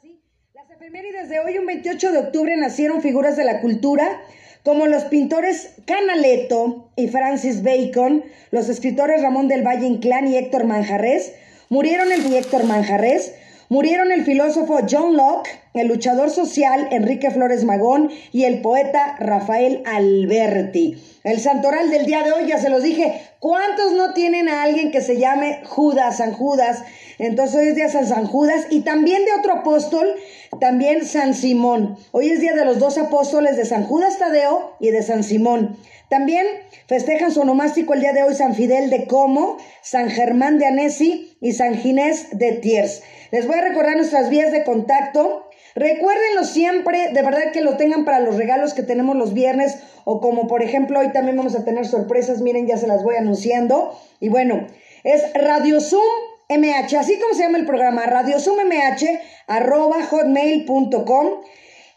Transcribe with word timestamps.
Sí, 0.00 0.22
las 0.54 0.70
efemérides 0.70 1.28
de 1.28 1.40
hoy, 1.40 1.58
un 1.58 1.66
28 1.66 2.12
de 2.12 2.18
octubre, 2.18 2.56
nacieron 2.56 3.02
figuras 3.02 3.36
de 3.36 3.42
la 3.42 3.60
cultura 3.60 4.20
como 4.62 4.86
los 4.86 5.02
pintores 5.04 5.70
Canaletto 5.86 6.92
y 6.94 7.08
Francis 7.08 7.64
Bacon, 7.64 8.24
los 8.52 8.68
escritores 8.68 9.22
Ramón 9.22 9.48
del 9.48 9.66
Valle 9.66 9.88
Inclán 9.88 10.28
y 10.28 10.36
Héctor 10.36 10.66
Manjarres, 10.66 11.32
murieron 11.68 12.12
el 12.12 12.32
Héctor 12.32 12.62
Manjarres, 12.62 13.34
murieron 13.68 14.12
el 14.12 14.24
filósofo 14.24 14.78
John 14.88 15.16
Locke, 15.16 15.48
el 15.74 15.88
luchador 15.88 16.30
social 16.30 16.86
Enrique 16.92 17.32
Flores 17.32 17.64
Magón 17.64 18.10
y 18.32 18.44
el 18.44 18.60
poeta 18.60 19.16
Rafael 19.18 19.82
Alberti. 19.84 20.96
El 21.24 21.40
santoral 21.40 21.90
del 21.90 22.06
día 22.06 22.22
de 22.22 22.30
hoy, 22.30 22.46
ya 22.46 22.58
se 22.58 22.70
los 22.70 22.84
dije, 22.84 23.20
¿cuántos 23.46 23.92
no 23.92 24.12
tienen 24.12 24.48
a 24.48 24.64
alguien 24.64 24.90
que 24.90 25.00
se 25.00 25.18
llame 25.18 25.60
Judas, 25.64 26.16
San 26.16 26.32
Judas? 26.32 26.82
Entonces 27.20 27.54
hoy 27.54 27.68
es 27.68 27.76
día 27.76 27.88
San 27.88 28.04
San 28.04 28.26
Judas 28.26 28.66
y 28.70 28.80
también 28.80 29.24
de 29.24 29.34
otro 29.38 29.52
apóstol, 29.52 30.16
también 30.58 31.04
San 31.04 31.32
Simón. 31.32 31.96
Hoy 32.10 32.30
es 32.30 32.40
día 32.40 32.54
de 32.54 32.64
los 32.64 32.80
dos 32.80 32.98
apóstoles 32.98 33.56
de 33.56 33.64
San 33.64 33.84
Judas 33.84 34.18
Tadeo 34.18 34.74
y 34.80 34.90
de 34.90 35.00
San 35.00 35.22
Simón. 35.22 35.76
También 36.08 36.44
festejan 36.88 37.30
su 37.30 37.40
onomástico 37.40 37.94
el 37.94 38.00
día 38.00 38.12
de 38.12 38.24
hoy 38.24 38.34
San 38.34 38.56
Fidel 38.56 38.90
de 38.90 39.06
Como, 39.06 39.58
San 39.80 40.10
Germán 40.10 40.58
de 40.58 40.66
Anesi 40.66 41.36
y 41.40 41.52
San 41.52 41.76
Ginés 41.76 42.36
de 42.36 42.50
Tiers. 42.50 43.04
Les 43.30 43.46
voy 43.46 43.58
a 43.58 43.68
recordar 43.68 43.94
nuestras 43.96 44.28
vías 44.28 44.50
de 44.50 44.64
contacto. 44.64 45.45
Recuérdenlo 45.76 46.44
siempre, 46.44 47.10
de 47.12 47.20
verdad 47.20 47.52
que 47.52 47.60
lo 47.60 47.76
tengan 47.76 48.06
para 48.06 48.20
los 48.20 48.36
regalos 48.36 48.72
que 48.72 48.82
tenemos 48.82 49.14
los 49.14 49.34
viernes 49.34 49.76
o 50.04 50.22
como 50.22 50.48
por 50.48 50.62
ejemplo 50.62 50.98
hoy 50.98 51.12
también 51.12 51.36
vamos 51.36 51.54
a 51.54 51.66
tener 51.66 51.86
sorpresas, 51.86 52.40
miren 52.40 52.66
ya 52.66 52.78
se 52.78 52.86
las 52.86 53.04
voy 53.04 53.16
anunciando. 53.16 53.94
Y 54.18 54.30
bueno, 54.30 54.66
es 55.04 55.22
Radio 55.34 55.82
Zoom 55.82 56.02
MH, 56.48 56.96
así 56.96 57.20
como 57.20 57.34
se 57.34 57.42
llama 57.42 57.58
el 57.58 57.66
programa, 57.66 58.06
Radio 58.06 58.40
Zoom 58.40 58.56
MH 58.66 59.20
arroba 59.48 60.02
hotmail.com. 60.02 61.26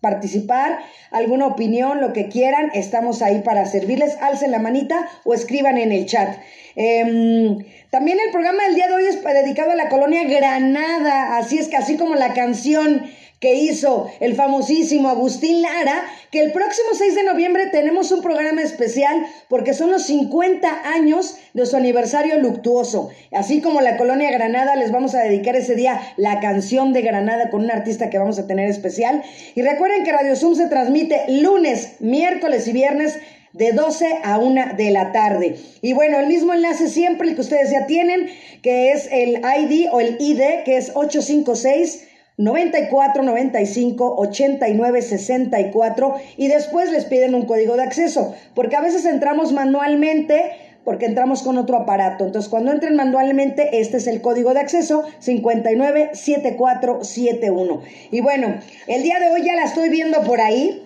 participar, 0.00 0.78
alguna 1.10 1.46
opinión, 1.46 2.00
lo 2.00 2.12
que 2.12 2.28
quieran, 2.28 2.70
estamos 2.74 3.22
ahí 3.22 3.42
para 3.42 3.66
servirles. 3.66 4.16
Alcen 4.20 4.50
la 4.50 4.58
manita 4.58 5.08
o 5.24 5.34
escriban 5.34 5.78
en 5.78 5.92
el 5.92 6.06
chat. 6.06 6.38
Em, 6.76 7.58
también 7.90 8.18
el 8.24 8.32
programa 8.32 8.64
del 8.64 8.74
día 8.74 8.88
de 8.88 8.94
hoy 8.94 9.04
es 9.04 9.22
dedicado 9.22 9.70
a 9.70 9.76
la 9.76 9.88
colonia 9.88 10.24
Granada, 10.24 11.36
así 11.36 11.58
es 11.58 11.68
que 11.68 11.76
así 11.76 11.96
como 11.96 12.16
la 12.16 12.34
canción 12.34 13.04
que 13.44 13.56
hizo 13.56 14.10
el 14.20 14.36
famosísimo 14.36 15.10
Agustín 15.10 15.60
Lara, 15.60 16.02
que 16.30 16.40
el 16.40 16.50
próximo 16.50 16.88
6 16.94 17.14
de 17.14 17.24
noviembre 17.24 17.66
tenemos 17.66 18.10
un 18.10 18.22
programa 18.22 18.62
especial 18.62 19.26
porque 19.50 19.74
son 19.74 19.90
los 19.90 20.04
50 20.06 20.66
años 20.94 21.36
de 21.52 21.66
su 21.66 21.76
aniversario 21.76 22.38
luctuoso. 22.38 23.10
Así 23.32 23.60
como 23.60 23.82
la 23.82 23.98
Colonia 23.98 24.30
Granada, 24.30 24.76
les 24.76 24.90
vamos 24.90 25.14
a 25.14 25.20
dedicar 25.20 25.56
ese 25.56 25.74
día 25.74 26.00
la 26.16 26.40
canción 26.40 26.94
de 26.94 27.02
Granada 27.02 27.50
con 27.50 27.64
un 27.64 27.70
artista 27.70 28.08
que 28.08 28.16
vamos 28.16 28.38
a 28.38 28.46
tener 28.46 28.66
especial. 28.70 29.22
Y 29.54 29.60
recuerden 29.60 30.04
que 30.04 30.12
Radio 30.12 30.36
Zoom 30.36 30.54
se 30.54 30.68
transmite 30.68 31.26
lunes, 31.28 31.96
miércoles 32.00 32.66
y 32.66 32.72
viernes 32.72 33.18
de 33.52 33.72
12 33.72 34.20
a 34.22 34.38
1 34.38 34.74
de 34.78 34.90
la 34.90 35.12
tarde. 35.12 35.56
Y 35.82 35.92
bueno, 35.92 36.18
el 36.18 36.28
mismo 36.28 36.54
enlace 36.54 36.88
siempre 36.88 37.28
el 37.28 37.34
que 37.34 37.42
ustedes 37.42 37.70
ya 37.70 37.84
tienen, 37.84 38.26
que 38.62 38.92
es 38.92 39.06
el 39.12 39.42
ID 39.42 39.88
o 39.92 40.00
el 40.00 40.16
ID, 40.18 40.64
que 40.64 40.78
es 40.78 40.92
856 40.94 42.13
94 42.36 43.22
95 43.22 44.14
89 44.18 45.02
64 45.02 46.14
y 46.36 46.48
después 46.48 46.90
les 46.90 47.04
piden 47.04 47.34
un 47.34 47.46
código 47.46 47.76
de 47.76 47.84
acceso, 47.84 48.34
porque 48.54 48.76
a 48.76 48.80
veces 48.80 49.04
entramos 49.04 49.52
manualmente 49.52 50.52
porque 50.84 51.06
entramos 51.06 51.42
con 51.42 51.58
otro 51.58 51.78
aparato. 51.78 52.26
Entonces, 52.26 52.48
cuando 52.50 52.70
entren 52.70 52.94
manualmente, 52.94 53.80
este 53.80 53.96
es 53.96 54.06
el 54.06 54.20
código 54.20 54.54
de 54.54 54.60
acceso 54.60 55.02
597471. 55.20 57.82
Y 58.10 58.20
bueno, 58.20 58.60
el 58.86 59.02
día 59.02 59.18
de 59.18 59.28
hoy 59.28 59.42
ya 59.44 59.56
la 59.56 59.64
estoy 59.64 59.88
viendo 59.88 60.20
por 60.22 60.42
ahí, 60.42 60.82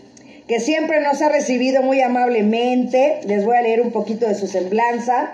que 0.46 0.60
siempre 0.60 1.00
nos 1.00 1.20
ha 1.20 1.28
recibido 1.28 1.82
muy 1.82 2.00
amablemente. 2.00 3.18
Les 3.26 3.44
voy 3.44 3.56
a 3.56 3.62
leer 3.62 3.80
un 3.80 3.90
poquito 3.90 4.28
de 4.28 4.36
su 4.36 4.46
semblanza. 4.46 5.32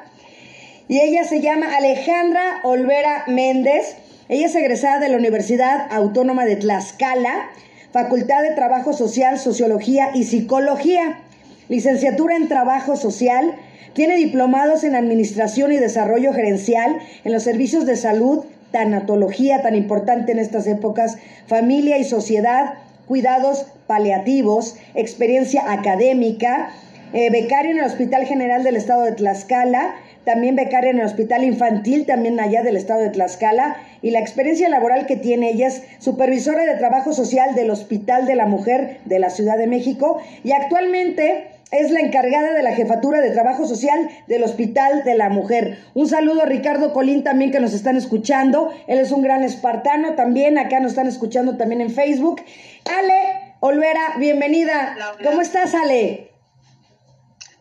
Y 0.88 1.00
ella 1.00 1.24
se 1.24 1.40
llama 1.40 1.76
Alejandra 1.76 2.60
Olvera 2.62 3.24
Méndez. 3.26 3.96
Ella 4.28 4.46
es 4.46 4.54
egresada 4.54 5.00
de 5.00 5.10
la 5.10 5.18
Universidad 5.18 5.86
Autónoma 5.90 6.46
de 6.46 6.56
Tlaxcala, 6.56 7.50
Facultad 7.92 8.42
de 8.42 8.54
Trabajo 8.54 8.94
Social, 8.94 9.38
Sociología 9.38 10.12
y 10.14 10.24
Psicología, 10.24 11.20
licenciatura 11.68 12.36
en 12.36 12.48
Trabajo 12.48 12.96
Social, 12.96 13.54
tiene 13.92 14.16
diplomados 14.16 14.82
en 14.82 14.94
Administración 14.94 15.72
y 15.72 15.76
Desarrollo 15.76 16.32
Gerencial 16.32 16.96
en 17.24 17.32
los 17.34 17.42
servicios 17.42 17.84
de 17.84 17.96
salud, 17.96 18.44
tanatología 18.72 19.60
tan 19.60 19.74
importante 19.74 20.32
en 20.32 20.38
estas 20.38 20.66
épocas, 20.66 21.18
familia 21.46 21.98
y 21.98 22.04
sociedad, 22.04 22.74
cuidados 23.06 23.66
paliativos, 23.86 24.76
experiencia 24.94 25.70
académica, 25.70 26.70
eh, 27.12 27.30
becaria 27.30 27.72
en 27.72 27.78
el 27.78 27.84
Hospital 27.84 28.24
General 28.24 28.64
del 28.64 28.76
Estado 28.76 29.02
de 29.02 29.12
Tlaxcala, 29.12 29.94
también 30.24 30.56
becaria 30.56 30.90
en 30.90 30.98
el 30.98 31.06
Hospital 31.06 31.44
Infantil, 31.44 32.06
también 32.06 32.40
allá 32.40 32.62
del 32.62 32.76
estado 32.76 33.00
de 33.00 33.10
Tlaxcala, 33.10 33.76
y 34.02 34.10
la 34.10 34.20
experiencia 34.20 34.68
laboral 34.68 35.06
que 35.06 35.16
tiene 35.16 35.50
ella 35.50 35.68
es 35.68 35.82
supervisora 35.98 36.64
de 36.64 36.76
trabajo 36.76 37.12
social 37.12 37.54
del 37.54 37.70
Hospital 37.70 38.26
de 38.26 38.34
la 38.34 38.46
Mujer 38.46 39.00
de 39.04 39.18
la 39.18 39.30
Ciudad 39.30 39.58
de 39.58 39.66
México 39.66 40.20
y 40.42 40.52
actualmente 40.52 41.48
es 41.70 41.90
la 41.90 42.00
encargada 42.00 42.52
de 42.52 42.62
la 42.62 42.74
jefatura 42.74 43.20
de 43.20 43.30
trabajo 43.30 43.66
social 43.66 44.08
del 44.28 44.44
Hospital 44.44 45.02
de 45.04 45.14
la 45.16 45.28
Mujer. 45.28 45.78
Un 45.94 46.08
saludo 46.08 46.42
a 46.42 46.46
Ricardo 46.46 46.92
Colín 46.92 47.24
también 47.24 47.50
que 47.50 47.60
nos 47.60 47.72
están 47.72 47.96
escuchando. 47.96 48.70
Él 48.86 48.98
es 48.98 49.10
un 49.10 49.22
gran 49.22 49.42
espartano 49.42 50.14
también. 50.14 50.58
Acá 50.58 50.80
nos 50.80 50.92
están 50.92 51.08
escuchando 51.08 51.56
también 51.56 51.80
en 51.80 51.90
Facebook. 51.90 52.42
Ale 52.84 53.54
Olvera, 53.60 54.14
bienvenida. 54.18 54.96
¿Cómo 55.24 55.40
estás, 55.40 55.74
Ale? 55.74 56.30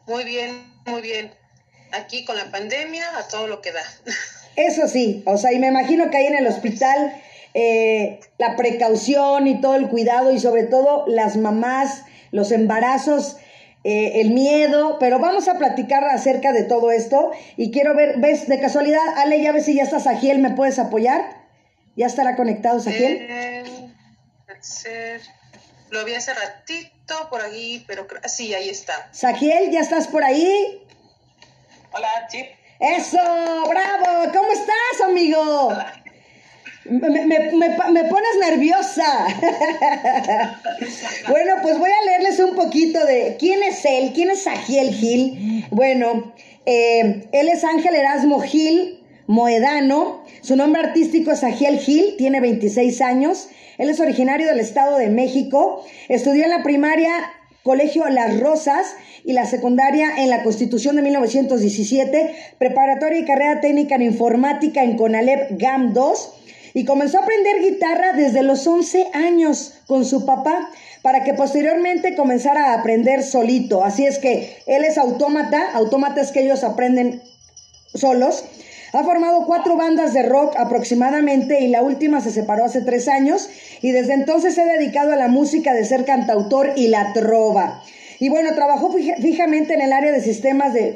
Muy 0.05 0.25
bien, 0.25 0.51
muy 0.85 1.01
bien 1.01 1.42
aquí 1.93 2.25
con 2.25 2.35
la 2.35 2.51
pandemia 2.51 3.17
a 3.17 3.27
todo 3.27 3.47
lo 3.47 3.61
que 3.61 3.71
da. 3.71 3.83
Eso 4.55 4.87
sí, 4.87 5.23
o 5.25 5.37
sea, 5.37 5.51
y 5.53 5.59
me 5.59 5.67
imagino 5.67 6.09
que 6.11 6.17
ahí 6.17 6.27
en 6.27 6.35
el 6.35 6.47
hospital 6.47 7.13
eh, 7.53 8.19
la 8.37 8.55
precaución 8.55 9.47
y 9.47 9.61
todo 9.61 9.75
el 9.75 9.87
cuidado 9.87 10.31
y 10.31 10.39
sobre 10.39 10.63
todo 10.63 11.05
las 11.07 11.37
mamás, 11.37 12.03
los 12.31 12.51
embarazos, 12.51 13.37
eh, 13.83 14.21
el 14.21 14.31
miedo, 14.31 14.97
pero 14.99 15.19
vamos 15.19 15.47
a 15.47 15.57
platicar 15.57 16.03
acerca 16.05 16.53
de 16.53 16.63
todo 16.63 16.91
esto 16.91 17.31
y 17.57 17.71
quiero 17.71 17.95
ver, 17.95 18.19
ves, 18.19 18.47
de 18.47 18.59
casualidad, 18.59 19.01
Ale, 19.17 19.41
ya 19.41 19.51
ves 19.51 19.65
si 19.65 19.75
ya 19.75 19.83
está 19.83 19.99
Sajiel, 19.99 20.39
¿me 20.39 20.51
puedes 20.51 20.79
apoyar? 20.79 21.43
¿Ya 21.95 22.07
estará 22.07 22.35
conectado 22.35 22.79
Sajiel? 22.79 23.27
Eh, 23.29 23.63
lo 25.89 26.05
vi 26.05 26.15
hace 26.15 26.33
ratito 26.33 27.27
por 27.29 27.41
ahí, 27.41 27.83
pero 27.85 28.07
sí, 28.25 28.53
ahí 28.53 28.69
está. 28.69 29.09
Sajiel, 29.11 29.69
¿ya 29.69 29.81
estás 29.81 30.07
por 30.07 30.23
ahí? 30.23 30.81
Hola, 31.95 32.27
Chip. 32.27 32.47
Eso, 32.79 33.19
bravo. 33.69 34.31
¿Cómo 34.33 34.51
estás, 34.51 35.07
amigo? 35.07 35.69
Me, 36.85 38.03
pones 38.09 38.35
nerviosa. 38.41 39.27
bueno, 41.29 41.53
pues 41.61 41.77
voy 41.77 41.91
a 41.91 42.05
leerles 42.05 42.39
un 42.39 42.55
poquito 42.55 43.05
de 43.05 43.35
quién 43.37 43.61
es 43.61 43.85
él, 43.85 44.11
quién 44.15 44.31
es 44.31 44.41
Sajiel 44.41 44.91
Gil. 44.91 45.67
Bueno, 45.69 46.33
eh, 46.65 47.27
él 47.31 47.49
es 47.49 47.63
Ángel 47.63 47.93
Erasmo 47.93 48.41
Gil 48.41 49.03
Moedano. 49.27 50.23
Su 50.41 50.55
nombre 50.55 50.81
artístico 50.81 51.31
es 51.31 51.41
Sajiel 51.41 51.77
Gil, 51.77 52.15
tiene 52.17 52.41
26 52.41 53.01
años. 53.01 53.49
Él 53.77 53.91
es 53.91 53.99
originario 53.99 54.47
del 54.47 54.59
Estado 54.59 54.97
de 54.97 55.09
México. 55.09 55.85
Estudió 56.09 56.43
en 56.43 56.49
la 56.49 56.63
primaria 56.63 57.11
Colegio 57.63 58.09
Las 58.09 58.41
Rosas 58.41 58.95
y 59.23 59.31
la 59.31 59.45
secundaria 59.45 60.17
en 60.17 60.29
la 60.29 60.43
Constitución 60.43 60.97
de 60.97 61.01
1917, 61.01 62.35
preparatoria 62.57 63.19
y 63.19 63.25
carrera 63.25 63.61
técnica 63.61 63.95
en 63.95 64.01
informática 64.01 64.83
en 64.83 64.97
CONALEP 64.97 65.51
GAM 65.51 65.93
2 65.93 66.33
y 66.73 66.83
comenzó 66.83 67.19
a 67.19 67.23
aprender 67.23 67.61
guitarra 67.61 68.11
desde 68.13 68.43
los 68.43 68.67
11 68.67 69.11
años 69.13 69.75
con 69.87 70.03
su 70.03 70.25
papá 70.25 70.69
para 71.03 71.23
que 71.23 71.33
posteriormente 71.35 72.15
comenzara 72.15 72.71
a 72.71 72.79
aprender 72.79 73.23
solito. 73.23 73.83
Así 73.85 74.05
es 74.05 74.19
que 74.19 74.57
él 74.65 74.83
es 74.83 74.97
autómata, 74.97 75.71
autómata 75.73 76.19
es 76.19 76.31
que 76.31 76.41
ellos 76.41 76.65
aprenden 76.65 77.21
solos. 77.95 78.43
Ha 78.93 79.03
formado 79.03 79.47
cuatro 79.47 79.75
bandas 79.75 80.13
de 80.13 80.21
rock 80.21 80.53
aproximadamente 80.55 81.61
y 81.61 81.67
la 81.67 81.81
última 81.81 82.21
se 82.21 82.31
separó 82.31 82.63
hace 82.63 82.81
tres 82.81 83.07
años 83.07 83.49
y 83.81 83.89
desde 83.89 84.13
entonces 84.13 84.53
se 84.53 84.61
ha 84.61 84.65
dedicado 84.65 85.11
a 85.11 85.15
la 85.15 85.27
música 85.27 85.73
de 85.73 85.83
ser 85.83 86.05
cantautor 86.05 86.73
y 86.75 86.89
la 86.89 87.11
trova. 87.11 87.81
Y 88.19 88.29
bueno, 88.29 88.53
trabajó 88.53 88.93
fijamente 88.93 89.73
en 89.73 89.81
el 89.81 89.91
área 89.91 90.11
de 90.11 90.21
sistemas 90.21 90.73
de, 90.73 90.93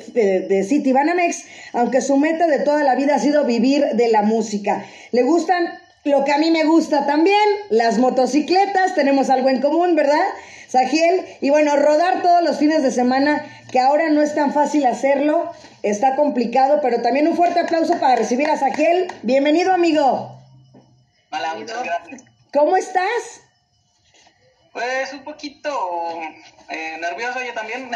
de, 0.47 0.63
City 0.63 0.93
Banamex, 0.93 1.45
aunque 1.73 2.01
su 2.01 2.17
meta 2.17 2.45
de 2.45 2.59
toda 2.59 2.83
la 2.83 2.93
vida 2.93 3.15
ha 3.15 3.19
sido 3.19 3.45
vivir 3.45 3.83
de 3.95 4.09
la 4.09 4.21
música. 4.21 4.85
Le 5.11 5.23
gustan 5.23 5.65
lo 6.03 6.23
que 6.23 6.31
a 6.31 6.37
mí 6.37 6.51
me 6.51 6.65
gusta 6.65 7.07
también, 7.07 7.35
las 7.69 7.97
motocicletas, 7.97 8.93
tenemos 8.93 9.31
algo 9.31 9.49
en 9.49 9.59
común, 9.59 9.95
¿verdad? 9.95 10.23
Sagiel, 10.67 11.25
y 11.41 11.49
bueno, 11.49 11.75
rodar 11.75 12.21
todos 12.21 12.43
los 12.43 12.57
fines 12.57 12.83
de 12.83 12.91
semana, 12.91 13.43
que 13.77 13.81
ahora 13.81 14.09
no 14.09 14.23
es 14.23 14.33
tan 14.33 14.55
fácil 14.55 14.87
hacerlo, 14.87 15.51
está 15.83 16.15
complicado, 16.15 16.79
pero 16.81 17.03
también 17.03 17.27
un 17.27 17.35
fuerte 17.35 17.59
aplauso 17.59 17.99
para 17.99 18.15
recibir 18.15 18.49
a 18.49 18.57
Sagiel. 18.57 19.05
Bienvenido, 19.21 19.71
amigo. 19.71 20.35
Hola, 21.31 21.53
muchas 21.53 21.83
gracias. 21.83 22.23
¿Cómo 22.51 22.75
estás? 22.75 23.43
Pues 24.73 25.13
un 25.13 25.23
poquito 25.23 25.69
eh, 26.69 26.97
nervioso 26.99 27.37
yo 27.45 27.53
también. 27.53 27.91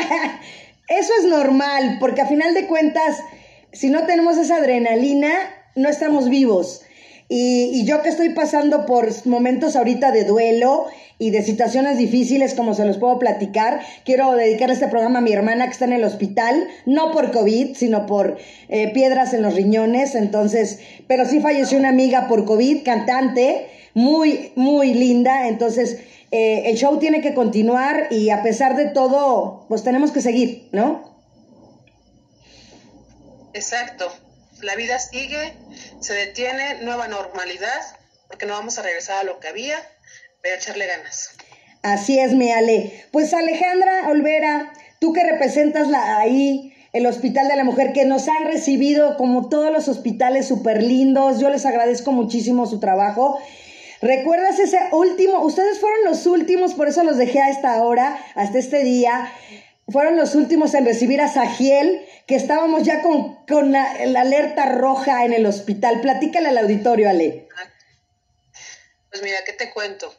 Eso 0.86 1.12
es 1.18 1.24
normal, 1.24 1.96
porque 1.98 2.20
a 2.20 2.26
final 2.26 2.54
de 2.54 2.68
cuentas, 2.68 3.18
si 3.72 3.90
no 3.90 4.06
tenemos 4.06 4.38
esa 4.38 4.58
adrenalina, 4.58 5.32
no 5.74 5.88
estamos 5.88 6.28
vivos. 6.28 6.82
Y, 7.32 7.70
y, 7.72 7.84
yo 7.84 8.02
que 8.02 8.08
estoy 8.08 8.30
pasando 8.30 8.86
por 8.86 9.08
momentos 9.24 9.76
ahorita 9.76 10.10
de 10.10 10.24
duelo 10.24 10.86
y 11.20 11.30
de 11.30 11.44
situaciones 11.44 11.96
difíciles, 11.96 12.54
como 12.54 12.74
se 12.74 12.84
los 12.84 12.98
puedo 12.98 13.20
platicar, 13.20 13.82
quiero 14.04 14.34
dedicar 14.34 14.68
este 14.72 14.88
programa 14.88 15.20
a 15.20 15.22
mi 15.22 15.32
hermana 15.32 15.66
que 15.66 15.70
está 15.70 15.84
en 15.84 15.92
el 15.92 16.02
hospital, 16.02 16.66
no 16.86 17.12
por 17.12 17.30
COVID, 17.30 17.76
sino 17.76 18.06
por 18.06 18.38
eh, 18.68 18.90
piedras 18.92 19.32
en 19.32 19.42
los 19.42 19.54
riñones. 19.54 20.16
Entonces, 20.16 20.80
pero 21.06 21.24
sí 21.24 21.38
falleció 21.38 21.78
una 21.78 21.90
amiga 21.90 22.26
por 22.26 22.44
COVID, 22.44 22.82
cantante 22.82 23.68
muy, 23.94 24.50
muy 24.56 24.92
linda. 24.92 25.46
Entonces, 25.46 25.98
eh, 26.32 26.64
el 26.66 26.76
show 26.76 26.98
tiene 26.98 27.20
que 27.20 27.32
continuar 27.32 28.08
y 28.10 28.30
a 28.30 28.42
pesar 28.42 28.74
de 28.74 28.86
todo, 28.86 29.66
pues 29.68 29.84
tenemos 29.84 30.10
que 30.10 30.20
seguir, 30.20 30.68
¿no? 30.72 31.04
Exacto. 33.52 34.06
La 34.62 34.76
vida 34.76 34.98
sigue, 34.98 35.54
se 36.00 36.14
detiene, 36.14 36.82
nueva 36.82 37.08
normalidad, 37.08 37.80
porque 38.28 38.46
no 38.46 38.54
vamos 38.54 38.78
a 38.78 38.82
regresar 38.82 39.18
a 39.18 39.24
lo 39.24 39.40
que 39.40 39.48
había, 39.48 39.76
pero 40.42 40.56
echarle 40.56 40.86
ganas. 40.86 41.30
Así 41.82 42.18
es, 42.18 42.32
mi 42.32 42.50
Ale. 42.50 43.06
Pues 43.10 43.32
Alejandra 43.32 44.08
Olvera, 44.08 44.72
tú 45.00 45.12
que 45.12 45.24
representas 45.24 45.88
la, 45.88 46.18
ahí 46.18 46.74
el 46.92 47.06
Hospital 47.06 47.48
de 47.48 47.56
la 47.56 47.64
Mujer, 47.64 47.92
que 47.92 48.04
nos 48.04 48.28
han 48.28 48.46
recibido 48.46 49.16
como 49.16 49.48
todos 49.48 49.72
los 49.72 49.88
hospitales 49.88 50.48
súper 50.48 50.82
lindos, 50.82 51.40
yo 51.40 51.48
les 51.48 51.64
agradezco 51.64 52.12
muchísimo 52.12 52.66
su 52.66 52.80
trabajo 52.80 53.40
¿Recuerdas 54.02 54.58
ese 54.58 54.78
último? 54.92 55.42
Ustedes 55.44 55.78
fueron 55.78 56.04
los 56.04 56.24
últimos, 56.24 56.72
por 56.72 56.88
eso 56.88 57.04
los 57.04 57.18
dejé 57.18 57.40
a 57.40 57.50
esta 57.50 57.82
hora, 57.82 58.18
hasta 58.34 58.58
este 58.58 58.82
día. 58.82 59.30
Fueron 59.90 60.16
los 60.16 60.34
últimos 60.34 60.74
en 60.74 60.84
recibir 60.84 61.20
a 61.20 61.32
Sagiel, 61.32 62.06
que 62.26 62.36
estábamos 62.36 62.82
ya 62.84 63.02
con, 63.02 63.44
con 63.46 63.72
la, 63.72 63.90
alerta 63.90 64.66
roja 64.66 65.24
en 65.24 65.32
el 65.32 65.46
hospital. 65.46 66.00
Platícale 66.00 66.48
al 66.48 66.58
auditorio, 66.58 67.08
Ale. 67.08 67.48
Pues 69.10 69.22
mira, 69.22 69.38
¿qué 69.44 69.52
te 69.52 69.70
cuento? 69.70 70.14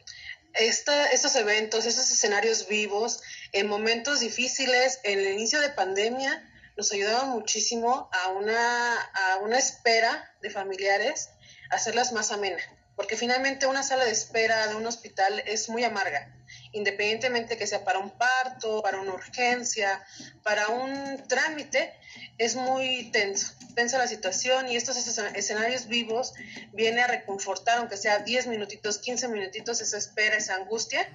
Esta, 0.54 1.08
estos 1.12 1.36
eventos, 1.36 1.86
estos 1.86 2.12
escenarios 2.12 2.68
vivos, 2.68 3.22
en 3.54 3.68
momentos 3.68 4.20
difíciles, 4.20 5.00
en 5.04 5.20
el 5.20 5.34
inicio 5.34 5.62
de 5.62 5.70
pandemia, 5.70 6.50
nos 6.76 6.92
ayudaban 6.92 7.30
muchísimo 7.30 8.10
a 8.12 8.30
una, 8.30 8.96
a 8.96 9.38
una 9.38 9.58
espera 9.58 10.34
de 10.42 10.50
familiares, 10.50 11.30
hacerlas 11.70 12.12
más 12.12 12.32
amenas 12.32 12.62
porque 13.02 13.18
finalmente 13.18 13.66
una 13.66 13.82
sala 13.82 14.06
de 14.06 14.12
espera 14.12 14.68
de 14.68 14.76
un 14.76 14.86
hospital 14.86 15.42
es 15.48 15.70
muy 15.70 15.84
amarga, 15.84 16.32
independientemente 16.72 17.58
que 17.58 17.68
sea 17.68 17.84
para 17.84 18.00
un 18.00 18.10
parto, 18.12 18.82
para 18.82 19.00
una 19.02 19.14
urgencia, 19.14 20.04
para 20.44 20.70
un 20.70 21.28
trámite, 21.28 21.94
es 22.38 22.56
muy 22.56 23.12
tenso, 23.12 23.54
tensa 23.76 23.98
la 23.98 24.08
situación 24.08 24.70
y 24.70 24.76
estos 24.76 24.98
escenarios 24.98 25.88
vivos 25.88 26.34
viene 26.74 27.02
a 27.02 27.08
reconfortar, 27.08 27.80
aunque 27.80 27.98
sea 27.98 28.20
10 28.20 28.48
minutitos, 28.48 29.00
15 29.00 29.28
minutitos, 29.28 29.82
esa 29.82 29.98
espera, 29.98 30.38
esa 30.38 30.56
angustia 30.56 31.08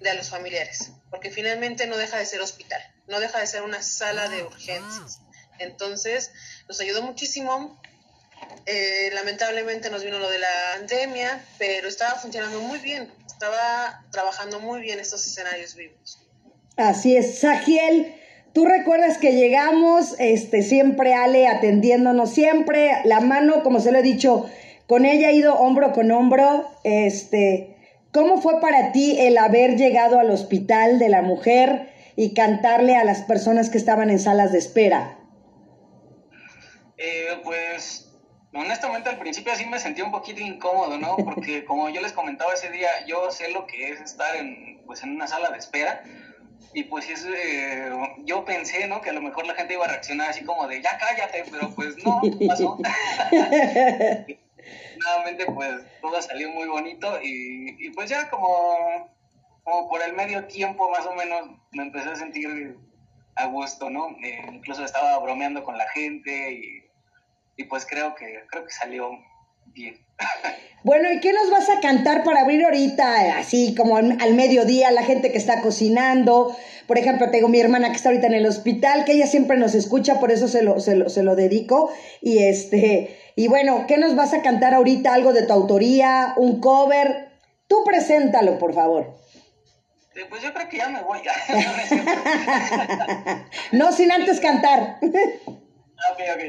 de 0.00 0.14
los 0.14 0.28
familiares, 0.28 0.90
porque 1.10 1.30
finalmente 1.30 1.86
no 1.86 1.96
deja 1.96 2.18
de 2.18 2.26
ser 2.26 2.40
hospital, 2.40 2.80
no 3.06 3.20
deja 3.20 3.40
de 3.40 3.46
ser 3.46 3.62
una 3.62 3.82
sala 3.82 4.28
de 4.28 4.42
urgencias. 4.42 5.20
Entonces, 5.58 6.30
nos 6.68 6.80
ayudó 6.80 7.02
muchísimo 7.02 7.80
eh, 8.66 9.10
lamentablemente 9.14 9.90
nos 9.90 10.04
vino 10.04 10.18
lo 10.18 10.30
de 10.30 10.38
la 10.38 10.48
pandemia, 10.76 11.42
pero 11.58 11.88
estaba 11.88 12.18
funcionando 12.18 12.60
muy 12.60 12.78
bien, 12.78 13.10
estaba 13.38 14.04
trabajando 14.10 14.58
muy 14.58 14.80
bien 14.80 14.98
estos 14.98 15.24
escenarios 15.24 15.76
vivos. 15.76 16.20
Así 16.76 17.16
es, 17.16 17.38
Sagiel. 17.38 18.12
Tú 18.52 18.64
recuerdas 18.66 19.18
que 19.18 19.32
llegamos, 19.32 20.16
este, 20.18 20.62
siempre 20.62 21.14
Ale 21.14 21.46
atendiéndonos, 21.46 22.30
siempre 22.30 22.90
la 23.04 23.20
mano, 23.20 23.62
como 23.62 23.78
se 23.78 23.92
lo 23.92 23.98
he 23.98 24.02
dicho, 24.02 24.50
con 24.88 25.06
ella 25.06 25.28
ha 25.28 25.32
ido 25.32 25.54
hombro 25.54 25.92
con 25.92 26.10
hombro. 26.10 26.68
Este, 26.82 27.76
¿cómo 28.12 28.42
fue 28.42 28.60
para 28.60 28.90
ti 28.90 29.16
el 29.20 29.38
haber 29.38 29.76
llegado 29.76 30.18
al 30.18 30.32
hospital 30.32 30.98
de 30.98 31.08
la 31.08 31.22
mujer 31.22 31.92
y 32.16 32.34
cantarle 32.34 32.96
a 32.96 33.04
las 33.04 33.22
personas 33.22 33.70
que 33.70 33.78
estaban 33.78 34.10
en 34.10 34.18
salas 34.18 34.50
de 34.50 34.58
espera? 34.58 35.16
Eh, 36.96 37.38
pues 37.44 38.07
honestamente 38.58 39.08
al 39.08 39.18
principio 39.18 39.54
sí 39.56 39.66
me 39.66 39.78
sentí 39.78 40.02
un 40.02 40.10
poquito 40.10 40.40
incómodo, 40.40 40.98
¿no? 40.98 41.16
Porque 41.16 41.64
como 41.66 41.88
yo 41.88 42.00
les 42.00 42.12
comentaba 42.12 42.52
ese 42.52 42.70
día, 42.70 42.88
yo 43.06 43.30
sé 43.30 43.50
lo 43.50 43.66
que 43.66 43.90
es 43.90 44.00
estar 44.00 44.36
en, 44.36 44.80
pues, 44.86 45.02
en 45.02 45.10
una 45.10 45.26
sala 45.26 45.50
de 45.50 45.58
espera. 45.58 46.02
Y 46.74 46.82
pues 46.84 47.08
es, 47.08 47.24
eh, 47.24 47.90
yo 48.24 48.44
pensé, 48.44 48.86
¿no? 48.88 49.00
Que 49.00 49.10
a 49.10 49.14
lo 49.14 49.22
mejor 49.22 49.46
la 49.46 49.54
gente 49.54 49.72
iba 49.74 49.84
a 49.86 49.88
reaccionar 49.88 50.28
así 50.30 50.44
como 50.44 50.66
de, 50.66 50.82
ya 50.82 50.98
cállate, 50.98 51.44
pero 51.50 51.70
pues 51.74 51.96
no, 52.04 52.20
pasó. 52.46 52.76
Nuevamente 54.98 55.46
pues 55.46 55.82
todo 56.02 56.20
salió 56.20 56.50
muy 56.50 56.68
bonito 56.68 57.20
y, 57.22 57.76
y 57.78 57.90
pues 57.90 58.10
ya 58.10 58.28
como, 58.28 59.08
como 59.62 59.88
por 59.88 60.02
el 60.02 60.12
medio 60.12 60.44
tiempo 60.46 60.90
más 60.90 61.06
o 61.06 61.14
menos 61.14 61.48
me 61.70 61.84
empecé 61.84 62.10
a 62.10 62.16
sentir 62.16 62.76
a 63.36 63.46
gusto, 63.46 63.88
¿no? 63.88 64.16
Eh, 64.22 64.44
incluso 64.52 64.84
estaba 64.84 65.18
bromeando 65.20 65.64
con 65.64 65.78
la 65.78 65.88
gente 65.90 66.52
y 66.52 66.87
y 67.58 67.64
pues 67.64 67.84
creo 67.84 68.14
que, 68.14 68.44
creo 68.48 68.64
que 68.64 68.72
salió 68.72 69.10
bien. 69.66 69.94
Bueno, 70.84 71.10
¿y 71.10 71.18
qué 71.18 71.32
nos 71.32 71.50
vas 71.50 71.68
a 71.70 71.80
cantar 71.80 72.22
para 72.22 72.42
abrir 72.42 72.64
ahorita, 72.64 73.36
así 73.36 73.74
como 73.74 73.96
al, 73.96 74.34
mediodía, 74.34 74.92
la 74.92 75.02
gente 75.02 75.32
que 75.32 75.36
está 75.36 75.60
cocinando? 75.60 76.56
Por 76.86 76.98
ejemplo, 76.98 77.32
tengo 77.32 77.48
mi 77.48 77.58
hermana 77.58 77.90
que 77.90 77.96
está 77.96 78.10
ahorita 78.10 78.28
en 78.28 78.34
el 78.34 78.46
hospital, 78.46 79.04
que 79.04 79.12
ella 79.12 79.26
siempre 79.26 79.58
nos 79.58 79.74
escucha, 79.74 80.20
por 80.20 80.30
eso 80.30 80.46
se 80.46 80.62
lo, 80.62 80.78
se 80.78 80.94
lo, 80.94 81.08
se 81.08 81.24
lo 81.24 81.34
dedico. 81.34 81.92
Y 82.22 82.44
este, 82.44 83.18
y 83.34 83.48
bueno, 83.48 83.86
¿qué 83.88 83.98
nos 83.98 84.14
vas 84.14 84.32
a 84.34 84.40
cantar 84.40 84.72
ahorita? 84.72 85.12
¿Algo 85.12 85.32
de 85.32 85.42
tu 85.42 85.52
autoría? 85.52 86.34
¿Un 86.36 86.60
cover? 86.60 87.32
Tú 87.66 87.82
preséntalo, 87.84 88.56
por 88.58 88.72
favor. 88.72 89.16
Pues 90.30 90.42
yo 90.42 90.54
creo 90.54 90.68
que 90.68 90.78
ya 90.78 90.88
me 90.88 91.02
voy. 91.02 91.18
no 93.72 93.92
sin 93.92 94.12
antes 94.12 94.38
cantar. 94.38 95.00
Ok, 96.12 96.20
ok. 96.34 96.42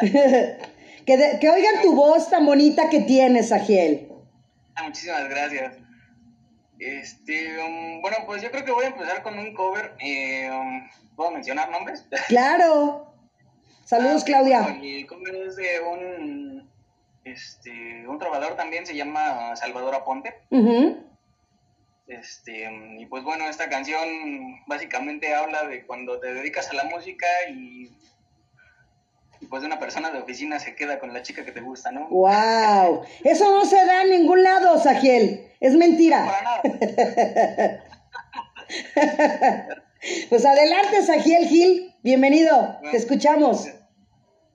que, 1.06 1.38
que, 1.40 1.50
oigan 1.50 1.82
tu 1.82 1.94
voz 1.94 2.30
tan 2.30 2.46
bonita 2.46 2.88
que 2.88 3.00
tienes, 3.00 3.52
Agiel. 3.52 4.08
Ah, 4.74 4.84
muchísimas 4.84 5.28
gracias. 5.28 5.74
Este, 6.78 7.58
um, 7.62 8.00
bueno, 8.00 8.18
pues 8.26 8.42
yo 8.42 8.50
creo 8.50 8.64
que 8.64 8.70
voy 8.70 8.84
a 8.84 8.88
empezar 8.88 9.22
con 9.22 9.38
un 9.38 9.52
cover. 9.52 9.94
Eh, 9.98 10.50
um, 10.50 10.88
¿Puedo 11.16 11.30
mencionar 11.32 11.70
nombres? 11.70 12.04
Claro. 12.28 13.12
Saludos, 13.84 14.22
ah, 14.22 14.26
Claudia. 14.26 14.78
el 14.82 15.06
cover 15.06 15.34
es 15.34 15.56
de 15.56 15.80
un, 15.80 16.70
este, 17.24 18.06
un 18.06 18.18
trovador 18.18 18.54
también, 18.54 18.86
se 18.86 18.94
llama 18.94 19.56
Salvador 19.56 19.94
Aponte. 19.94 20.34
Este, 22.06 22.70
y 22.98 23.06
pues 23.06 23.22
bueno, 23.22 23.48
esta 23.48 23.68
canción 23.68 24.08
básicamente 24.66 25.34
habla 25.34 25.66
de 25.66 25.84
cuando 25.86 26.18
te 26.20 26.32
dedicas 26.32 26.70
a 26.70 26.74
la 26.74 26.84
música 26.84 27.26
y 27.50 27.90
pues 29.48 29.62
una 29.64 29.78
persona 29.78 30.10
de 30.10 30.18
oficina 30.18 30.58
se 30.58 30.74
queda 30.74 30.98
con 30.98 31.12
la 31.12 31.22
chica 31.22 31.44
que 31.44 31.52
te 31.52 31.60
gusta, 31.60 31.90
¿no? 31.90 32.08
¡Wow! 32.08 33.02
Eso 33.24 33.50
no 33.50 33.64
se 33.64 33.84
da 33.84 34.02
en 34.02 34.10
ningún 34.10 34.42
lado, 34.42 34.78
Sagiel. 34.78 35.50
Es 35.60 35.74
mentira. 35.74 36.26
para 36.26 36.42
nada. 36.42 37.84
pues 40.28 40.44
adelante, 40.44 41.02
Sagiel 41.02 41.46
Gil. 41.48 41.94
Bienvenido. 42.02 42.78
te 42.90 42.96
escuchamos. 42.96 43.66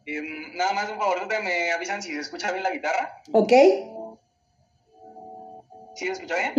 Em, 0.05 0.55
nada 0.55 0.73
más 0.73 0.89
un 0.89 0.97
favor, 0.97 1.27
me 1.43 1.71
avisan 1.71 2.01
si 2.01 2.13
se 2.13 2.19
escucha 2.19 2.51
bien 2.51 2.63
la 2.63 2.71
guitarra. 2.71 3.21
Ok. 3.31 3.51
¿Sí 5.95 6.05
se 6.05 6.11
escucha 6.11 6.35
bien? 6.35 6.53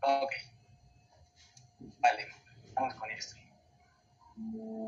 Ok. 0.00 0.32
Vale, 2.00 2.26
vamos 2.74 2.94
con 2.94 3.10
esto. 3.10 3.43
You. 4.52 4.84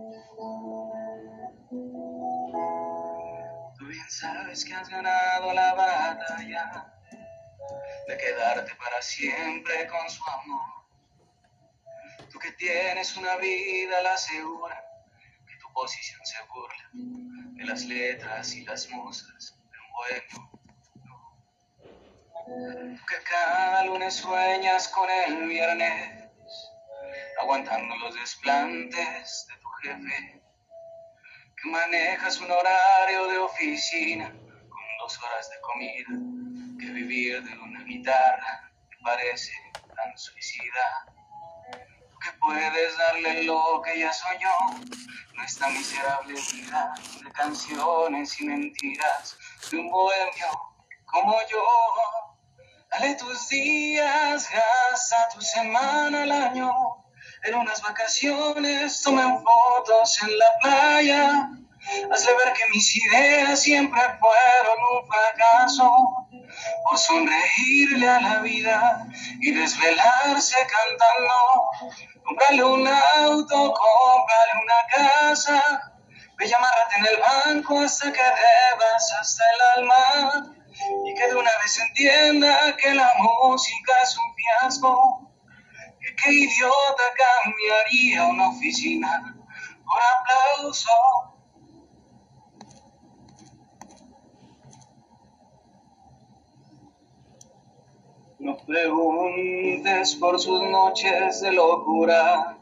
Bien 3.88 4.10
sabes 4.10 4.64
que 4.64 4.74
has 4.74 4.88
ganado 4.88 5.52
la 5.52 5.72
batalla 5.74 6.92
de 8.08 8.18
quedarte 8.18 8.74
para 8.74 9.00
siempre 9.00 9.86
con 9.86 10.10
su 10.10 10.22
amor. 10.28 10.86
Tú 12.32 12.38
que 12.40 12.50
tienes 12.52 13.16
una 13.16 13.36
vida 13.36 14.02
la 14.02 14.16
segura, 14.16 14.84
que 15.46 15.56
tu 15.58 15.72
posición 15.72 16.20
se 16.24 16.36
burla 16.48 16.90
de 17.54 17.64
las 17.64 17.84
letras 17.84 18.54
y 18.54 18.64
las 18.64 18.90
musas 18.90 19.56
de 19.70 19.78
un 19.78 19.92
bohemio. 19.92 20.50
Tú 22.98 23.06
que 23.06 23.22
cada 23.22 23.84
lunes 23.84 24.14
sueñas 24.14 24.88
con 24.88 25.08
el 25.08 25.46
viernes, 25.46 26.25
aguantando 27.40 27.96
los 27.96 28.14
desplantes 28.14 29.46
de 29.48 29.56
tu 29.56 29.68
jefe, 29.82 30.42
que 31.56 31.68
manejas 31.68 32.40
un 32.40 32.50
horario 32.50 33.26
de 33.28 33.38
oficina 33.38 34.30
con 34.30 34.98
dos 34.98 35.22
horas 35.22 35.50
de 35.50 35.60
comida, 35.60 36.78
que 36.78 36.92
vivir 36.92 37.42
de 37.42 37.58
una 37.58 37.82
guitarra 37.84 38.70
te 38.88 38.96
parece 39.02 39.52
tan 39.72 40.16
suicida 40.16 41.06
que 42.22 42.32
puedes 42.40 42.98
darle 42.98 43.44
lo 43.44 43.80
que 43.82 44.00
ya 44.00 44.12
soñó, 44.12 44.82
nuestra 45.34 45.68
miserable 45.68 46.34
vida 46.52 46.94
de 47.22 47.32
canciones 47.32 48.40
y 48.40 48.46
mentiras 48.46 49.38
de 49.70 49.78
un 49.78 49.90
bohemio 49.90 50.48
como 51.04 51.36
yo. 51.48 51.62
Dale 52.90 53.14
tus 53.16 53.48
días, 53.48 54.48
gasta 54.50 55.28
tu 55.34 55.40
semana 55.40 56.22
al 56.22 56.32
año. 56.32 57.05
En 57.46 57.54
unas 57.54 57.80
vacaciones 57.80 59.00
tomen 59.02 59.40
fotos 59.44 60.20
en 60.22 60.36
la 60.36 60.46
playa. 60.60 61.48
Hazle 62.10 62.32
ver 62.44 62.52
que 62.54 62.68
mis 62.74 62.96
ideas 62.96 63.62
siempre 63.62 64.00
fueron 64.18 64.78
un 64.92 65.06
fracaso 65.06 66.26
por 66.82 66.98
sonreírle 66.98 68.08
a 68.08 68.20
la 68.20 68.40
vida 68.40 69.06
y 69.40 69.52
desvelarse 69.52 70.56
cantando. 70.66 72.14
Cómprale 72.24 72.64
un 72.64 72.88
auto, 72.88 73.74
cómprale 73.74 74.52
una 74.64 75.20
casa, 75.22 75.92
ve 76.38 76.52
amárrate 76.52 76.96
en 76.96 77.06
el 77.06 77.20
banco 77.20 77.78
hasta 77.78 78.12
que 78.12 78.22
debas 78.22 79.12
hasta 79.20 79.44
el 79.54 79.84
alma 79.84 80.56
y 81.04 81.14
que 81.14 81.28
de 81.28 81.36
una 81.36 81.50
vez 81.62 81.78
entienda 81.78 82.76
que 82.76 82.92
la 82.92 83.12
música 83.18 83.92
es 84.02 84.16
un 84.16 84.34
fiasco. 84.34 85.25
Qué 86.14 86.32
idiota 86.32 87.02
cambiaría 87.42 88.26
una 88.26 88.50
oficina 88.50 89.34
por 89.84 90.00
aplauso. 90.20 90.90
No 98.38 98.56
preguntes 98.58 100.14
por 100.14 100.38
sus 100.38 100.62
noches 100.62 101.40
de 101.40 101.52
locura, 101.52 102.58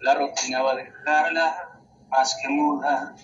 la 0.00 0.14
rutina 0.14 0.62
va 0.62 0.72
a 0.72 0.76
dejarla 0.76 1.80
más 2.08 2.36
que 2.42 2.48
muda. 2.48 3.14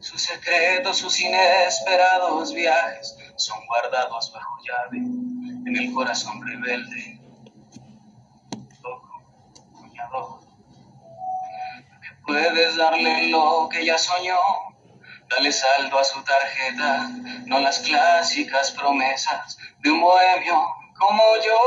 Sus 0.00 0.22
secretos, 0.22 0.96
sus 0.98 1.20
inesperados 1.20 2.54
viajes 2.54 3.16
son 3.36 3.58
guardados 3.66 4.32
bajo 4.32 4.56
llave 4.62 4.98
en 4.98 5.76
el 5.76 5.92
corazón 5.92 6.46
rebelde. 6.46 7.23
Puedes 12.26 12.76
darle 12.76 13.28
lo 13.28 13.68
que 13.70 13.84
ya 13.84 13.98
soñó 13.98 14.38
Dale 15.28 15.50
saldo 15.52 15.98
a 15.98 16.04
su 16.04 16.22
tarjeta, 16.22 17.08
no 17.46 17.58
las 17.58 17.78
clásicas 17.78 18.70
promesas 18.72 19.56
de 19.80 19.90
un 19.90 20.00
bohemio 20.00 20.62
como 20.98 21.22
yo. 21.42 21.58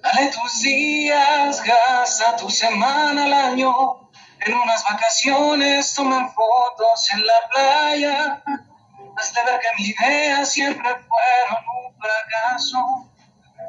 Dale 0.00 0.30
tus 0.30 0.60
días, 0.60 1.62
gasta 1.62 2.36
tu 2.36 2.48
semana 2.48 3.24
al 3.24 3.32
año. 3.32 3.74
En 4.40 4.54
unas 4.54 4.84
vacaciones 4.84 5.92
tomen 5.92 6.30
fotos 6.32 7.12
en 7.12 7.26
la 7.26 7.48
playa. 7.52 8.42
Hazle 9.16 9.44
ver 9.44 9.60
que 9.60 9.68
mis 9.82 10.00
ideas 10.00 10.48
siempre 10.48 10.88
fueron 10.88 11.64
un 11.84 12.00
fracaso. 12.00 13.10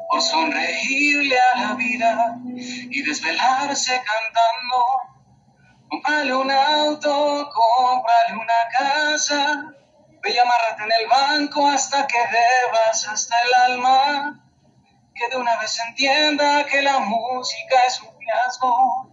Por 0.08 0.22
sonreírle 0.22 1.36
a 1.52 1.58
la 1.58 1.74
vida 1.74 2.36
y 2.46 3.02
desvelarse 3.02 4.02
cantando 4.04 5.15
Cómprale 5.88 6.34
un 6.34 6.50
auto, 6.50 7.48
cómprale 7.54 8.32
una 8.34 8.60
casa, 8.76 9.72
ve 10.20 10.30
y 10.32 10.38
amárrate 10.38 10.82
en 10.82 10.90
el 11.00 11.08
banco 11.08 11.66
hasta 11.66 12.06
que 12.08 12.18
debas 12.18 13.06
hasta 13.06 13.36
el 13.42 13.72
alma. 13.72 14.42
Que 15.14 15.28
de 15.28 15.36
una 15.36 15.56
vez 15.58 15.78
entienda 15.88 16.66
que 16.66 16.82
la 16.82 16.98
música 16.98 17.76
es 17.86 18.00
un 18.00 18.18
fiasco. 18.18 19.12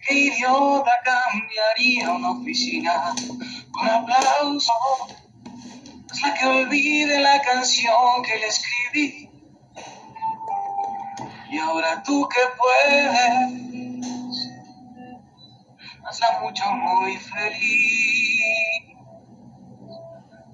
¿Qué 0.00 0.14
idiota 0.14 0.90
cambiaría 1.04 2.10
una 2.10 2.30
oficina 2.32 3.14
con 3.72 3.88
aplauso? 3.88 4.72
Es 6.10 6.22
la 6.22 6.34
que 6.34 6.46
olvide 6.46 7.20
la 7.20 7.40
canción 7.42 8.22
que 8.24 8.38
le 8.38 8.46
escribí. 8.46 9.30
Y 11.50 11.58
ahora 11.58 12.02
tú 12.02 12.26
que 12.28 12.40
puedes 12.56 13.71
hazla 16.12 16.40
mucho 16.42 16.64
muy 16.72 17.16
feliz. 17.16 18.42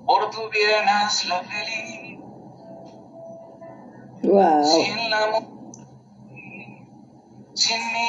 Por 0.07 0.31
tu 0.31 0.49
bien 0.51 0.89
hazla 0.89 1.43
feliz. 1.43 2.21
Wow. 4.23 4.65
Sin 4.65 5.11
la 5.11 5.43
sin 7.55 7.93
mí. 7.93 8.09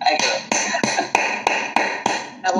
Ahí 0.00 0.16
quedó. 0.18 0.38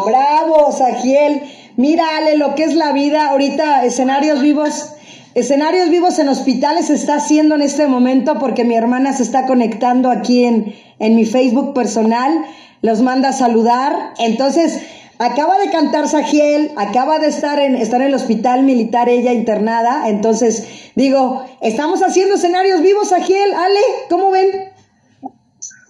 Bravo, 0.05 0.73
Sagiel. 0.73 1.43
Mira, 1.77 2.17
Ale, 2.17 2.37
lo 2.37 2.57
que 2.57 2.65
es 2.65 2.75
la 2.75 2.91
vida. 2.91 3.29
Ahorita, 3.29 3.85
escenarios 3.85 4.43
vivos 4.43 4.97
Escenarios 5.35 5.91
vivos 5.91 6.19
en 6.19 6.29
hospitales 6.29 6.87
se 6.87 6.95
está 6.95 7.17
haciendo 7.17 7.55
en 7.55 7.63
este 7.63 7.87
momento 7.87 8.39
porque 8.39 8.65
mi 8.65 8.75
hermana 8.75 9.13
se 9.13 9.23
está 9.23 9.47
conectando 9.47 10.11
aquí 10.11 10.45
en, 10.45 10.75
en 10.99 11.17
mi 11.17 11.27
Facebook 11.27 11.75
personal, 11.75 12.45
los 12.83 13.03
manda 13.03 13.31
a 13.31 13.33
saludar. 13.33 14.15
Entonces, 14.19 14.81
acaba 15.19 15.59
de 15.59 15.71
cantar 15.71 16.09
Sagiel, 16.09 16.73
acaba 16.77 17.19
de 17.19 17.29
estar 17.29 17.59
en, 17.61 17.77
estar 17.77 18.01
en 18.01 18.09
el 18.09 18.15
hospital 18.15 18.63
militar 18.63 19.09
ella 19.09 19.33
internada. 19.33 20.09
Entonces, 20.09 20.67
digo, 20.95 21.45
estamos 21.61 22.03
haciendo 22.03 22.37
escenarios 22.37 22.81
vivos, 22.81 23.09
Sagiel, 23.09 23.53
Ale, 23.55 23.81
¿cómo 24.09 24.31
ven? 24.31 24.73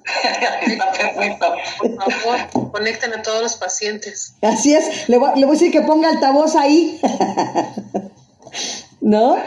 Por 1.78 1.95
favor, 1.97 2.71
conecten 2.73 3.12
a 3.12 3.23
todos 3.23 3.42
los 3.42 3.57
pacientes. 3.57 4.35
Así 4.40 4.75
es, 4.75 5.09
le 5.09 5.18
voy, 5.18 5.30
le 5.37 5.45
voy 5.45 5.57
a 5.57 5.59
decir 5.59 5.71
que 5.71 5.83
ponga 5.83 6.09
altavoz 6.09 6.57
ahí. 6.57 6.99
¿no? 9.00 9.38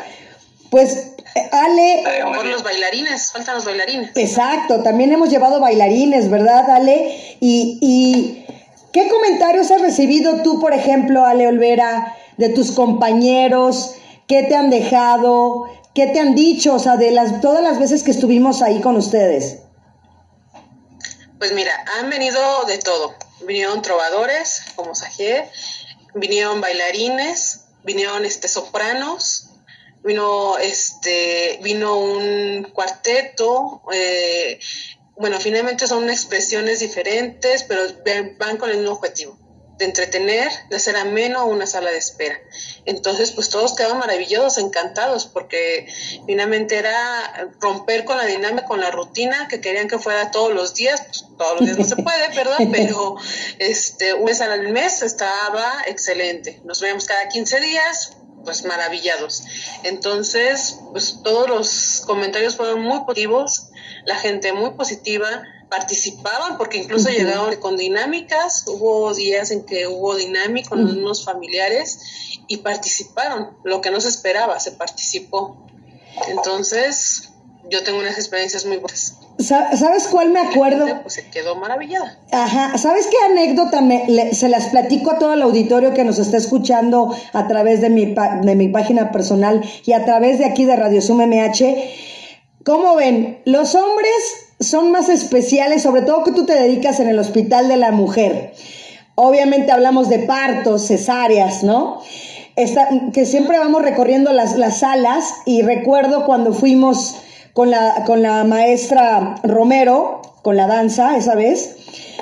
Pues 0.69 1.11
Ale. 1.51 2.03
Por 2.35 2.45
los 2.45 2.63
bailarines, 2.63 3.31
faltan 3.31 3.55
los 3.55 3.65
bailarines. 3.65 4.11
Exacto, 4.15 4.83
también 4.83 5.11
hemos 5.11 5.29
llevado 5.29 5.59
bailarines, 5.59 6.29
¿verdad, 6.29 6.69
Ale? 6.69 7.37
Y, 7.39 7.77
y 7.81 8.45
¿qué 8.91 9.07
comentarios 9.09 9.71
has 9.71 9.81
recibido 9.81 10.41
tú, 10.43 10.59
por 10.59 10.73
ejemplo, 10.73 11.25
Ale 11.25 11.47
Olvera, 11.47 12.17
de 12.37 12.49
tus 12.49 12.71
compañeros? 12.71 13.95
¿Qué 14.27 14.43
te 14.43 14.55
han 14.55 14.69
dejado? 14.69 15.67
¿Qué 15.93 16.07
te 16.07 16.19
han 16.19 16.35
dicho? 16.35 16.75
O 16.75 16.79
sea, 16.79 16.97
de 16.97 17.11
las, 17.11 17.41
todas 17.41 17.63
las 17.63 17.79
veces 17.79 18.03
que 18.03 18.11
estuvimos 18.11 18.61
ahí 18.61 18.81
con 18.81 18.95
ustedes. 18.95 19.59
Pues 21.37 21.53
mira, 21.53 21.71
han 21.99 22.09
venido 22.09 22.39
de 22.67 22.77
todo. 22.77 23.15
Vinieron 23.45 23.81
trovadores, 23.81 24.61
como 24.75 24.95
Sajé, 24.95 25.49
vinieron 26.13 26.61
bailarines, 26.61 27.65
vinieron 27.83 28.25
este 28.25 28.47
sopranos, 28.47 29.51
vino 30.03 30.57
este 30.57 31.59
vino 31.61 31.97
un 31.97 32.63
cuarteto 32.73 33.83
eh, 33.93 34.59
bueno 35.15 35.39
finalmente 35.39 35.87
son 35.87 36.09
expresiones 36.09 36.79
diferentes 36.79 37.63
pero 37.63 37.83
van 38.39 38.57
con 38.57 38.69
el 38.69 38.77
mismo 38.77 38.93
objetivo 38.93 39.37
de 39.81 39.85
entretener 39.85 40.51
de 40.69 40.75
hacer 40.75 40.95
ameno 40.95 41.45
una 41.47 41.65
sala 41.65 41.89
de 41.89 41.97
espera. 41.97 42.39
Entonces 42.85 43.31
pues 43.31 43.49
todos 43.49 43.75
quedaban 43.75 43.97
maravillados 43.97 44.59
encantados 44.59 45.25
porque 45.25 45.91
finalmente 46.27 46.77
era 46.77 47.49
romper 47.59 48.05
con 48.05 48.17
la 48.17 48.25
dinámica 48.25 48.65
con 48.65 48.79
la 48.79 48.91
rutina 48.91 49.47
que 49.47 49.59
querían 49.59 49.87
que 49.87 49.97
fuera 49.97 50.29
todos 50.29 50.53
los 50.53 50.75
días. 50.75 51.01
Pues, 51.01 51.25
todos 51.35 51.59
los 51.59 51.65
días 51.65 51.79
no 51.79 51.85
se 51.85 51.95
puede 51.95 52.27
verdad 52.35 52.57
pero 52.71 53.15
este 53.57 54.13
un 54.13 54.25
mes 54.25 54.39
al 54.41 54.69
mes 54.69 55.01
estaba 55.01 55.83
excelente. 55.87 56.61
Nos 56.63 56.79
veíamos 56.79 57.05
cada 57.05 57.27
15 57.27 57.59
días 57.59 58.17
pues 58.43 58.63
maravillados. 58.65 59.43
Entonces, 59.83 60.77
pues 60.91 61.21
todos 61.23 61.49
los 61.49 62.03
comentarios 62.05 62.55
fueron 62.55 62.81
muy 62.81 63.01
positivos, 63.01 63.69
la 64.05 64.15
gente 64.15 64.53
muy 64.53 64.71
positiva, 64.71 65.43
participaban, 65.71 66.57
porque 66.57 66.79
incluso 66.79 67.09
llegaron 67.09 67.55
con 67.55 67.77
dinámicas, 67.77 68.65
hubo 68.67 69.13
días 69.13 69.51
en 69.51 69.65
que 69.65 69.87
hubo 69.87 70.15
dinámica 70.15 70.71
con 70.71 70.83
unos 70.83 71.23
familiares 71.23 71.99
y 72.47 72.57
participaron, 72.57 73.51
lo 73.63 73.79
que 73.79 73.89
no 73.89 74.01
se 74.01 74.09
esperaba, 74.09 74.59
se 74.59 74.73
participó. 74.73 75.65
Entonces, 76.27 77.29
yo 77.69 77.83
tengo 77.83 77.99
unas 77.99 78.17
experiencias 78.17 78.65
muy 78.65 78.77
buenas. 78.77 79.15
¿Sabes 79.39 80.09
cuál 80.11 80.31
me 80.31 80.41
acuerdo? 80.41 80.85
Pues 81.03 81.13
se 81.13 81.29
quedó 81.29 81.55
maravillada. 81.55 82.19
Ajá, 82.33 82.77
¿sabes 82.77 83.07
qué 83.07 83.15
anécdota 83.31 83.79
me, 83.79 84.33
se 84.33 84.49
las 84.49 84.67
platico 84.67 85.11
a 85.11 85.19
todo 85.19 85.33
el 85.33 85.41
auditorio 85.41 85.93
que 85.93 86.03
nos 86.03 86.19
está 86.19 86.35
escuchando 86.35 87.15
a 87.31 87.47
través 87.47 87.79
de 87.79 87.89
mi, 87.89 88.13
de 88.13 88.55
mi 88.55 88.67
página 88.67 89.13
personal 89.13 89.63
y 89.85 89.93
a 89.93 90.03
través 90.03 90.37
de 90.37 90.45
aquí 90.45 90.65
de 90.65 90.75
Radio 90.75 91.01
Sum 91.01 91.21
MH? 91.21 91.63
¿Cómo 92.65 92.97
ven? 92.97 93.41
Los 93.45 93.73
hombres 93.73 94.50
son 94.61 94.91
más 94.91 95.09
especiales, 95.09 95.83
sobre 95.83 96.03
todo 96.03 96.23
que 96.23 96.31
tú 96.31 96.45
te 96.45 96.53
dedicas 96.53 96.99
en 96.99 97.09
el 97.09 97.19
hospital 97.19 97.67
de 97.67 97.77
la 97.77 97.91
mujer. 97.91 98.53
Obviamente 99.15 99.71
hablamos 99.71 100.07
de 100.09 100.19
partos, 100.19 100.87
cesáreas, 100.87 101.63
¿no? 101.63 102.01
que 103.13 103.25
siempre 103.25 103.57
vamos 103.57 103.81
recorriendo 103.81 104.33
las, 104.33 104.55
las 104.57 104.79
salas 104.79 105.33
y 105.45 105.61
recuerdo 105.61 106.25
cuando 106.25 106.53
fuimos 106.53 107.15
con 107.53 107.71
la, 107.71 108.03
con 108.05 108.21
la 108.21 108.43
maestra 108.43 109.35
Romero, 109.43 110.21
con 110.41 110.57
la 110.57 110.67
danza 110.67 111.17
esa 111.17 111.35
vez, 111.35 111.75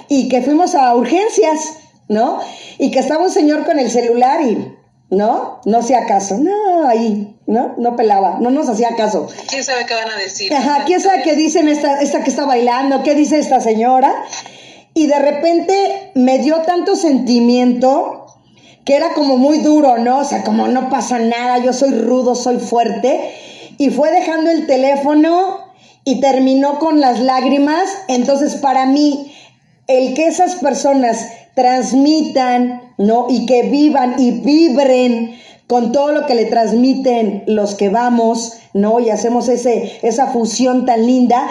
y 0.08 0.30
que 0.30 0.42
fuimos 0.42 0.76
a 0.76 0.96
urgencias, 0.96 1.60
¿no? 2.08 2.40
Y 2.78 2.92
que 2.92 3.00
estaba 3.00 3.24
un 3.24 3.32
señor 3.32 3.66
con 3.66 3.80
el 3.80 3.92
celular 3.92 4.42
y, 4.42 4.76
¿no? 5.10 5.60
No 5.66 5.78
hacía 5.80 6.06
caso, 6.06 6.38
no, 6.38 6.88
ahí, 6.88 7.36
¿no? 7.50 7.74
No 7.78 7.96
pelaba, 7.96 8.38
no 8.40 8.52
nos 8.52 8.70
hacía 8.70 8.96
caso. 8.96 9.28
¿Quién 9.50 9.64
sabe 9.64 9.88
qué 9.88 9.96
van 9.96 10.12
a 10.12 10.18
decir? 10.18 10.54
Ajá, 10.54 10.84
¿quién 10.86 11.02
sabe 11.02 11.24
qué 11.24 11.36
dicen 11.36 11.68
esta, 11.68 12.00
esta 12.00 12.24
que 12.24 12.30
está 12.30 12.46
bailando? 12.46 13.02
¿Qué 13.02 13.16
dice 13.16 13.40
esta 13.40 13.60
señora? 13.60 14.14
Y 14.94 15.08
de 15.08 15.18
repente 15.18 16.12
me 16.14 16.38
dio 16.38 16.58
tanto 16.62 16.96
sentimiento 16.96 18.28
que 18.86 18.96
era 18.96 19.16
como 19.16 19.38
muy 19.38 19.58
duro, 19.58 19.98
¿no? 19.98 20.20
O 20.20 20.24
sea, 20.26 20.44
como 20.44 20.68
no 20.68 20.92
pasa 20.92 21.18
nada, 21.18 21.58
yo 21.58 21.74
soy 21.74 21.92
rudo, 21.92 22.36
soy 22.36 22.60
fuerte 22.60 23.34
y 23.80 23.90
fue 23.90 24.12
dejando 24.12 24.52
el 24.52 24.68
teléfono 24.68 25.58
y 26.04 26.22
terminó 26.22 26.78
con 26.78 27.02
las 27.02 27.20
lágrimas. 27.20 27.90
Entonces, 28.08 28.58
para 28.58 28.86
mí, 28.86 29.34
el 29.88 30.14
que 30.14 30.28
esas 30.28 30.56
personas 30.56 31.26
transmitan, 31.56 32.94
¿no? 33.00 33.26
Y 33.28 33.48
que 33.48 33.64
vivan 33.64 34.20
y 34.20 34.32
vibren 34.32 35.40
con 35.70 35.92
todo 35.92 36.12
lo 36.14 36.26
que 36.26 36.34
le 36.34 36.46
transmiten 36.46 37.44
los 37.46 37.76
que 37.76 37.90
vamos, 37.90 38.54
¿no? 38.74 39.00
Y 39.00 39.12
hacemos 39.12 39.48
ese, 39.50 40.00
esa 40.02 40.26
fusión 40.26 40.88
tan 40.88 41.06
linda 41.06 41.48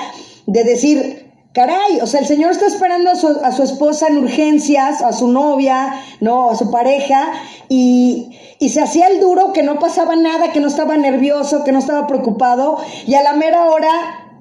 de 0.47 0.65
decir, 0.65 1.31
caray, 1.53 2.01
o 2.03 2.07
sea, 2.09 2.19
el 2.19 2.27
Señor 2.27 2.51
está 2.51 2.67
esperando 2.67 3.13
a 3.13 3.15
su, 3.15 3.29
a 3.29 3.53
su 3.53 3.63
esposa 3.63 4.09
en 4.09 4.19
urgencias, 4.19 5.03
a 5.03 5.13
su 5.13 5.29
novia, 5.29 6.03
¿no? 6.21 6.51
A 6.51 6.57
su 6.57 6.69
pareja, 6.73 7.31
y, 7.69 8.37
y 8.59 8.71
se 8.71 8.81
hacía 8.81 9.07
el 9.07 9.21
duro 9.21 9.53
que 9.53 9.63
no 9.63 9.79
pasaba 9.79 10.17
nada, 10.17 10.51
que 10.53 10.59
no 10.59 10.67
estaba 10.67 10.97
nervioso, 10.97 11.63
que 11.63 11.71
no 11.71 11.79
estaba 11.79 12.09
preocupado, 12.09 12.79
y 13.07 13.15
a 13.15 13.23
la 13.23 13.35
mera 13.35 13.67
hora 13.67 13.93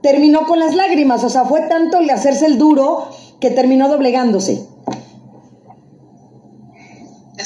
terminó 0.01 0.48
con 0.48 0.57
las 0.57 0.74
lágrimas, 0.74 1.24
o 1.24 1.29
sea, 1.29 1.46
fue 1.46 1.62
tanto 1.62 2.00
el 2.00 2.10
hacerse 2.10 2.48
el 2.48 2.57
duro 2.57 3.10
que 3.39 3.51
terminó 3.51 3.89
doblegándose. 3.89 4.65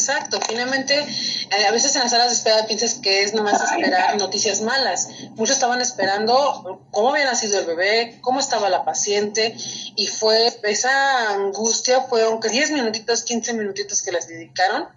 Exacto, 0.01 0.39
finalmente 0.49 0.95
eh, 0.95 1.65
a 1.67 1.71
veces 1.71 1.95
en 1.95 2.01
las 2.01 2.09
salas 2.09 2.29
de 2.29 2.33
espera 2.33 2.65
piensas 2.65 2.95
que 2.95 3.21
es 3.21 3.35
nomás 3.35 3.61
esperar 3.61 4.17
noticias 4.17 4.61
malas. 4.61 5.09
Muchos 5.35 5.57
estaban 5.57 5.79
esperando 5.79 6.81
cómo 6.89 7.11
había 7.11 7.25
nacido 7.25 7.59
el 7.59 7.67
bebé, 7.67 8.17
cómo 8.21 8.39
estaba 8.39 8.69
la 8.69 8.83
paciente 8.83 9.55
y 9.95 10.07
fue 10.07 10.47
esa 10.63 11.33
angustia, 11.33 12.01
fue 12.01 12.23
aunque 12.23 12.49
10 12.49 12.71
minutitos, 12.71 13.21
15 13.21 13.53
minutitos 13.53 14.01
que 14.01 14.11
les 14.11 14.27
dedicaron, 14.27 14.87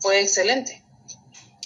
fue 0.00 0.20
excelente. 0.20 0.82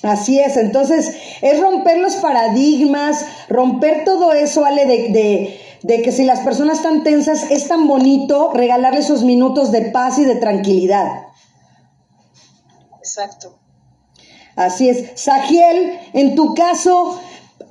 Así 0.03 0.39
es, 0.39 0.59
entonces 0.59 1.17
es 1.41 1.59
romper 1.59 1.97
los 1.97 2.17
paradigmas, 2.17 3.25
romper 3.49 4.05
todo 4.05 4.35
eso, 4.35 4.67
Ale, 4.67 4.85
de, 4.85 5.09
de, 5.09 5.61
de, 5.83 6.03
que 6.03 6.13
si 6.13 6.25
las 6.25 6.41
personas 6.41 6.77
están 6.77 7.03
tensas 7.05 7.51
es 7.51 7.69
tan 7.69 7.89
bonito 7.89 8.53
regalarle 8.53 9.01
esos 9.01 9.25
minutos 9.25 9.73
de 9.73 9.81
paz 9.81 10.19
y 10.19 10.27
de 10.27 10.35
tranquilidad. 10.35 11.26
Exacto. 13.17 13.59
Así 14.57 14.89
es. 14.91 15.19
Sagiel, 15.21 15.99
en 16.13 16.35
tu 16.35 16.55
caso, 16.55 17.21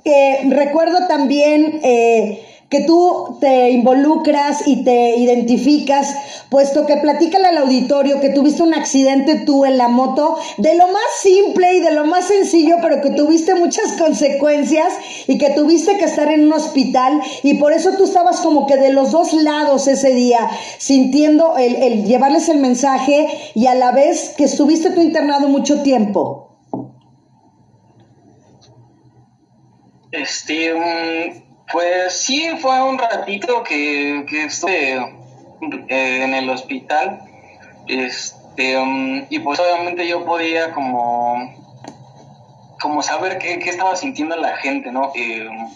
eh, 0.04 0.48
recuerdo 0.50 1.06
también 1.06 1.80
eh, 1.84 2.45
que 2.68 2.80
tú 2.80 3.38
te 3.40 3.70
involucras 3.70 4.66
y 4.66 4.82
te 4.82 5.16
identificas, 5.16 6.14
puesto 6.50 6.84
que 6.86 6.96
platícale 6.96 7.46
al 7.46 7.58
auditorio 7.58 8.20
que 8.20 8.30
tuviste 8.30 8.62
un 8.62 8.74
accidente 8.74 9.36
tú 9.46 9.64
en 9.64 9.78
la 9.78 9.88
moto, 9.88 10.36
de 10.58 10.74
lo 10.74 10.86
más 10.88 11.04
simple 11.20 11.74
y 11.74 11.80
de 11.80 11.92
lo 11.92 12.06
más 12.06 12.26
sencillo, 12.26 12.76
pero 12.82 13.00
que 13.00 13.10
tuviste 13.10 13.54
muchas 13.54 13.92
consecuencias 13.92 14.92
y 15.28 15.38
que 15.38 15.50
tuviste 15.50 15.96
que 15.96 16.06
estar 16.06 16.30
en 16.30 16.46
un 16.46 16.52
hospital 16.52 17.20
y 17.42 17.54
por 17.54 17.72
eso 17.72 17.92
tú 17.96 18.04
estabas 18.04 18.40
como 18.40 18.66
que 18.66 18.76
de 18.76 18.92
los 18.92 19.12
dos 19.12 19.32
lados 19.32 19.86
ese 19.86 20.10
día, 20.10 20.50
sintiendo 20.78 21.56
el, 21.56 21.76
el 21.76 22.04
llevarles 22.04 22.48
el 22.48 22.58
mensaje 22.58 23.28
y 23.54 23.66
a 23.66 23.74
la 23.74 23.92
vez 23.92 24.34
que 24.36 24.44
estuviste 24.44 24.90
tú 24.90 25.00
internado 25.00 25.48
mucho 25.48 25.82
tiempo. 25.82 26.42
Este, 30.10 30.72
pues 31.72 32.20
sí, 32.20 32.48
fue 32.60 32.82
un 32.82 32.98
ratito 32.98 33.62
que, 33.64 34.24
que 34.28 34.44
estuve 34.44 34.94
eh, 35.88 36.22
en 36.22 36.34
el 36.34 36.48
hospital. 36.50 37.20
Este, 37.88 38.78
um, 38.78 39.24
y 39.28 39.38
pues 39.40 39.58
obviamente 39.60 40.06
yo 40.06 40.24
podía 40.24 40.72
como, 40.72 41.36
como 42.80 43.02
saber 43.02 43.38
qué, 43.38 43.54
estaba 43.54 43.96
sintiendo 43.96 44.36
la 44.36 44.56
gente, 44.56 44.92
¿no? 44.92 45.12
Um, 45.12 45.74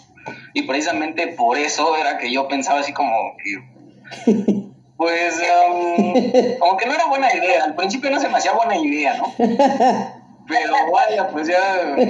y 0.53 0.63
precisamente 0.63 1.27
por 1.27 1.57
eso 1.57 1.95
era 1.97 2.17
que 2.17 2.31
yo 2.31 2.47
pensaba 2.47 2.79
así 2.79 2.93
como 2.93 3.35
que, 3.37 4.31
pues, 4.97 5.41
um, 5.67 6.13
como 6.59 6.77
que 6.77 6.85
no 6.85 6.93
era 6.93 7.05
buena 7.05 7.33
idea. 7.33 7.63
Al 7.65 7.75
principio 7.75 8.09
no 8.09 8.19
se 8.19 8.29
me 8.29 8.37
hacía 8.37 8.53
buena 8.53 8.77
idea, 8.77 9.17
¿no? 9.17 9.33
Pero 10.47 10.73
vaya, 10.91 11.29
pues 11.29 11.47
ya 11.47 12.07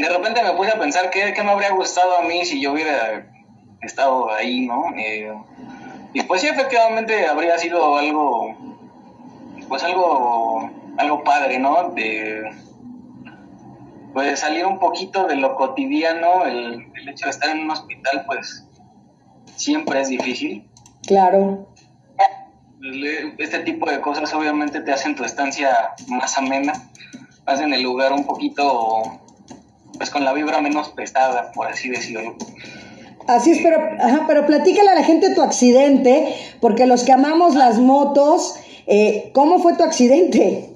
de 0.00 0.08
repente 0.08 0.42
me 0.42 0.52
puse 0.52 0.70
a 0.70 0.78
pensar 0.78 1.10
qué, 1.10 1.32
me 1.42 1.50
habría 1.50 1.70
gustado 1.70 2.18
a 2.18 2.22
mí 2.22 2.44
si 2.44 2.60
yo 2.60 2.72
hubiera 2.72 3.26
estado 3.82 4.30
ahí, 4.32 4.66
¿no? 4.66 4.92
Eh, 4.96 5.32
y 6.12 6.22
pues 6.22 6.40
sí, 6.40 6.48
efectivamente 6.48 7.26
habría 7.26 7.58
sido 7.58 7.96
algo, 7.96 8.56
pues 9.68 9.82
algo, 9.82 10.70
algo 10.96 11.24
padre, 11.24 11.58
¿no? 11.58 11.90
De, 11.90 12.50
pues 14.12 14.38
salir 14.40 14.64
un 14.64 14.78
poquito 14.78 15.26
de 15.26 15.36
lo 15.36 15.56
cotidiano, 15.56 16.44
el, 16.44 16.86
el 16.94 17.08
hecho 17.08 17.26
de 17.26 17.30
estar 17.30 17.50
en 17.50 17.62
un 17.62 17.70
hospital, 17.70 18.24
pues 18.26 18.66
siempre 19.56 20.00
es 20.00 20.08
difícil. 20.08 20.68
Claro. 21.06 21.68
Este 23.38 23.60
tipo 23.60 23.90
de 23.90 24.00
cosas 24.00 24.32
obviamente 24.34 24.80
te 24.80 24.92
hacen 24.92 25.14
tu 25.14 25.24
estancia 25.24 25.94
más 26.08 26.36
amena, 26.36 26.74
hacen 27.46 27.72
el 27.72 27.82
lugar 27.82 28.12
un 28.12 28.24
poquito 28.24 29.20
pues 30.04 30.12
con 30.12 30.22
la 30.22 30.34
vibra 30.34 30.60
menos 30.60 30.90
pesada, 30.90 31.50
por 31.52 31.66
así 31.66 31.88
decirlo. 31.88 32.36
Así 33.26 33.52
es, 33.52 33.60
pero, 33.62 33.78
ajá, 33.98 34.24
pero 34.26 34.44
platícale 34.44 34.90
a 34.90 34.94
la 34.94 35.02
gente 35.02 35.34
tu 35.34 35.40
accidente, 35.40 36.36
porque 36.60 36.84
los 36.84 37.04
que 37.04 37.12
amamos 37.12 37.54
las 37.54 37.78
motos, 37.78 38.60
eh, 38.86 39.30
¿cómo 39.32 39.60
fue 39.60 39.78
tu 39.78 39.82
accidente? 39.82 40.68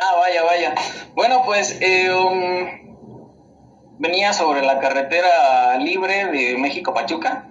Ah, 0.00 0.14
vaya, 0.20 0.44
vaya. 0.44 0.74
Bueno, 1.16 1.42
pues 1.44 1.78
eh, 1.80 2.12
um, 2.12 3.98
venía 3.98 4.32
sobre 4.34 4.62
la 4.62 4.78
carretera 4.78 5.76
libre 5.78 6.26
de 6.26 6.56
México-Pachuca. 6.58 7.48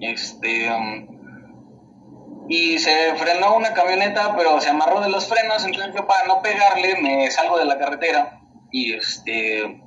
Este, 0.00 0.68
um, 0.68 2.46
y 2.48 2.80
se 2.80 3.14
frenó 3.14 3.54
una 3.54 3.72
camioneta, 3.72 4.34
pero 4.36 4.60
se 4.60 4.70
amarró 4.70 5.00
de 5.00 5.10
los 5.10 5.28
frenos, 5.28 5.64
entonces 5.64 5.94
yo 5.94 6.08
para 6.08 6.26
no 6.26 6.42
pegarle 6.42 6.96
me 7.00 7.30
salgo 7.30 7.56
de 7.56 7.66
la 7.66 7.78
carretera 7.78 8.40
y 8.74 8.92
este 8.92 9.80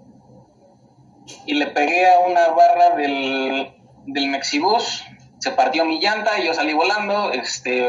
y 1.46 1.54
le 1.56 1.68
pegué 1.68 2.08
a 2.08 2.20
una 2.20 2.48
barra 2.52 2.96
del, 2.96 3.76
del 4.06 4.28
Mexibus, 4.30 5.04
se 5.40 5.52
partió 5.52 5.84
mi 5.84 6.00
llanta 6.00 6.40
y 6.40 6.46
yo 6.46 6.54
salí 6.54 6.72
volando, 6.72 7.34
este 7.34 7.86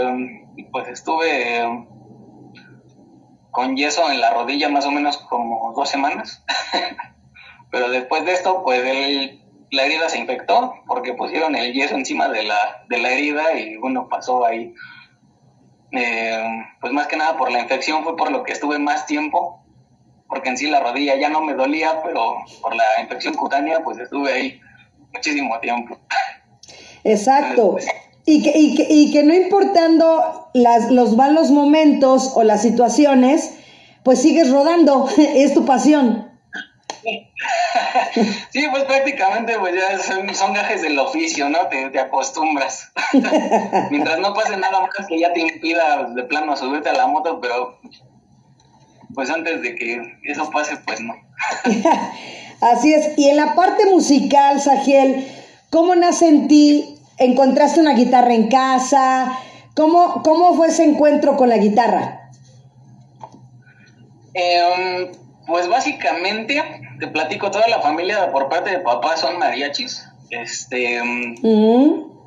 y 0.57 0.65
pues 0.65 0.89
estuve 0.89 1.87
con 3.53 3.77
yeso 3.77 4.11
en 4.11 4.21
la 4.21 4.35
rodilla 4.35 4.69
más 4.71 4.87
o 4.87 4.91
menos 4.91 5.19
como 5.19 5.73
dos 5.73 5.89
semanas. 5.89 6.45
Pero 7.71 7.91
después 7.91 8.25
de 8.25 8.33
esto, 8.33 8.65
pues 8.65 8.83
la 9.71 9.85
herida 9.85 10.09
se 10.09 10.19
infectó 10.19 10.75
porque 10.89 11.15
pusieron 11.15 11.55
el 11.55 11.75
yeso 11.75 11.95
encima 11.95 12.29
de 12.29 12.43
la, 12.43 12.85
de 12.89 12.99
la 12.99 13.11
herida 13.11 13.53
y 13.57 13.77
bueno, 13.77 14.09
pasó 14.09 14.45
ahí. 14.45 14.75
Eh, 15.93 16.43
pues 16.81 16.93
más 16.93 17.07
que 17.07 17.17
nada 17.17 17.37
por 17.37 17.53
la 17.53 17.61
infección 17.61 18.03
fue 18.03 18.17
por 18.17 18.33
lo 18.33 18.43
que 18.43 18.53
estuve 18.53 18.81
más 18.81 19.07
tiempo 19.07 19.65
porque 20.29 20.51
en 20.51 20.59
sí 20.59 20.69
la 20.69 20.81
rodilla 20.81 21.17
ya 21.17 21.29
no 21.29 21.41
me 21.41 21.55
dolía, 21.55 22.03
pero 22.05 22.37
por 22.61 22.75
la 22.75 22.85
infección 23.01 23.35
cutánea 23.35 23.81
pues 23.83 23.99
estuve 23.99 24.33
ahí 24.33 24.61
muchísimo 25.13 25.59
tiempo. 25.61 25.99
Exacto. 27.05 27.77
Y 28.25 28.43
que, 28.43 28.53
y, 28.55 28.75
que, 28.77 28.87
y 28.91 29.11
que 29.11 29.23
no 29.23 29.35
importando 29.35 30.51
las, 30.53 30.91
los 30.91 31.17
malos 31.17 31.51
momentos 31.51 32.33
o 32.35 32.43
las 32.43 32.61
situaciones, 32.61 33.55
pues 34.03 34.21
sigues 34.21 34.51
rodando, 34.51 35.09
es 35.17 35.55
tu 35.55 35.65
pasión. 35.65 36.29
Sí, 38.51 38.67
pues 38.71 38.85
prácticamente 38.85 39.59
pues 39.59 39.75
ya 39.75 40.35
son, 40.35 40.53
gajes 40.53 40.83
del 40.83 40.99
oficio, 40.99 41.49
¿no? 41.49 41.69
Te, 41.69 41.91
te 41.91 42.01
acostumbras. 42.01 42.93
Mientras 43.91 44.19
no 44.19 44.35
pase 44.35 44.57
nada 44.57 44.81
más 44.81 45.07
que 45.07 45.19
ya 45.19 45.33
te 45.33 45.41
impida 45.41 46.05
de 46.05 46.25
plano 46.25 46.57
subirte 46.57 46.89
a 46.89 46.95
la 46.95 47.07
moto, 47.07 47.41
pero 47.41 47.79
pues 49.15 49.31
antes 49.31 49.63
de 49.63 49.75
que 49.75 50.19
eso 50.25 50.51
pase, 50.51 50.77
pues 50.87 51.01
no. 51.01 51.15
Así 52.61 52.93
es. 52.93 53.17
Y 53.17 53.29
en 53.29 53.37
la 53.37 53.55
parte 53.55 53.87
musical, 53.87 54.61
Sagiel, 54.61 55.27
¿cómo 55.71 55.95
nace 55.95 56.29
en 56.29 56.49
ti? 56.49 56.97
¿Encontraste 57.19 57.81
una 57.81 57.95
guitarra 57.95 58.35
en 58.35 58.49
casa? 58.49 59.39
¿Cómo, 59.75 60.23
cómo 60.23 60.55
fue 60.55 60.69
ese 60.69 60.85
encuentro 60.85 61.37
con 61.37 61.49
la 61.49 61.59
guitarra? 61.59 62.31
Eh, 64.35 65.11
pues 65.47 65.69
básicamente, 65.69 66.63
te 66.99 67.09
platico, 67.09 67.51
toda 67.51 67.69
la 67.69 67.81
familia 67.81 68.31
por 68.31 68.49
parte 68.49 68.71
de 68.71 68.79
papá 68.81 69.17
son 69.17 69.39
mariachis. 69.39 70.09
Este. 70.31 71.03
Mm. 71.03 72.18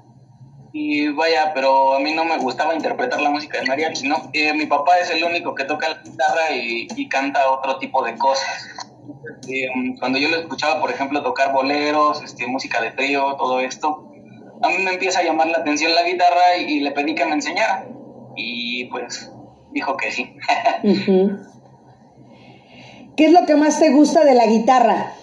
Y 0.73 1.09
vaya, 1.09 1.51
pero 1.53 1.93
a 1.93 1.99
mí 1.99 2.13
no 2.13 2.23
me 2.23 2.37
gustaba 2.37 2.73
interpretar 2.73 3.19
la 3.21 3.29
música 3.29 3.59
de 3.59 3.67
mariachi, 3.67 4.07
¿no? 4.07 4.29
Eh, 4.31 4.53
mi 4.53 4.65
papá 4.65 4.99
es 4.99 5.09
el 5.09 5.23
único 5.23 5.53
que 5.53 5.65
toca 5.65 5.89
la 5.89 6.01
guitarra 6.01 6.51
y, 6.53 7.09
canta 7.09 7.51
otro 7.51 7.77
tipo 7.77 8.03
de 8.03 8.17
cosas. 8.17 8.87
Eh, 9.49 9.67
cuando 9.99 10.17
yo 10.17 10.29
lo 10.29 10.37
escuchaba, 10.37 10.79
por 10.79 10.91
ejemplo, 10.91 11.21
tocar 11.23 11.51
boleros, 11.51 12.23
este, 12.23 12.47
música 12.47 12.81
de 12.81 12.91
trío, 12.91 13.35
todo 13.35 13.59
esto, 13.59 14.11
a 14.61 14.69
mí 14.69 14.77
me 14.83 14.91
empieza 14.91 15.19
a 15.19 15.23
llamar 15.23 15.47
la 15.47 15.57
atención 15.57 15.93
la 15.93 16.03
guitarra 16.03 16.57
y, 16.57 16.79
le 16.79 16.91
pedí 16.91 17.15
que 17.15 17.25
me 17.25 17.33
enseñara. 17.33 17.87
Y 18.35 18.85
pues 18.85 19.31
dijo 19.71 19.97
que 19.97 20.11
sí. 20.11 20.35
¿Qué 23.17 23.25
es 23.25 23.31
lo 23.33 23.45
que 23.45 23.55
más 23.55 23.79
te 23.79 23.89
gusta 23.91 24.23
de 24.23 24.35
la 24.35 24.45
guitarra? 24.45 25.13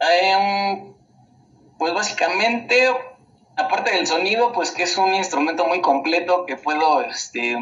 Em, 0.00 0.92
pues 1.78 1.94
básicamente, 1.94 2.88
aparte 3.56 3.92
del 3.92 4.06
sonido, 4.06 4.52
pues 4.52 4.70
que 4.70 4.84
es 4.84 4.96
un 4.96 5.14
instrumento 5.14 5.66
muy 5.66 5.80
completo 5.80 6.46
que 6.46 6.56
puedo, 6.56 7.02
este... 7.02 7.56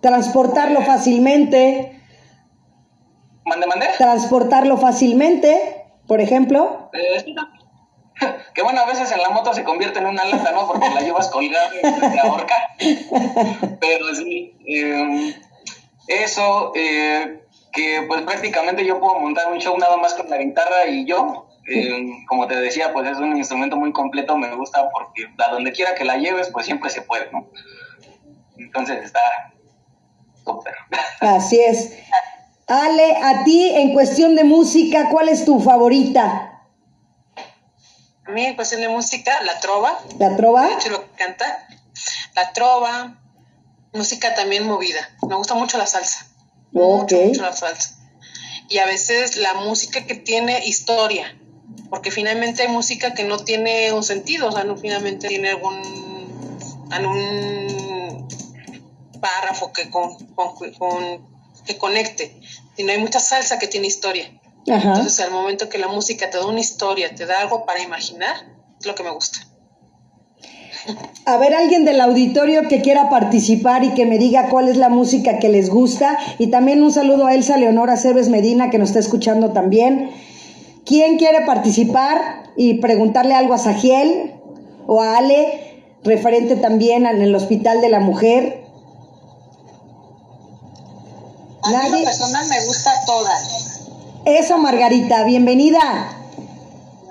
Transportarlo 0.00 0.80
eh, 0.80 0.84
fácilmente. 0.84 2.00
¿Mande, 3.44 3.66
mande? 3.66 3.86
Transportarlo 3.96 4.76
fácilmente, 4.76 5.86
por 6.06 6.20
ejemplo. 6.20 6.90
Eh, 6.92 7.34
que 8.54 8.62
bueno, 8.62 8.80
a 8.80 8.86
veces 8.86 9.10
en 9.12 9.20
la 9.20 9.30
moto 9.30 9.52
se 9.54 9.64
convierte 9.64 9.98
en 9.98 10.06
una 10.06 10.24
lata, 10.24 10.52
¿no? 10.52 10.66
Porque 10.66 10.88
la 10.90 11.00
llevas 11.00 11.28
colgada 11.28 11.70
y 11.74 11.82
te 11.82 12.20
ahorca. 12.20 12.54
Pero 13.80 14.14
sí, 14.14 14.56
eh, 14.66 15.34
eso, 16.08 16.72
eh, 16.74 17.44
que 17.72 18.04
pues 18.06 18.22
prácticamente 18.22 18.84
yo 18.84 19.00
puedo 19.00 19.18
montar 19.18 19.50
un 19.52 19.58
show 19.58 19.76
nada 19.78 19.96
más 19.96 20.14
con 20.14 20.28
la 20.30 20.38
guitarra 20.38 20.86
y 20.88 21.04
yo. 21.04 21.43
Eh, 21.66 22.24
como 22.28 22.46
te 22.46 22.56
decía, 22.56 22.92
pues 22.92 23.08
es 23.08 23.18
un 23.18 23.36
instrumento 23.36 23.76
muy 23.76 23.92
completo, 23.92 24.36
me 24.36 24.54
gusta 24.54 24.88
porque 24.90 25.26
a 25.38 25.50
donde 25.50 25.72
quiera 25.72 25.94
que 25.94 26.04
la 26.04 26.16
lleves, 26.16 26.50
pues 26.50 26.66
siempre 26.66 26.90
se 26.90 27.02
puede, 27.02 27.30
¿no? 27.32 27.48
Entonces 28.58 29.02
está 29.02 29.20
súper. 30.44 30.74
Así 31.20 31.60
es. 31.60 31.94
Ale, 32.66 33.16
a 33.16 33.44
ti 33.44 33.68
en 33.74 33.92
cuestión 33.92 34.36
de 34.36 34.44
música, 34.44 35.08
¿cuál 35.10 35.28
es 35.28 35.44
tu 35.44 35.60
favorita? 35.60 36.62
A 38.26 38.30
mí 38.30 38.44
en 38.44 38.56
cuestión 38.56 38.80
de 38.80 38.88
música, 38.88 39.42
la 39.42 39.60
trova. 39.60 39.98
¿La 40.18 40.34
trova? 40.36 40.66
De 40.66 40.74
hecho, 40.74 40.90
lo 40.90 41.00
que 41.00 41.24
canta. 41.24 41.68
La 42.34 42.52
trova, 42.52 43.20
música 43.92 44.34
también 44.34 44.66
movida. 44.66 45.08
Me 45.28 45.34
gusta 45.34 45.54
mucho 45.54 45.76
la 45.76 45.86
salsa. 45.86 46.26
Mucho, 46.72 47.16
mucho 47.16 47.42
la 47.42 47.52
salsa. 47.52 47.96
Y 48.68 48.78
a 48.78 48.86
veces 48.86 49.36
la 49.36 49.54
música 49.54 50.06
que 50.06 50.14
tiene 50.14 50.66
historia, 50.66 51.38
porque 51.90 52.10
finalmente 52.10 52.62
hay 52.62 52.68
música 52.68 53.14
que 53.14 53.24
no 53.24 53.38
tiene 53.38 53.92
un 53.92 54.02
sentido, 54.02 54.48
o 54.48 54.52
sea, 54.52 54.64
no 54.64 54.76
finalmente 54.76 55.28
tiene 55.28 55.50
algún, 55.50 55.74
algún 56.90 58.28
párrafo 59.20 59.72
que, 59.72 59.90
con, 59.90 60.16
que 61.64 61.78
conecte, 61.78 62.40
sino 62.76 62.92
hay 62.92 62.98
mucha 62.98 63.20
salsa 63.20 63.58
que 63.58 63.68
tiene 63.68 63.86
historia. 63.86 64.30
Entonces, 64.66 65.20
al 65.20 65.30
momento 65.30 65.68
que 65.68 65.78
la 65.78 65.88
música 65.88 66.30
te 66.30 66.38
da 66.38 66.46
una 66.46 66.60
historia, 66.60 67.14
te 67.14 67.26
da 67.26 67.40
algo 67.40 67.66
para 67.66 67.82
imaginar, 67.82 68.34
es 68.80 68.86
lo 68.86 68.94
que 68.94 69.02
me 69.02 69.10
gusta. 69.10 69.38
A 71.26 71.36
ver, 71.38 71.54
alguien 71.54 71.84
del 71.84 72.00
auditorio 72.00 72.68
que 72.68 72.82
quiera 72.82 73.08
participar 73.08 73.84
y 73.84 73.94
que 73.94 74.04
me 74.04 74.18
diga 74.18 74.48
cuál 74.48 74.68
es 74.68 74.76
la 74.76 74.88
música 74.88 75.38
que 75.38 75.48
les 75.48 75.70
gusta. 75.70 76.18
Y 76.38 76.48
también 76.48 76.82
un 76.82 76.92
saludo 76.92 77.26
a 77.26 77.34
Elsa 77.34 77.56
Leonora 77.56 77.96
Cebes 77.96 78.28
Medina, 78.28 78.70
que 78.70 78.78
nos 78.78 78.88
está 78.90 79.00
escuchando 79.00 79.52
también. 79.52 80.10
¿Quién 80.84 81.16
quiere 81.16 81.46
participar 81.46 82.52
y 82.56 82.74
preguntarle 82.80 83.34
algo 83.34 83.54
a 83.54 83.58
Sagiel 83.58 84.34
o 84.86 85.00
a 85.00 85.16
Ale, 85.16 85.82
referente 86.02 86.56
también 86.56 87.06
en 87.06 87.22
el 87.22 87.34
Hospital 87.34 87.80
de 87.80 87.88
la 87.88 88.00
Mujer? 88.00 88.64
A 91.62 91.88
mí 91.88 92.04
personal 92.04 92.46
me 92.48 92.66
gusta 92.66 92.92
toda. 93.06 93.32
Eso, 94.26 94.58
Margarita, 94.58 95.24
bienvenida. 95.24 95.80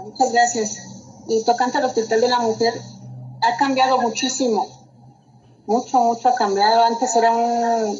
Muchas 0.04 0.32
gracias. 0.32 0.78
Y 1.28 1.44
tocante 1.44 1.80
al 1.80 1.86
Hospital 1.86 2.22
de 2.22 2.28
la 2.28 2.40
Mujer, 2.40 2.74
ha 3.42 3.58
cambiado 3.58 4.00
muchísimo. 4.00 4.68
Mucho, 5.66 6.00
mucho 6.00 6.30
ha 6.30 6.36
cambiado. 6.36 6.84
Antes 6.84 7.16
era 7.16 7.32
un 7.32 8.00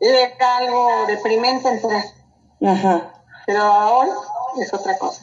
era 0.00 0.56
algo 0.58 0.88
deprimente 1.06 1.68
entrar. 1.68 2.04
Ajá. 2.62 3.12
Pero 3.46 3.62
ahora 3.62 4.12
es 4.62 4.72
otra 4.72 4.98
cosa. 4.98 5.22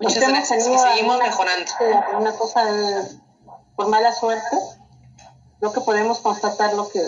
Muchas 0.00 0.28
gracias. 0.28 0.64
seguimos 0.64 1.18
mejorando. 1.18 1.70
Una 2.18 2.32
cosa 2.32 2.64
por 3.76 3.88
mala 3.88 4.12
suerte, 4.12 4.56
lo 5.60 5.72
que 5.72 5.80
podemos 5.80 6.18
constatar 6.18 6.74
lo 6.74 6.88
que, 6.88 7.00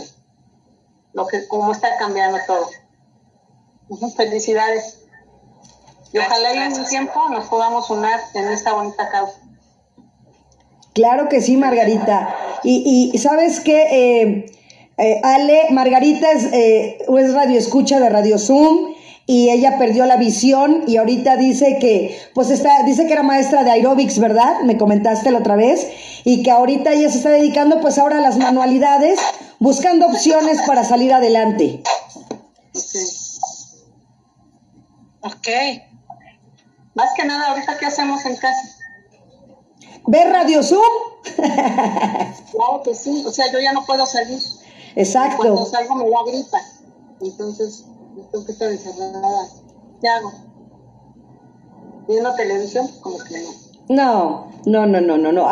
lo 1.13 1.27
que, 1.27 1.47
cómo 1.49 1.73
está 1.73 1.97
cambiando 1.99 2.39
todo. 2.47 2.69
Felicidades. 4.17 5.03
Y 6.13 6.19
ojalá 6.19 6.53
en 6.53 6.73
un 6.73 6.87
tiempo 6.87 7.29
nos 7.31 7.47
podamos 7.47 7.91
unir 7.91 8.19
en 8.35 8.49
esta 8.49 8.73
bonita 8.73 9.09
causa. 9.11 9.39
Claro 10.95 11.29
que 11.29 11.43
sí, 11.43 11.57
Margarita. 11.57 12.35
Y, 12.63 13.11
y 13.13 13.19
¿sabes 13.19 13.61
qué? 13.61 13.83
Eh, 13.91 14.57
eh, 14.99 15.21
Ale, 15.23 15.67
Margarita 15.71 16.33
es, 16.33 16.45
eh, 16.45 16.99
es 17.07 17.35
radio 17.35 17.59
escucha 17.59 18.01
de 18.01 18.09
Radio 18.09 18.39
Zoom 18.39 18.95
y 19.27 19.51
ella 19.51 19.77
perdió 19.77 20.07
la 20.07 20.17
visión 20.17 20.85
y 20.87 20.99
ahorita 20.99 21.37
dice 21.37 21.79
que, 21.81 22.17
pues 22.33 22.51
está, 22.51 22.85
dice 22.85 23.07
que 23.07 23.13
era 23.13 23.25
maestra 23.25 23.65
de 23.65 23.73
aerobics, 23.73 24.21
¿verdad? 24.21 24.61
Me 24.63 24.79
comentaste 24.79 25.33
la 25.33 25.39
otra 25.39 25.57
vez 25.57 25.89
y 26.25 26.45
que 26.45 26.53
ahorita 26.53 26.93
ella 26.93 27.11
se 27.11 27.19
está 27.19 27.31
dedicando 27.31 27.81
pues 27.81 27.99
ahora 27.99 28.19
a 28.19 28.21
las 28.21 28.39
manualidades, 28.39 29.19
buscando 29.59 30.07
opciones 30.07 30.63
para 30.63 30.85
salir 30.85 31.13
adelante. 31.13 31.83
Ok. 35.23 35.49
Más 36.95 37.11
que 37.17 37.25
nada, 37.25 37.49
ahorita, 37.49 37.79
¿qué 37.79 37.87
hacemos 37.87 38.25
en 38.25 38.37
casa? 38.37 38.77
¿Ver 40.07 40.33
Radio 40.33 40.63
Zoom? 40.63 40.85
claro 41.35 42.83
que 42.85 42.95
sí, 42.95 43.25
o 43.27 43.33
sea, 43.33 43.53
yo 43.53 43.59
ya 43.59 43.73
no 43.73 43.85
puedo 43.85 44.07
salir. 44.07 44.39
Exacto. 44.95 45.37
Cuando 45.39 45.67
salgo 45.67 45.97
me 45.97 46.09
da 46.09 46.19
gripa, 46.27 46.59
entonces 47.21 47.85
tengo 48.31 48.45
que 48.45 48.53
estar 48.53 48.71
encerrada. 48.71 49.49
¿Qué 50.01 50.09
hago? 50.09 50.33
¿Viendo 52.09 52.35
televisión? 52.35 52.89
Como 53.01 53.19
que 53.19 53.35
no. 53.41 53.67
No, 53.89 54.87
no, 54.87 55.01
no, 55.01 55.17
no, 55.17 55.33
no, 55.33 55.49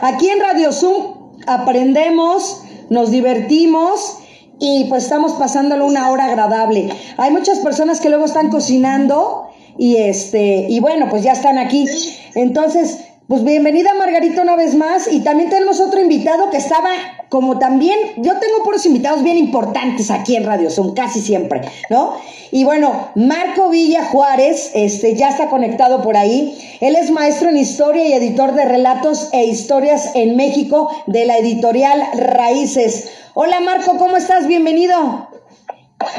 Aquí, 0.00 0.28
en 0.28 0.40
Radio 0.40 0.72
Zoom 0.72 1.32
aprendemos, 1.46 2.62
nos 2.88 3.10
divertimos 3.10 4.18
y 4.58 4.84
pues 4.84 5.04
estamos 5.04 5.32
pasándolo 5.32 5.84
una 5.86 6.10
hora 6.10 6.26
agradable. 6.26 6.90
Hay 7.18 7.30
muchas 7.30 7.58
personas 7.58 8.00
que 8.00 8.08
luego 8.08 8.24
están 8.24 8.50
cocinando 8.50 9.48
y 9.76 9.96
este 9.96 10.66
y 10.68 10.80
bueno, 10.80 11.08
pues 11.10 11.22
ya 11.22 11.32
están 11.32 11.58
aquí. 11.58 11.86
Entonces, 12.34 13.00
pues 13.26 13.42
bienvenida 13.42 13.94
Margarita 13.94 14.42
una 14.42 14.56
vez 14.56 14.74
más 14.74 15.10
y 15.10 15.20
también 15.20 15.48
tenemos 15.48 15.80
otro 15.80 16.00
invitado 16.00 16.50
que 16.50 16.58
estaba 16.58 16.90
como 17.30 17.58
también, 17.58 17.98
yo 18.18 18.38
tengo 18.38 18.62
puros 18.62 18.84
invitados 18.86 19.22
bien 19.22 19.38
importantes 19.38 20.10
aquí 20.10 20.36
en 20.36 20.44
Radio 20.44 20.70
son 20.70 20.94
casi 20.94 21.20
siempre, 21.20 21.62
¿no? 21.90 22.16
Y 22.52 22.62
bueno, 22.62 23.08
Marco 23.16 23.70
Villa 23.70 24.04
Juárez, 24.04 24.70
este, 24.74 25.16
ya 25.16 25.30
está 25.30 25.48
conectado 25.48 26.02
por 26.02 26.16
ahí. 26.16 26.56
Él 26.80 26.94
es 26.94 27.10
maestro 27.10 27.48
en 27.48 27.56
historia 27.56 28.06
y 28.06 28.12
editor 28.12 28.54
de 28.54 28.64
relatos 28.66 29.30
e 29.32 29.46
historias 29.46 30.14
en 30.14 30.36
México 30.36 30.90
de 31.06 31.24
la 31.24 31.38
editorial 31.38 32.00
Raíces. 32.16 33.10
Hola 33.32 33.58
Marco, 33.58 33.96
¿cómo 33.98 34.16
estás? 34.16 34.46
Bienvenido. 34.46 35.33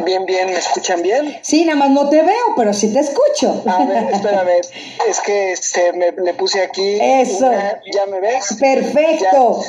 Bien, 0.04 0.26
bien, 0.26 0.48
¿me 0.48 0.58
escuchan 0.58 1.02
bien? 1.02 1.38
Sí, 1.42 1.66
nada 1.66 1.78
más 1.78 1.90
no 1.90 2.10
te 2.10 2.22
veo, 2.22 2.54
pero 2.56 2.74
sí 2.74 2.92
te 2.94 3.00
escucho. 3.00 3.64
A 3.66 3.86
ver, 3.86 4.10
espérame, 4.14 4.62
es 5.08 5.20
que 5.22 5.52
este, 5.52 5.94
me, 5.94 6.12
le 6.12 6.34
puse 6.34 6.62
aquí. 6.62 6.98
Eso. 7.02 7.52
¿Ya 7.94 8.06
me 8.08 8.20
ves? 8.20 8.56
Perfecto. 8.60 9.62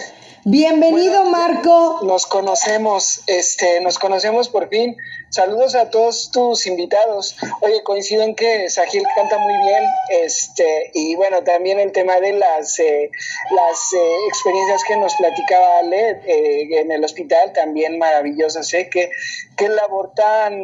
Bienvenido, 0.49 1.25
Marco. 1.25 2.03
Nos 2.05 2.25
conocemos, 2.25 3.21
este, 3.27 3.81
nos 3.81 3.99
conocemos 3.99 4.49
por 4.49 4.69
fin. 4.69 4.97
Saludos 5.29 5.75
a 5.75 5.91
todos 5.91 6.31
tus 6.31 6.69
invitados. 6.69 7.37
Oye, 7.63 7.83
coincido 7.83 8.23
en 8.23 8.37
que 8.37 8.71
Sahil 8.71 9.03
canta 9.17 9.39
muy 9.39 9.55
bien, 9.67 9.85
este, 10.23 10.93
y 10.95 11.17
bueno, 11.17 11.43
también 11.43 11.81
el 11.81 11.91
tema 11.91 12.21
de 12.21 12.35
las, 12.35 12.79
eh, 12.79 13.11
las 13.57 13.93
eh, 13.93 14.17
experiencias 14.29 14.85
que 14.87 14.97
nos 14.97 15.17
platicaba 15.17 15.81
Ale 15.81 16.11
eh, 16.25 16.81
en 16.81 16.93
el 16.93 17.03
hospital, 17.03 17.53
también 17.53 17.99
maravillosas, 17.99 18.73
¿eh? 18.75 18.89
Qué, 18.89 19.11
qué 19.57 19.69
labor 19.69 20.13
tan 20.15 20.63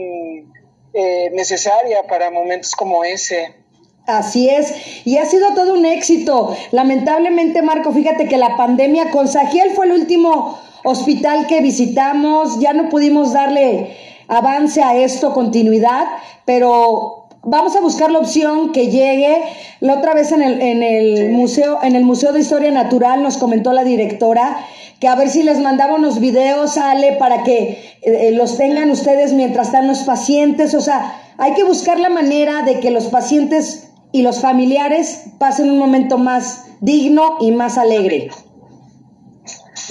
necesaria 0.93 2.05
para 2.07 2.31
momentos 2.31 2.77
como 2.77 3.03
ese. 3.03 3.62
Así 4.07 4.49
es, 4.49 4.75
y 5.05 5.19
ha 5.19 5.25
sido 5.27 5.55
todo 5.55 5.75
un 5.75 5.87
éxito. 5.87 6.57
Lamentablemente, 6.73 7.63
Marco, 7.63 7.93
fíjate 7.93 8.27
que 8.27 8.37
la 8.37 8.57
pandemia 8.57 9.11
con 9.11 9.29
Sagiel 9.29 9.71
fue 9.71 9.87
el 9.87 9.93
último 9.93 10.59
hospital 10.83 11.47
que 11.47 11.61
visitamos, 11.61 12.59
ya 12.59 12.73
no 12.73 12.89
pudimos 12.89 13.33
darle 13.33 13.97
avance 14.27 14.83
a 14.83 14.97
esto, 14.97 15.33
continuidad, 15.33 16.07
pero 16.45 17.27
vamos 17.43 17.77
a 17.77 17.81
buscar 17.81 18.11
la 18.11 18.19
opción 18.19 18.73
que 18.73 18.89
llegue. 18.89 19.43
La 19.79 19.95
otra 19.95 20.15
vez 20.15 20.33
en 20.33 20.43
el, 20.43 20.61
en 20.61 20.83
el 20.83 21.31
museo, 21.31 21.79
en 21.83 21.95
el 21.95 22.05
Museo 22.05 22.33
de 22.33 22.41
Historia 22.41 22.73
Natural 22.73 23.23
nos 23.23 23.37
comentó 23.37 23.73
la 23.73 23.85
directora 23.85 24.67
que 24.99 25.09
a 25.09 25.17
ver 25.17 25.31
si 25.31 25.43
les 25.43 25.59
mandaba 25.59 25.97
unos 25.97 26.21
videos, 26.21 26.79
Ale, 26.79 27.17
para 27.19 27.43
que 27.43 27.97
eh, 28.03 28.31
los 28.33 28.57
tengan 28.57 28.89
ustedes 28.91 29.33
mientras 29.33 29.69
están 29.69 29.89
los 29.89 29.99
pacientes. 30.01 30.75
O 30.75 30.81
sea, 30.81 31.21
hay 31.39 31.55
que 31.55 31.65
buscar 31.65 31.99
la 31.99 32.09
manera 32.09 32.63
de 32.63 32.79
que 32.79 32.93
los 32.93 33.07
pacientes 33.07 33.92
y 34.13 34.23
los 34.23 34.41
familiares 34.41 35.25
pasen 35.39 35.71
un 35.71 35.79
momento 35.79 36.19
más 36.19 36.67
digno 36.81 37.39
y 37.41 37.51
más 37.51 37.79
alegre. 37.79 38.31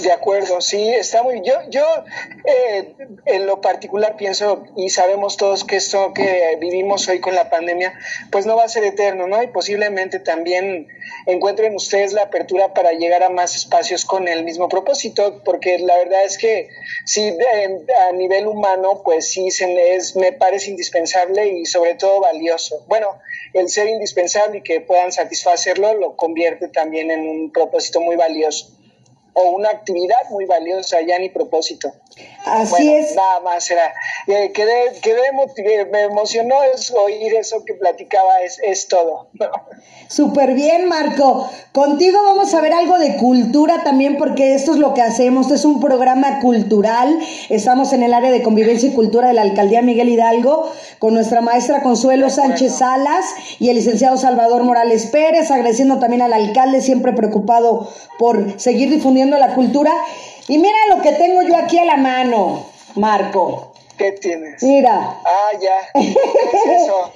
De 0.02 0.10
acuerdo, 0.10 0.60
sí, 0.60 0.88
está 0.88 1.22
muy. 1.22 1.42
Yo, 1.42 1.54
yo 1.68 1.84
eh, 2.44 2.92
en 3.24 3.46
lo 3.46 3.60
particular 3.60 4.16
pienso 4.16 4.64
y 4.76 4.90
sabemos 4.90 5.36
todos 5.36 5.62
que 5.62 5.76
esto 5.76 6.12
que 6.12 6.56
vivimos 6.60 7.08
hoy 7.08 7.20
con 7.20 7.36
la 7.36 7.48
pandemia, 7.50 7.96
pues 8.32 8.44
no 8.44 8.56
va 8.56 8.64
a 8.64 8.68
ser 8.68 8.82
eterno, 8.82 9.28
¿no? 9.28 9.40
Y 9.40 9.46
posiblemente 9.46 10.18
también 10.18 10.88
encuentren 11.26 11.76
ustedes 11.76 12.14
la 12.14 12.22
apertura 12.22 12.74
para 12.74 12.90
llegar 12.92 13.22
a 13.22 13.28
más 13.28 13.54
espacios 13.54 14.04
con 14.04 14.26
el 14.26 14.42
mismo 14.42 14.68
propósito, 14.68 15.40
porque 15.44 15.78
la 15.78 15.96
verdad 15.98 16.24
es 16.24 16.36
que 16.36 16.68
sí, 17.04 17.32
a 18.08 18.12
nivel 18.12 18.48
humano, 18.48 19.02
pues 19.04 19.30
sí, 19.30 19.46
es, 19.46 20.16
me 20.16 20.32
parece 20.32 20.70
indispensable 20.70 21.46
y 21.46 21.64
sobre 21.64 21.94
todo 21.94 22.20
valioso. 22.20 22.84
Bueno, 22.88 23.20
el 23.54 23.68
ser 23.68 23.86
indispensable 23.86 24.58
y 24.58 24.62
que 24.62 24.80
puedan 24.80 25.12
satisfacerlo 25.12 25.94
lo 25.94 26.16
convierte 26.16 26.66
también 26.66 27.12
en 27.12 27.28
un 27.28 27.52
propósito 27.52 28.00
muy 28.00 28.16
valioso 28.16 28.81
o 29.34 29.50
una 29.50 29.68
actividad 29.68 30.28
muy 30.30 30.44
valiosa 30.44 30.98
ya 31.00 31.18
ni 31.18 31.28
propósito. 31.28 31.92
Así 32.44 32.92
es. 32.92 33.14
Nada 33.14 33.40
más 33.40 33.70
era. 33.70 33.92
Eh, 34.26 34.52
quedé, 34.52 34.92
quedé 35.00 35.20
me 35.90 36.02
emocionó 36.02 36.62
eso, 36.62 37.00
oír 37.02 37.34
eso 37.34 37.64
que 37.64 37.74
platicaba, 37.74 38.40
es, 38.44 38.60
es 38.62 38.88
todo. 38.88 39.28
Súper 40.08 40.52
bien, 40.52 40.88
Marco. 40.88 41.48
Contigo 41.72 42.18
vamos 42.22 42.52
a 42.52 42.60
ver 42.60 42.74
algo 42.74 42.98
de 42.98 43.16
cultura 43.16 43.82
también, 43.82 44.18
porque 44.18 44.54
esto 44.54 44.72
es 44.72 44.78
lo 44.78 44.92
que 44.92 45.00
hacemos. 45.00 45.50
Es 45.50 45.64
un 45.64 45.80
programa 45.80 46.40
cultural. 46.40 47.18
Estamos 47.48 47.92
en 47.94 48.02
el 48.02 48.12
área 48.12 48.30
de 48.30 48.42
convivencia 48.42 48.90
y 48.90 48.92
cultura 48.92 49.28
de 49.28 49.34
la 49.34 49.42
alcaldía 49.42 49.80
Miguel 49.80 50.10
Hidalgo 50.10 50.70
con 51.02 51.14
nuestra 51.14 51.40
maestra 51.40 51.82
Consuelo 51.82 52.30
Sánchez 52.30 52.76
Salas 52.76 53.24
y 53.58 53.70
el 53.70 53.74
licenciado 53.74 54.16
Salvador 54.16 54.62
Morales 54.62 55.06
Pérez, 55.06 55.50
agradeciendo 55.50 55.98
también 55.98 56.22
al 56.22 56.32
alcalde, 56.32 56.80
siempre 56.80 57.12
preocupado 57.12 57.88
por 58.20 58.60
seguir 58.60 58.88
difundiendo 58.88 59.36
la 59.36 59.56
cultura. 59.56 59.90
Y 60.46 60.58
mira 60.58 60.76
lo 60.90 61.02
que 61.02 61.10
tengo 61.10 61.42
yo 61.42 61.56
aquí 61.56 61.76
a 61.76 61.86
la 61.86 61.96
mano, 61.96 62.66
Marco. 62.94 63.72
¿Qué 63.98 64.12
tienes? 64.12 64.62
Mira. 64.62 65.18
Ah, 65.24 65.58
ya. 65.60 66.00
¿Qué 66.00 66.10
es 66.10 66.82
eso? 66.84 67.10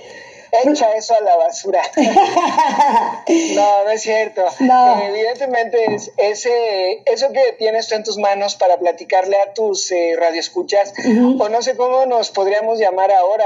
Echa 0.64 0.92
eso 0.92 1.14
a 1.14 1.22
la 1.22 1.36
basura. 1.36 1.82
no, 1.96 3.84
no 3.84 3.90
es 3.90 4.02
cierto. 4.02 4.44
No. 4.60 5.00
evidentemente, 5.00 5.94
es, 5.94 6.12
ese, 6.16 7.02
eso 7.06 7.32
que 7.32 7.54
tienes 7.58 7.88
tú 7.88 7.94
en 7.94 8.04
tus 8.04 8.18
manos 8.18 8.56
para 8.56 8.78
platicarle 8.78 9.36
a 9.40 9.52
tus 9.54 9.90
eh, 9.92 10.14
radioescuchas, 10.18 10.92
o 11.38 11.48
no 11.48 11.62
sé 11.62 11.76
cómo 11.76 12.06
nos 12.06 12.30
podríamos 12.30 12.78
llamar 12.78 13.10
ahora, 13.12 13.44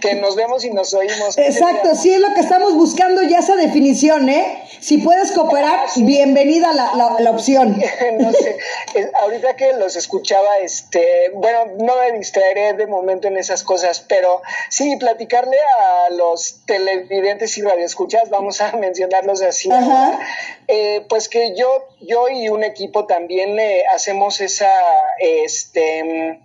que 0.00 0.14
nos 0.14 0.36
vemos 0.36 0.64
y 0.64 0.70
nos 0.70 0.92
oímos. 0.94 1.38
Exacto, 1.38 1.94
sí 1.94 2.12
es 2.12 2.20
lo 2.20 2.34
que 2.34 2.40
estamos 2.40 2.74
buscando 2.74 3.22
ya 3.22 3.38
esa 3.38 3.56
definición, 3.56 4.28
¿eh? 4.28 4.62
Si 4.80 4.98
puedes 4.98 5.32
cooperar, 5.32 5.86
ah, 5.86 5.92
bienvenida 5.96 6.72
la, 6.72 6.94
la, 6.94 7.16
la 7.18 7.30
opción. 7.30 7.76
no 8.18 8.32
sé, 8.32 8.56
ahorita 9.20 9.56
que 9.56 9.72
los 9.74 9.96
escuchaba, 9.96 10.58
este, 10.62 11.30
bueno, 11.34 11.72
no 11.78 11.94
me 11.96 12.18
distraeré 12.18 12.74
de 12.74 12.86
momento 12.86 13.28
en 13.28 13.36
esas 13.36 13.62
cosas, 13.62 14.04
pero 14.06 14.42
sí, 14.70 14.96
platicarle 14.96 15.56
a 15.80 16.10
los 16.10 16.62
televidentes 16.66 17.56
y 17.58 17.62
radioescuchas, 17.62 18.28
vamos 18.30 18.60
a 18.60 18.72
mencionarlos 18.76 19.42
así, 19.42 19.68
eh, 20.68 21.04
pues 21.08 21.28
que 21.28 21.54
yo, 21.56 21.88
yo 22.00 22.28
y 22.28 22.48
un 22.48 22.64
equipo 22.64 23.06
también 23.06 23.58
eh, 23.58 23.84
hacemos 23.94 24.40
esa, 24.40 24.70
este, 25.18 26.40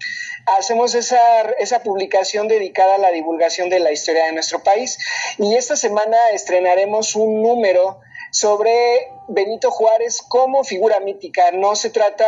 hacemos 0.57 0.95
esa, 0.95 1.41
esa 1.59 1.83
publicación 1.83 2.47
dedicada 2.47 2.95
a 2.95 2.97
la 2.97 3.11
divulgación 3.11 3.69
de 3.69 3.79
la 3.79 3.91
historia 3.91 4.25
de 4.25 4.33
nuestro 4.33 4.63
país. 4.63 4.97
Y 5.37 5.55
esta 5.55 5.75
semana 5.75 6.17
estrenaremos 6.33 7.15
un 7.15 7.41
número 7.41 7.99
sobre 8.31 9.11
Benito 9.33 9.71
Juárez 9.71 10.21
como 10.27 10.63
figura 10.63 10.99
mítica. 10.99 11.51
No 11.51 11.75
se 11.75 11.89
trata 11.89 12.25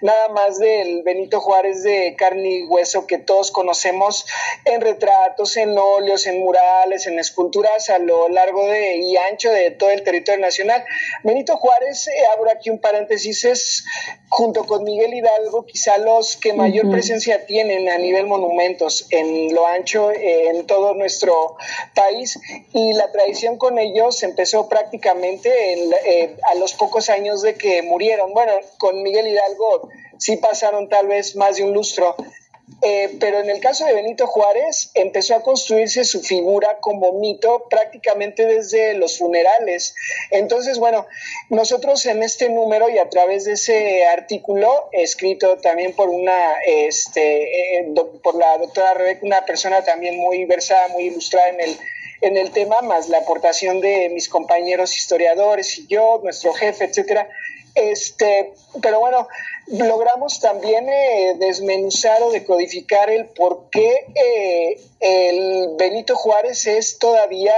nada 0.00 0.28
más 0.28 0.58
del 0.58 1.02
Benito 1.02 1.40
Juárez 1.40 1.82
de 1.82 2.14
carne 2.16 2.50
y 2.50 2.64
hueso 2.64 3.06
que 3.06 3.18
todos 3.18 3.50
conocemos 3.50 4.26
en 4.64 4.80
retratos, 4.80 5.56
en 5.56 5.76
óleos, 5.78 6.26
en 6.26 6.40
murales, 6.40 7.06
en 7.06 7.18
esculturas 7.18 7.90
a 7.90 7.98
lo 7.98 8.28
largo 8.28 8.66
de, 8.66 8.96
y 8.96 9.16
ancho 9.16 9.50
de 9.50 9.70
todo 9.70 9.90
el 9.90 10.02
territorio 10.02 10.40
nacional. 10.40 10.84
Benito 11.22 11.56
Juárez, 11.56 12.08
eh, 12.08 12.12
abro 12.36 12.50
aquí 12.50 12.70
un 12.70 12.78
paréntesis, 12.78 13.44
es 13.44 13.84
junto 14.28 14.66
con 14.66 14.84
Miguel 14.84 15.14
Hidalgo 15.14 15.64
quizá 15.64 15.96
los 15.98 16.36
que 16.36 16.52
mayor 16.52 16.90
presencia 16.90 17.46
tienen 17.46 17.88
a 17.88 17.98
nivel 17.98 18.26
monumentos 18.26 19.06
en 19.10 19.54
lo 19.54 19.66
ancho 19.66 20.10
en 20.10 20.66
todo 20.66 20.94
nuestro 20.94 21.56
país 21.94 22.38
y 22.72 22.92
la 22.94 23.12
tradición 23.12 23.58
con 23.58 23.78
ellos 23.78 24.22
empezó 24.22 24.68
prácticamente 24.68 25.72
en, 25.72 25.92
eh, 26.04 26.33
a 26.50 26.54
los 26.56 26.74
pocos 26.74 27.08
años 27.10 27.42
de 27.42 27.56
que 27.56 27.82
murieron. 27.82 28.32
Bueno, 28.32 28.52
con 28.78 29.02
Miguel 29.02 29.28
Hidalgo 29.28 29.88
sí 30.18 30.36
pasaron 30.36 30.88
tal 30.88 31.06
vez 31.06 31.36
más 31.36 31.56
de 31.56 31.64
un 31.64 31.72
lustro, 31.72 32.16
eh, 32.82 33.16
pero 33.20 33.40
en 33.40 33.50
el 33.50 33.60
caso 33.60 33.84
de 33.84 33.92
Benito 33.92 34.26
Juárez 34.26 34.90
empezó 34.94 35.34
a 35.34 35.42
construirse 35.42 36.04
su 36.04 36.22
figura 36.22 36.78
como 36.80 37.12
mito 37.12 37.66
prácticamente 37.68 38.46
desde 38.46 38.94
los 38.94 39.18
funerales. 39.18 39.94
Entonces, 40.30 40.78
bueno, 40.78 41.06
nosotros 41.50 42.04
en 42.06 42.22
este 42.22 42.48
número 42.48 42.88
y 42.88 42.98
a 42.98 43.08
través 43.08 43.44
de 43.44 43.52
ese 43.52 44.04
artículo 44.06 44.88
escrito 44.92 45.58
también 45.58 45.94
por 45.94 46.08
una, 46.08 46.54
este, 46.66 47.78
eh, 47.78 47.94
por 48.22 48.34
la 48.34 48.56
doctora 48.58 48.94
Rebeca, 48.94 49.20
una 49.22 49.44
persona 49.44 49.82
también 49.84 50.16
muy 50.16 50.44
versada, 50.44 50.88
muy 50.88 51.04
ilustrada 51.04 51.48
en 51.48 51.60
el 51.60 51.78
en 52.24 52.38
el 52.38 52.50
tema, 52.52 52.80
más 52.80 53.08
la 53.10 53.18
aportación 53.18 53.80
de 53.80 54.08
mis 54.08 54.28
compañeros 54.28 54.96
historiadores 54.96 55.78
y 55.78 55.86
yo, 55.86 56.20
nuestro 56.22 56.54
jefe, 56.54 56.86
etcétera. 56.86 57.28
Este, 57.74 58.52
pero 58.80 59.00
bueno, 59.00 59.28
logramos 59.66 60.40
también 60.40 60.88
eh, 60.88 61.34
desmenuzar 61.38 62.22
o 62.22 62.30
decodificar 62.30 63.10
el 63.10 63.26
por 63.26 63.68
qué 63.70 64.06
eh, 64.14 64.80
el 65.00 65.76
Benito 65.76 66.16
Juárez 66.16 66.66
es 66.66 66.98
todavía 66.98 67.52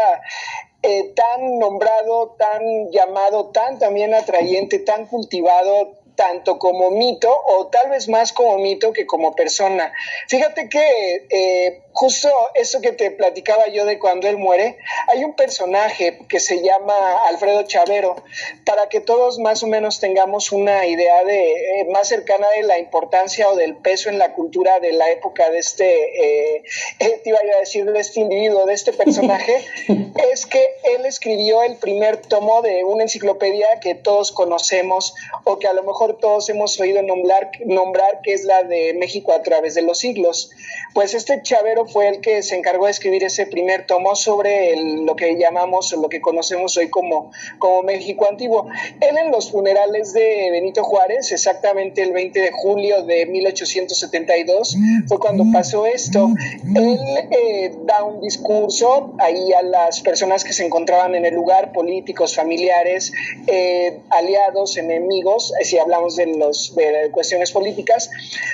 eh, 0.83 1.13
tan 1.15 1.59
nombrado, 1.59 2.35
tan 2.39 2.91
llamado, 2.91 3.51
tan 3.51 3.79
también 3.79 4.15
atrayente, 4.15 4.79
tan 4.81 5.07
cultivado, 5.07 5.93
tanto 6.17 6.59
como 6.59 6.91
mito 6.91 7.33
o 7.47 7.69
tal 7.69 7.91
vez 7.91 8.09
más 8.09 8.33
como 8.33 8.59
mito 8.59 8.93
que 8.93 9.07
como 9.07 9.35
persona. 9.35 9.93
Fíjate 10.29 10.69
que 10.69 11.27
eh, 11.31 11.83
justo 11.97 12.31
eso 12.55 12.81
que 12.81 12.93
te 12.93 13.11
platicaba 13.11 13.67
yo 13.69 13.85
de 13.85 13.99
cuando 13.99 14.29
él 14.29 14.37
muere, 14.37 14.79
hay 15.09 15.25
un 15.25 15.35
personaje 15.35 16.19
que 16.29 16.39
se 16.39 16.63
llama 16.63 16.95
Alfredo 17.29 17.65
Chavero, 17.65 18.17
para 18.65 18.89
que 18.89 19.01
todos 19.01 19.41
más 19.41 19.65
o 19.65 19.67
menos 19.67 19.99
tengamos 19.99 20.53
una 20.53 20.87
idea 20.87 21.25
de 21.25 21.81
eh, 21.81 21.87
más 21.91 22.07
cercana 22.09 22.47
de 22.57 22.63
la 22.63 22.79
importancia 22.79 23.49
o 23.49 23.57
del 23.57 23.77
peso 23.77 24.09
en 24.09 24.19
la 24.19 24.33
cultura 24.33 24.79
de 24.79 24.93
la 24.93 25.11
época 25.11 25.51
de 25.51 25.59
este, 25.59 26.59
eh, 26.59 26.63
te 26.99 27.23
iba 27.25 27.39
a 27.39 27.59
decir, 27.59 27.85
de 27.91 27.99
este 27.99 28.21
individuo, 28.21 28.65
de 28.65 28.75
este 28.75 28.93
personaje, 28.93 29.65
es 30.33 30.47
que 30.47 30.65
él 30.95 31.05
escribió 31.05 31.65
el 31.65 31.77
primer 31.77 32.19
tomo 32.19 32.63
de 32.63 32.85
una 32.85 33.03
enciclopedia 33.03 33.67
que 33.81 33.97
todos 33.97 34.31
conocemos 34.31 35.15
o 35.43 35.59
que 35.59 35.67
a 35.67 35.73
lo 35.73 35.83
mejor 35.83 35.97
mejor 35.97 36.19
todos 36.19 36.51
hemos 36.51 36.79
oído 36.79 37.01
nombrar, 37.03 37.51
nombrar, 37.65 38.21
que 38.23 38.35
es 38.35 38.45
la 38.45 38.63
de 38.65 38.93
México 38.93 39.33
a 39.33 39.43
través 39.43 39.75
de 39.75 39.81
los 39.81 39.99
siglos. 39.99 40.51
Pues 40.93 41.15
este 41.15 41.41
Chavero 41.43 41.86
fue 41.87 42.09
el 42.09 42.21
que 42.21 42.43
se 42.43 42.57
encargó 42.57 42.87
de 42.87 42.93
escribir 42.93 43.25
ese 43.25 43.47
primer 43.47 43.87
tomo 43.87 44.17
sobre 44.17 44.77
lo 44.77 45.17
que 45.17 45.37
llamamos 45.37 45.93
lo 45.93 46.09
que 46.09 46.21
conocemos 46.21 46.77
hoy 46.77 46.89
como, 46.91 47.31
como 47.59 47.83
México 47.83 48.27
antiguo. 48.31 48.69
Él 49.01 49.17
en 49.19 49.31
los 49.31 49.51
funerales 49.51 50.13
de 50.13 50.49
Benito 50.51 50.85
Juárez, 50.85 51.33
exactamente 51.33 52.03
el 52.03 52.13
20 52.13 52.41
de 52.41 52.51
julio 52.53 53.03
de 53.03 53.27
1872, 53.27 54.77
fue 55.07 55.19
cuando 55.19 55.45
pasó 55.53 55.87
esto. 55.87 56.29
Él 56.75 56.99
eh, 57.31 57.75
da 57.85 58.05
un 58.05 58.21
discurso 58.21 59.15
ahí 59.19 59.53
a 59.53 59.63
las 59.63 60.01
personas 60.01 60.45
que 60.45 60.53
se 60.53 60.65
encontraban 60.65 61.15
en 61.15 61.25
el 61.25 61.35
lugar, 61.35 61.73
políticos, 61.73 62.35
familiares, 62.35 63.13
eh, 63.47 64.01
aliados, 64.11 64.77
enemigos, 64.77 65.53
si 65.63 65.79
hablamos 65.79 66.17
de, 66.17 66.27
los, 66.27 66.75
de 66.75 67.11
cuestiones 67.11 67.51
políticas, 67.53 68.11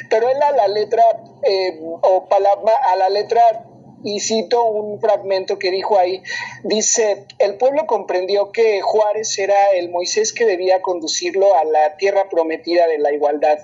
pero 0.09 0.29
él 0.29 0.42
a 0.42 0.53
la 0.53 0.68
letra, 0.68 1.03
o 2.02 2.28
palabra, 2.28 2.72
a 2.92 2.96
la 2.96 3.09
letra 3.09 3.42
y 4.05 4.20
cito 4.20 4.64
un 4.64 5.00
fragmento 5.00 5.59
que 5.59 5.70
dijo 5.70 5.98
ahí, 5.98 6.22
dice, 6.64 7.26
el 7.38 7.57
pueblo 7.57 7.87
comprendió 7.87 8.50
que 8.50 8.81
Juárez 8.81 9.38
era 9.38 9.70
el 9.76 9.90
Moisés 9.90 10.33
que 10.33 10.44
debía 10.44 10.83
conducirlo 10.83 11.55
a 11.55 11.64
la 11.64 11.96
tierra 11.96 12.28
prometida 12.28 12.87
de 12.88 12.98
la 12.98 13.12
igualdad 13.12 13.59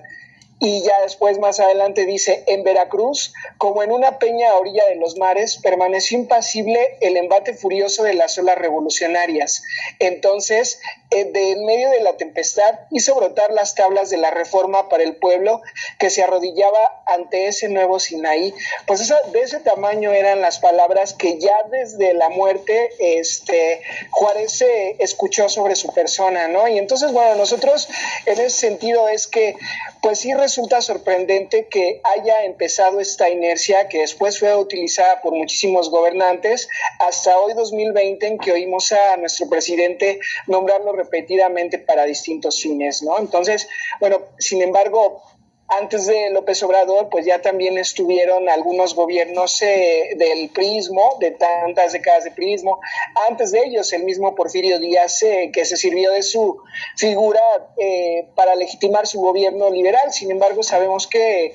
y 0.60 0.82
ya 0.82 0.94
después 1.02 1.38
más 1.38 1.60
adelante 1.60 2.04
dice, 2.04 2.42
en 2.48 2.64
Veracruz, 2.64 3.32
como 3.58 3.82
en 3.84 3.92
una 3.92 4.18
peña 4.18 4.50
a 4.50 4.56
orilla 4.56 4.84
de 4.88 4.96
los 4.96 5.16
mares, 5.16 5.58
permaneció 5.58 6.18
impasible 6.18 6.98
el 7.00 7.16
embate 7.16 7.54
furioso 7.54 8.02
de 8.02 8.14
las 8.14 8.36
olas 8.38 8.58
revolucionarias. 8.58 9.62
Entonces, 10.00 10.80
eh, 11.10 11.26
de 11.26 11.52
en 11.52 11.64
medio 11.64 11.90
de 11.90 12.00
la 12.00 12.16
tempestad, 12.16 12.80
hizo 12.90 13.14
brotar 13.14 13.52
las 13.52 13.76
tablas 13.76 14.10
de 14.10 14.16
la 14.16 14.32
reforma 14.32 14.88
para 14.88 15.04
el 15.04 15.16
pueblo 15.16 15.62
que 15.98 16.10
se 16.10 16.24
arrodillaba 16.24 16.97
ante 17.08 17.48
ese 17.48 17.68
nuevo 17.68 17.98
Sinaí. 17.98 18.54
Pues 18.86 19.08
de 19.08 19.40
ese 19.40 19.60
tamaño 19.60 20.12
eran 20.12 20.40
las 20.40 20.58
palabras 20.58 21.14
que 21.14 21.38
ya 21.38 21.56
desde 21.70 22.14
la 22.14 22.28
muerte 22.28 22.90
este, 22.98 23.82
Juárez 24.10 24.64
escuchó 24.98 25.48
sobre 25.48 25.76
su 25.76 25.92
persona, 25.92 26.48
¿no? 26.48 26.68
Y 26.68 26.78
entonces, 26.78 27.12
bueno, 27.12 27.34
nosotros 27.36 27.88
en 28.26 28.34
ese 28.34 28.50
sentido 28.50 29.08
es 29.08 29.26
que, 29.26 29.56
pues 30.02 30.20
sí, 30.20 30.34
resulta 30.34 30.80
sorprendente 30.80 31.66
que 31.66 32.00
haya 32.04 32.44
empezado 32.44 33.00
esta 33.00 33.28
inercia 33.28 33.88
que 33.88 33.98
después 33.98 34.38
fue 34.38 34.54
utilizada 34.54 35.20
por 35.20 35.34
muchísimos 35.34 35.90
gobernantes 35.90 36.68
hasta 36.98 37.38
hoy 37.38 37.54
2020 37.54 38.26
en 38.26 38.38
que 38.38 38.52
oímos 38.52 38.92
a 38.92 39.16
nuestro 39.16 39.48
presidente 39.48 40.20
nombrarlo 40.46 40.92
repetidamente 40.92 41.78
para 41.78 42.04
distintos 42.04 42.60
fines, 42.60 43.02
¿no? 43.02 43.18
Entonces, 43.18 43.68
bueno, 44.00 44.22
sin 44.38 44.62
embargo, 44.62 45.22
antes 45.68 46.06
de 46.06 46.30
López 46.30 46.62
Obrador, 46.62 47.10
pues 47.10 47.26
ya 47.26 47.42
también 47.42 47.76
estuvieron 47.76 48.48
algunos 48.48 48.94
gobiernos 48.94 49.60
eh, 49.60 50.14
del 50.16 50.48
prismo, 50.48 51.16
de 51.20 51.32
tantas 51.32 51.92
décadas 51.92 52.24
de 52.24 52.30
prismo. 52.30 52.80
Antes 53.28 53.52
de 53.52 53.64
ellos, 53.64 53.92
el 53.92 54.04
mismo 54.04 54.34
Porfirio 54.34 54.78
Díaz, 54.78 55.22
eh, 55.22 55.50
que 55.52 55.66
se 55.66 55.76
sirvió 55.76 56.12
de 56.12 56.22
su 56.22 56.58
figura 56.96 57.40
eh, 57.76 58.28
para 58.34 58.54
legitimar 58.54 59.06
su 59.06 59.20
gobierno 59.20 59.68
liberal. 59.68 60.10
Sin 60.10 60.30
embargo, 60.30 60.62
sabemos 60.62 61.06
que 61.06 61.52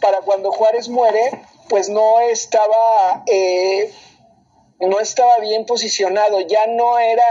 para 0.00 0.18
cuando 0.22 0.50
Juárez 0.50 0.88
muere, 0.88 1.30
pues 1.68 1.88
no 1.88 2.18
estaba, 2.20 3.24
no 4.80 5.00
estaba 5.00 5.38
bien 5.38 5.64
posicionado, 5.64 6.40
ya 6.40 6.66
no 6.66 6.98
era 6.98 7.24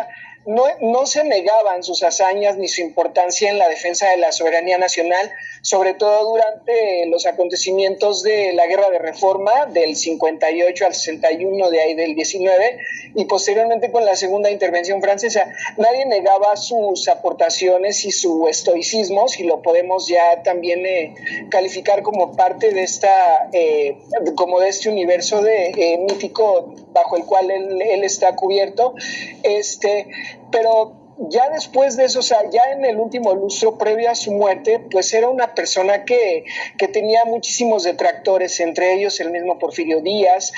no, 0.46 0.64
no, 0.80 1.06
se 1.06 1.24
negaban 1.24 1.84
sus 1.84 2.04
hazañas 2.04 2.58
ni 2.58 2.68
su 2.68 2.82
importancia 2.82 3.50
en 3.50 3.60
la 3.60 3.68
defensa 3.68 4.10
de 4.10 4.18
la 4.18 4.32
soberanía 4.32 4.78
nacional, 4.78 5.32
sobre 5.62 5.94
todo 5.94 6.32
durante 6.32 7.06
los 7.08 7.26
acontecimientos 7.26 8.24
de 8.24 8.54
la 8.54 8.66
Guerra 8.66 8.90
de 8.90 9.00
Reforma 9.00 9.68
del 9.68 9.96
58 9.96 10.86
al 10.86 10.94
61, 10.94 11.70
de 11.70 11.82
ahí 11.82 11.94
del 11.94 12.16
19, 12.16 12.78
y 13.16 13.26
posteriormente 13.26 13.92
con 13.92 14.06
la 14.06 14.16
Segunda 14.16 14.50
Intervención 14.50 15.02
Francesa. 15.02 15.52
Nadie 15.78 16.06
negaba 16.06 16.56
sus 16.56 17.08
aportaciones 17.08 18.06
y 18.06 18.12
su 18.12 18.48
estoicismo, 18.48 19.28
si 19.28 19.44
lo 19.44 19.62
podemos 19.62 20.08
ya 20.08 20.42
también 20.44 20.86
eh, 20.86 21.16
calificar 21.50 22.02
como 22.02 22.36
parte 22.36 22.72
de 22.72 22.84
esta, 22.84 23.50
eh, 23.54 23.98
como 24.36 24.60
de 24.60 24.70
este 24.70 24.90
universo 24.90 25.42
de, 25.42 25.68
eh, 25.70 25.98
mítico 25.98 26.74
bajo 26.92 27.18
el 27.18 27.26
cual 27.26 27.52
él, 27.52 27.82
él 27.82 28.04
está 28.04 28.36
cubierto. 28.36 28.96
Este, 29.44 30.08
pero 30.52 31.01
ya 31.30 31.50
después 31.50 31.98
de 31.98 32.06
eso, 32.06 32.20
o 32.20 32.24
sea, 32.24 32.50
ya 32.50 32.62
en 32.72 32.86
el 32.86 32.98
último 32.98 33.34
lustro 33.34 33.78
previo 33.78 34.10
a 34.10 34.16
su 34.16 34.32
muerte, 34.32 34.80
pues 34.92 35.14
era 35.14 35.30
una 35.30 35.54
persona 35.54 36.06
que, 36.06 36.46
que 36.78 36.88
tenía 36.88 37.24
muchísimos 37.26 37.84
detractores, 37.84 38.60
entre 38.60 38.94
ellos 38.94 39.20
el 39.20 39.32
mismo 39.32 39.60
Porfirio 39.60 40.02
Díaz, 40.02 40.52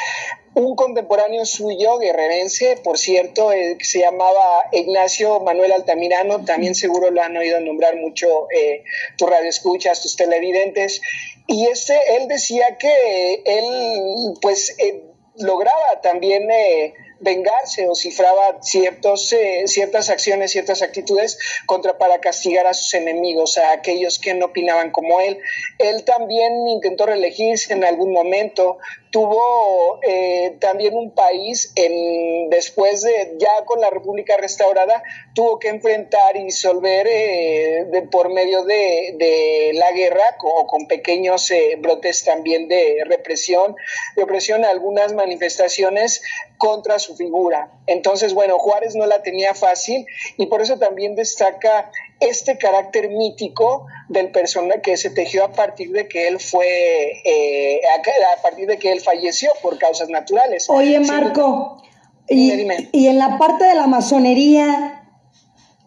un 0.56 0.76
contemporáneo 0.76 1.45
suyo, 1.45 1.97
guerrerense, 1.97 2.78
por 2.84 2.97
cierto, 2.97 3.52
eh, 3.52 3.76
que 3.78 3.86
se 3.86 3.99
llamaba 3.99 4.65
Ignacio 4.71 5.39
Manuel 5.39 5.71
Altamirano, 5.71 6.45
también 6.45 6.76
seguro 6.76 7.10
lo 7.10 7.21
han 7.21 7.36
oído 7.36 7.60
nombrar 7.60 7.95
mucho 7.97 8.47
eh, 8.52 8.84
tus 9.17 9.30
radioescuchas, 9.30 10.02
tus 10.02 10.15
televidentes, 10.15 11.02
y 11.47 11.67
este, 11.67 11.97
él 12.17 12.28
decía 12.28 12.78
que 12.78 13.41
él, 13.45 14.34
pues, 14.41 14.76
eh, 14.80 15.04
lograba 15.38 16.02
también 16.02 16.49
eh, 16.52 16.93
vengarse 17.24 17.88
o 17.88 17.96
cifraba 17.96 18.60
ciertos, 18.62 19.32
eh, 19.34 19.64
ciertas 19.68 20.10
acciones, 20.10 20.52
ciertas 20.52 20.82
actitudes 20.82 21.38
contra 21.66 21.98
para 21.98 22.20
castigar 22.20 22.68
a 22.68 22.74
sus 22.74 22.94
enemigos, 22.94 23.58
a 23.58 23.72
aquellos 23.72 24.20
que 24.20 24.34
no 24.34 24.48
opinaban 24.48 24.92
como 24.92 25.22
él. 25.22 25.40
Él 25.80 26.04
también 26.04 26.68
intentó 26.68 27.06
reelegirse 27.06 27.74
en 27.74 27.84
algún 27.84 28.12
momento, 28.12 28.78
tuvo 29.13 29.99
eh, 30.02 30.58
también 30.60 30.95
un 30.95 31.12
país 31.12 31.71
en, 31.76 32.49
después 32.49 33.04
de 33.04 33.36
ya 33.38 33.63
con 33.63 33.80
la 33.80 33.91
República 33.91 34.38
restaurada 34.38 35.04
tuvo 35.36 35.60
que 35.60 35.67
enfrentar 35.67 36.36
y 36.36 36.45
disolver 36.45 37.06
eh, 37.08 37.86
de, 37.91 38.02
por 38.02 38.34
medio 38.34 38.63
de, 38.63 39.71
la 39.76 39.91
guerra 39.91 40.23
o 40.41 40.65
con 40.65 40.88
pequeños 40.88 41.52
eh, 41.52 41.76
brotes 41.78 42.23
también 42.23 42.67
de 42.67 43.04
represión 43.06 43.76
de 44.15 44.23
opresión 44.23 44.65
algunas 44.65 45.13
manifestaciones 45.13 46.23
contra 46.58 46.97
su 46.97 47.15
figura. 47.15 47.69
Entonces 47.86 48.34
bueno 48.34 48.58
Juárez 48.58 48.95
no 48.95 49.06
la 49.06 49.21
tenía 49.21 49.54
fácil 49.54 50.08
y 50.38 50.47
por 50.47 50.63
eso 50.63 50.80
también 50.80 51.13
destaca 51.13 51.91
este 52.19 52.58
carácter 52.58 53.10
mítico 53.10 53.86
del 54.08 54.32
personaje 54.32 54.82
que 54.82 54.97
se 54.97 55.10
tejió 55.10 55.45
a 55.45 55.52
partir 55.52 55.91
de 55.91 56.08
que 56.08 56.28
él 56.28 56.39
fue, 56.39 57.21
eh, 57.26 57.82
a, 57.97 58.41
partir 58.41 58.67
de 58.67 58.78
que 58.78 58.91
él 58.91 59.02
falleció 59.04 59.52
por 59.62 59.78
causas 59.78 60.10
naturales. 60.10 60.70
Oye, 60.70 61.00
Marco, 61.00 61.82
y, 62.28 62.68
y 62.92 63.08
en 63.08 63.20
la 63.20 63.38
parte 63.38 63.66
de 63.66 63.76
la 63.76 63.88
masonería, 63.88 65.04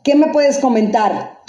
¿qué 0.02 0.14
me 0.14 0.28
puedes 0.28 0.58
comentar? 0.58 1.40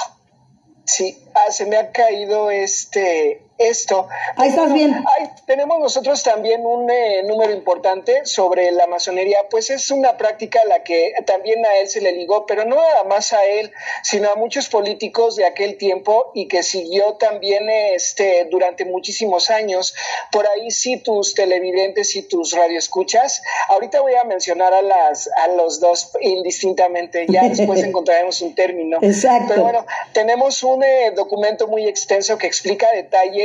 Sí, 0.85 1.17
ah, 1.35 1.51
se 1.51 1.65
me 1.65 1.77
ha 1.77 1.91
caído 1.91 2.49
este 2.49 3.46
esto. 3.57 4.07
Ahí 4.35 4.49
estás 4.49 4.73
bien. 4.73 5.03
tenemos 5.45 5.79
nosotros 5.79 6.21
también 6.23 6.65
un 6.65 6.89
eh, 6.89 7.23
número 7.23 7.53
importante 7.53 8.25
sobre 8.25 8.71
la 8.71 8.87
masonería, 8.87 9.39
pues 9.49 9.69
es 9.69 9.91
una 9.91 10.17
práctica 10.17 10.61
a 10.63 10.67
la 10.67 10.83
que 10.83 11.13
también 11.25 11.65
a 11.65 11.75
él 11.77 11.87
se 11.87 12.01
le 12.01 12.11
ligó, 12.11 12.45
pero 12.45 12.65
no 12.65 12.75
nada 12.75 13.03
más 13.05 13.33
a 13.33 13.43
él, 13.45 13.71
sino 14.03 14.29
a 14.31 14.35
muchos 14.35 14.69
políticos 14.69 15.35
de 15.35 15.45
aquel 15.45 15.77
tiempo 15.77 16.31
y 16.33 16.47
que 16.47 16.63
siguió 16.63 17.13
también 17.15 17.69
este 17.69 18.45
durante 18.49 18.85
muchísimos 18.85 19.49
años. 19.49 19.95
Por 20.31 20.47
ahí 20.47 20.71
sí 20.71 20.97
tus 20.97 21.33
televidentes 21.33 22.15
y 22.15 22.23
tus 22.23 22.53
radioescuchas. 22.53 23.41
Ahorita 23.69 24.01
voy 24.01 24.13
a 24.15 24.23
mencionar 24.23 24.73
a 24.73 24.81
las 24.81 25.29
a 25.43 25.47
los 25.49 25.79
dos 25.79 26.11
indistintamente, 26.21 27.25
ya 27.27 27.47
después 27.47 27.83
encontraremos 27.83 28.41
un 28.41 28.55
término. 28.55 28.99
Exacto. 29.01 29.47
Pero 29.49 29.63
bueno, 29.63 29.85
tenemos 30.13 30.63
un 30.63 30.83
eh, 30.83 31.11
documento 31.15 31.67
muy 31.67 31.87
extenso 31.87 32.37
que 32.37 32.47
explica 32.47 32.87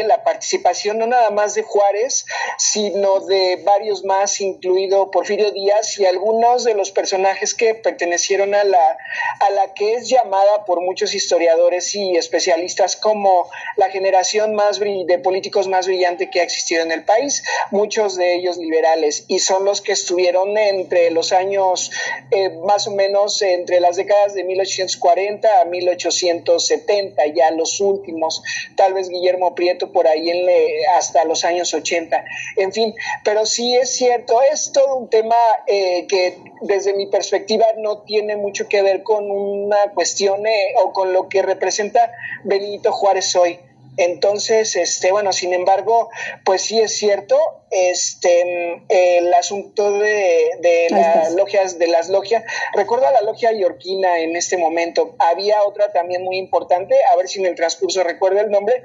la 0.05 0.25
participación 0.25 0.99
no 0.99 1.07
nada 1.07 1.31
más 1.31 1.55
de 1.55 1.63
Juárez, 1.63 2.27
sino 2.59 3.21
de 3.21 3.57
varios 3.65 4.05
más, 4.05 4.41
incluido 4.41 5.11
Porfirio 5.11 5.51
Díaz 5.51 5.99
y 5.99 6.07
algunos 6.07 6.65
de 6.65 6.75
los 6.75 6.91
personajes 6.91 7.55
que 7.55 7.75
pertenecieron 7.75 8.55
a 8.55 8.65
la, 8.65 8.99
a 9.41 9.51
la 9.51 9.75
que 9.75 9.95
es 9.95 10.09
llamada 10.09 10.65
por 10.65 10.81
muchos 10.81 11.15
historiadores 11.15 11.95
y 11.95 12.17
especialistas 12.17 12.97
como 12.97 13.51
la 13.77 13.91
generación 13.91 14.55
más 14.55 14.79
de 14.79 15.19
políticos 15.23 15.69
más 15.69 15.87
brillante 15.87 16.29
que 16.31 16.41
ha 16.41 16.43
existido 16.43 16.83
en 16.83 16.93
el 16.93 17.05
país, 17.05 17.43
muchos 17.71 18.17
de 18.17 18.35
ellos 18.35 18.57
liberales, 18.57 19.25
y 19.29 19.39
son 19.39 19.65
los 19.65 19.81
que 19.81 19.93
estuvieron 19.93 20.57
entre 20.59 21.11
los 21.11 21.33
años 21.33 21.91
eh, 22.31 22.51
más 22.65 22.87
o 22.87 22.91
menos 22.91 23.41
entre 23.43 23.81
las 23.81 23.97
décadas 23.97 24.35
de 24.35 24.45
1840 24.45 25.61
a 25.61 25.65
1870, 25.65 27.27
ya 27.35 27.51
los 27.53 27.81
últimos, 27.81 28.43
tal 28.77 28.95
vez 28.95 29.09
Guillermo 29.09 29.55
Prieto 29.55 29.92
por 29.93 30.07
ahí 30.07 30.31
en 30.31 30.47
hasta 30.97 31.25
los 31.25 31.45
años 31.45 31.73
80. 31.75 32.25
En 32.57 32.73
fin, 32.73 32.95
pero 33.25 33.47
sí 33.47 33.75
es 33.77 33.95
cierto, 33.95 34.41
es 34.53 34.73
todo 34.73 34.97
un 34.97 35.09
tema 35.09 35.37
eh, 35.67 36.07
que 36.09 36.39
desde 36.63 36.95
mi 36.95 37.07
perspectiva 37.07 37.67
no 37.79 38.03
tiene 38.03 38.37
mucho 38.37 38.69
que 38.69 38.83
ver 38.83 39.03
con 39.03 39.31
una 39.31 39.93
cuestión 39.95 40.47
eh, 40.47 40.75
o 40.85 40.93
con 40.93 41.13
lo 41.13 41.29
que 41.29 41.43
representa 41.43 42.13
Benito 42.45 42.93
Juárez 42.93 43.35
hoy. 43.37 43.59
Entonces, 43.97 44.75
este, 44.77 45.13
bueno, 45.13 45.33
sin 45.33 45.53
embargo, 45.53 46.09
pues 46.45 46.63
sí 46.63 46.81
es 46.81 46.97
cierto, 46.97 47.39
este, 47.71 48.83
el 48.89 49.33
asunto 49.35 49.93
de, 49.93 50.51
de 50.61 50.87
las 50.91 51.33
logias, 51.35 51.79
de 51.79 51.89
las 51.89 52.09
logias, 52.09 52.43
recuerdo 52.75 53.07
a 53.07 53.13
la 53.13 53.21
logia 53.21 53.53
yorquina 53.53 54.19
en 54.21 54.37
este 54.37 54.57
momento, 54.57 55.15
había 55.19 55.63
otra 55.65 55.93
también 55.93 56.23
muy 56.23 56.39
importante, 56.39 56.97
a 57.13 57.17
ver 57.17 57.29
si 57.29 57.41
en 57.41 57.47
el 57.47 57.55
transcurso 57.55 58.03
recuerdo 58.03 58.41
el 58.41 58.51
nombre, 58.51 58.83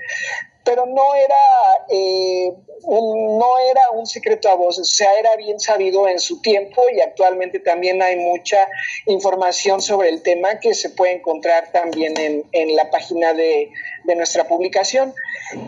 pero 0.68 0.86
no 0.86 1.16
era, 1.16 1.86
eh, 1.90 2.52
un, 2.84 3.38
no 3.40 3.58
era 3.72 3.82
un 3.94 4.06
secreto 4.06 4.50
a 4.50 4.56
voces, 4.56 4.82
o 4.82 4.94
sea, 4.94 5.18
era 5.18 5.30
bien 5.38 5.62
sabido 5.62 6.10
en 6.10 6.20
su 6.20 6.42
tiempo 6.42 6.82
y 6.94 7.00
actualmente 7.00 7.60
también 7.60 8.02
hay 8.02 8.18
mucha 8.18 8.68
información 9.06 9.82
sobre 9.82 10.10
el 10.10 10.22
tema 10.22 10.60
que 10.60 10.74
se 10.74 10.90
puede 10.90 11.14
encontrar 11.14 11.72
también 11.72 12.20
en, 12.20 12.44
en 12.52 12.76
la 12.76 12.92
página 12.92 13.34
de, 13.34 13.72
de 14.08 14.16
nuestra 14.16 14.46
publicación. 14.46 15.14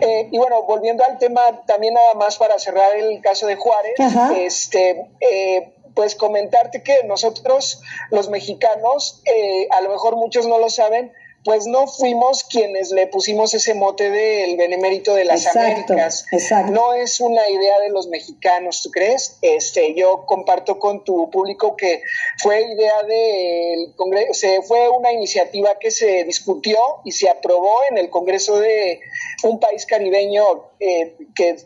Eh, 0.00 0.28
y 0.32 0.38
bueno, 0.38 0.64
volviendo 0.64 1.04
al 1.04 1.18
tema, 1.18 1.64
también 1.66 1.94
nada 1.94 2.14
más 2.14 2.38
para 2.38 2.58
cerrar 2.58 2.96
el 2.96 3.20
caso 3.20 3.46
de 3.46 3.54
Juárez, 3.54 3.94
este, 4.36 5.06
eh, 5.20 5.72
pues 5.94 6.16
comentarte 6.16 6.82
que 6.82 7.04
nosotros, 7.04 7.80
los 8.10 8.28
mexicanos, 8.28 9.22
a 9.70 9.80
lo 9.82 9.90
mejor 9.90 10.16
muchos 10.16 10.46
no 10.46 10.58
lo 10.58 10.70
saben, 10.70 11.12
pues 11.44 11.66
no 11.66 11.86
fuimos 11.86 12.44
quienes 12.44 12.90
le 12.90 13.06
pusimos 13.06 13.54
ese 13.54 13.72
mote 13.72 14.10
del 14.10 14.56
benemérito 14.56 15.14
de 15.14 15.24
las 15.24 15.46
Américas. 15.46 16.26
Exacto. 16.32 16.72
No 16.72 16.92
es 16.92 17.18
una 17.20 17.48
idea 17.48 17.80
de 17.80 17.88
los 17.90 18.08
mexicanos, 18.08 18.82
¿tú 18.82 18.90
crees? 18.90 19.38
Este, 19.40 19.94
yo 19.94 20.26
comparto 20.26 20.78
con 20.78 21.02
tu 21.02 21.30
público 21.30 21.76
que 21.76 22.02
fue 22.38 22.62
idea 22.62 23.02
del 23.04 23.94
Congreso, 23.96 24.34
se 24.34 24.62
fue 24.62 24.88
una 24.90 25.12
iniciativa 25.12 25.78
que 25.80 25.90
se 25.90 26.24
discutió 26.24 26.78
y 27.04 27.12
se 27.12 27.30
aprobó 27.30 27.74
en 27.90 27.98
el 27.98 28.10
Congreso 28.10 28.58
de 28.58 29.00
un 29.42 29.58
país 29.58 29.86
caribeño 29.86 30.44
eh, 30.78 31.16
que 31.34 31.56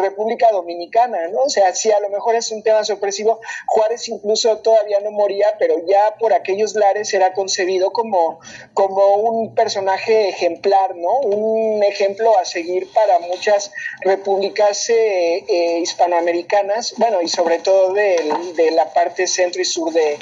República 0.00 0.48
Dominicana, 0.52 1.28
¿no? 1.28 1.42
O 1.42 1.48
sea, 1.48 1.74
sí, 1.74 1.90
a 1.90 2.00
lo 2.00 2.08
mejor 2.10 2.34
es 2.34 2.50
un 2.50 2.62
tema 2.62 2.84
sorpresivo. 2.84 3.40
Juárez 3.66 4.08
incluso 4.08 4.58
todavía 4.58 4.98
no 5.00 5.10
moría, 5.10 5.46
pero 5.58 5.74
ya 5.86 6.16
por 6.18 6.32
aquellos 6.32 6.74
lares 6.74 7.12
era 7.14 7.32
concebido 7.32 7.92
como, 7.92 8.40
como 8.74 9.16
un 9.16 9.54
personaje 9.54 10.28
ejemplar, 10.28 10.96
¿no? 10.96 11.20
Un 11.20 11.82
ejemplo 11.82 12.38
a 12.38 12.44
seguir 12.44 12.88
para 12.92 13.18
muchas 13.20 13.72
repúblicas 14.02 14.90
eh, 14.90 15.44
eh, 15.48 15.78
hispanoamericanas, 15.80 16.94
bueno, 16.96 17.22
y 17.22 17.28
sobre 17.28 17.58
todo 17.58 17.92
de, 17.92 18.70
la 18.72 18.92
parte 18.92 19.26
centro 19.26 19.60
y 19.60 19.64
sur 19.64 19.92
de, 19.92 20.18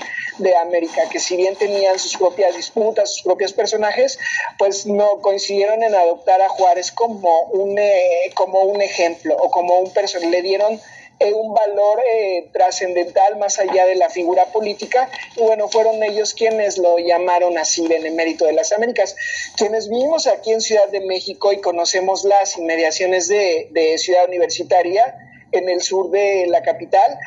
América, 0.63 1.03
que 1.11 1.19
si 1.19 1.37
bien 1.37 1.57
tenían 1.57 1.99
sus 1.99 2.17
propias 2.17 2.57
disputas, 2.57 3.13
sus 3.13 3.23
propios 3.23 3.53
personajes, 3.53 4.19
pues 4.57 4.87
no 4.87 5.21
coincidieron 5.21 5.83
en 5.83 5.95
adoptar 5.95 6.41
a 6.41 6.49
Juárez 6.49 6.78
como 6.93 7.43
un, 7.53 7.79
eh, 7.79 8.31
como 8.35 8.63
un 8.63 8.81
ejemplo 8.81 9.37
o 9.37 9.51
como 9.51 9.79
un 9.79 9.93
personaje, 9.93 10.31
le 10.31 10.43
dieron 10.43 10.81
un 11.27 11.53
valor 11.53 12.01
eh, 12.15 12.49
trascendental 12.53 13.37
más 13.39 13.59
allá 13.59 13.87
de 13.87 13.97
la 13.97 14.09
figura 14.09 14.47
política 14.47 15.11
y 15.37 15.43
bueno, 15.43 15.69
fueron 15.69 16.03
ellos 16.03 16.35
quienes 16.35 16.79
lo 16.79 16.99
llamaron 16.99 17.59
así, 17.59 17.87
Benemérito 17.87 18.45
de 18.47 18.53
las 18.53 18.73
Américas. 18.73 19.17
Quienes 19.57 19.89
vivimos 19.89 20.27
aquí 20.27 20.53
en 20.53 20.61
Ciudad 20.61 20.89
de 20.89 21.01
México 21.01 21.53
y 21.53 21.61
conocemos 21.61 22.25
las 22.25 22.57
inmediaciones 22.57 23.29
de, 23.29 23.97
Ciudad 23.99 24.29
Universitaria, 24.29 25.17
en 25.51 25.69
el 25.69 25.81
sur 25.81 26.11
de 26.11 26.47
la 26.47 26.63
capital, 26.63 27.19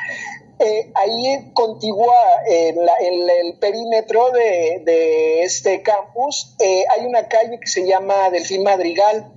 eh, 0.59 0.91
ahí 0.93 1.51
contigua 1.53 2.15
en, 2.47 2.77
el 2.77 3.57
perímetro 3.57 4.29
de, 4.31 5.41
este 5.41 5.81
campus, 5.81 6.55
eh, 6.59 6.83
hay 6.95 7.05
una 7.05 7.27
calle 7.27 7.59
que 7.59 7.67
se 7.67 7.85
llama 7.85 8.29
Delfín 8.29 8.63
Madrigal 8.63 9.31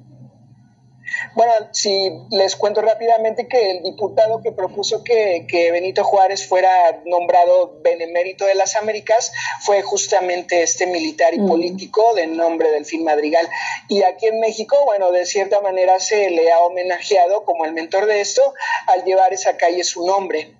bueno, 1.35 1.53
si 1.73 2.11
les 2.31 2.57
cuento 2.57 2.83
rápidamente 2.83 3.49
que 3.49 3.71
el 3.73 3.83
diputado 3.83 4.41
que 4.43 4.53
propuso 4.53 5.03
que, 5.03 5.47
Benito 5.73 6.05
Juárez 6.05 6.47
fuera 6.47 6.71
nombrado 7.07 7.79
benemérito 7.83 8.45
de 8.45 8.55
las 8.55 8.77
Américas 8.77 9.33
fue 9.61 9.83
justamente 9.83 10.63
este 10.63 10.87
militar 10.87 11.35
y 11.35 11.41
mm. 11.41 11.49
político 11.49 12.15
de 12.15 12.27
nombre 12.27 12.71
Delfín 12.71 13.05
Madrigal. 13.05 13.49
Y 13.89 14.03
aquí 14.03 14.27
en 14.27 14.41
México, 14.41 14.77
bueno, 14.85 15.11
de 15.13 15.27
cierta 15.27 15.61
manera 15.61 15.99
se 16.01 16.31
le 16.31 16.53
ha 16.53 16.61
homenajeado 16.61 17.45
como 17.45 17.65
el 17.65 17.73
mentor 17.73 18.07
de 18.07 18.21
esto 18.21 18.43
al 18.87 19.05
llevar 19.05 19.33
esa 19.33 19.57
calle 19.57 19.85
su 19.85 20.07
nombre. 20.07 20.55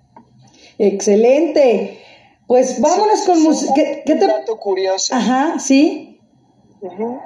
Excelente. 0.77 2.01
Pues 2.47 2.79
vámonos 2.79 3.21
con 3.21 3.41
música. 3.41 3.73
¿Qué, 3.73 4.03
te... 4.05 4.27
dato 4.27 4.57
curioso. 4.59 5.15
Ajá, 5.15 5.57
sí. 5.59 6.19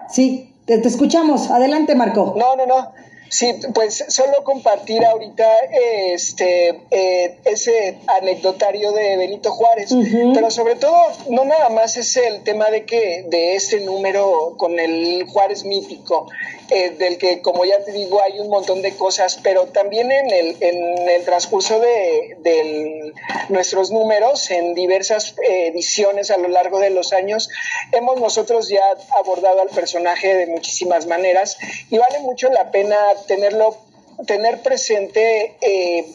Sí, 0.10 0.56
te, 0.66 0.78
te, 0.78 0.88
escuchamos. 0.88 1.52
Adelante, 1.52 1.96
Marco. 1.96 2.36
No, 2.38 2.56
no, 2.56 2.66
no. 2.66 2.94
Sí, 3.30 3.54
pues 3.74 4.06
solo 4.10 4.44
compartir 4.44 5.06
ahorita 5.06 5.46
este 5.72 6.82
eh, 6.90 7.38
ese 7.46 8.00
anecdotario 8.08 8.92
de 8.92 9.18
Benito 9.18 9.52
Juárez, 9.52 9.94
pero 10.34 10.50
sobre 10.50 10.76
todo 10.76 10.96
no 11.30 11.46
nada 11.46 11.70
más 11.70 11.98
es 11.98 12.18
el 12.18 12.42
tema 12.42 12.66
de 12.66 12.86
que 12.86 13.26
de 13.28 13.56
este 13.56 13.82
número 13.82 14.56
con 14.58 14.80
el 14.80 15.26
Juárez 15.28 15.64
mítico, 15.64 16.28
eh, 16.72 16.92
del 16.92 17.18
que 17.18 17.42
como 17.42 17.66
ya 17.66 17.84
te 17.84 17.92
digo 17.92 18.22
hay 18.22 18.40
un 18.40 18.50
montón 18.50 18.82
de 18.82 18.96
cosas, 18.96 19.40
pero 19.42 19.66
también 19.66 20.12
en 20.12 20.32
el, 20.32 20.58
en 20.60 21.10
el 21.10 21.26
transcurso 21.26 21.80
de, 21.80 22.38
de 22.40 23.14
nuestros 23.50 23.92
números, 23.92 24.52
en 24.52 24.74
diversas 24.74 25.36
eh, 25.48 25.68
ediciones 25.68 26.32
a 26.32 26.38
lo 26.38 26.48
largo 26.48 26.80
de 26.80 26.90
los 26.90 27.14
años, 27.14 27.50
hemos 27.92 28.20
nosotros 28.20 28.70
ya 28.70 28.84
abordado 29.18 29.62
al 29.62 29.70
personaje 29.70 30.36
de 30.36 30.48
muchísimas 30.48 31.08
maneras 31.08 31.58
y 31.90 31.98
vale 31.98 32.20
mucho 32.20 32.50
la 32.50 32.72
pena 32.72 32.98
tenerlo, 33.28 33.78
tener 34.28 34.62
presente 34.62 35.56
eh, 35.62 36.06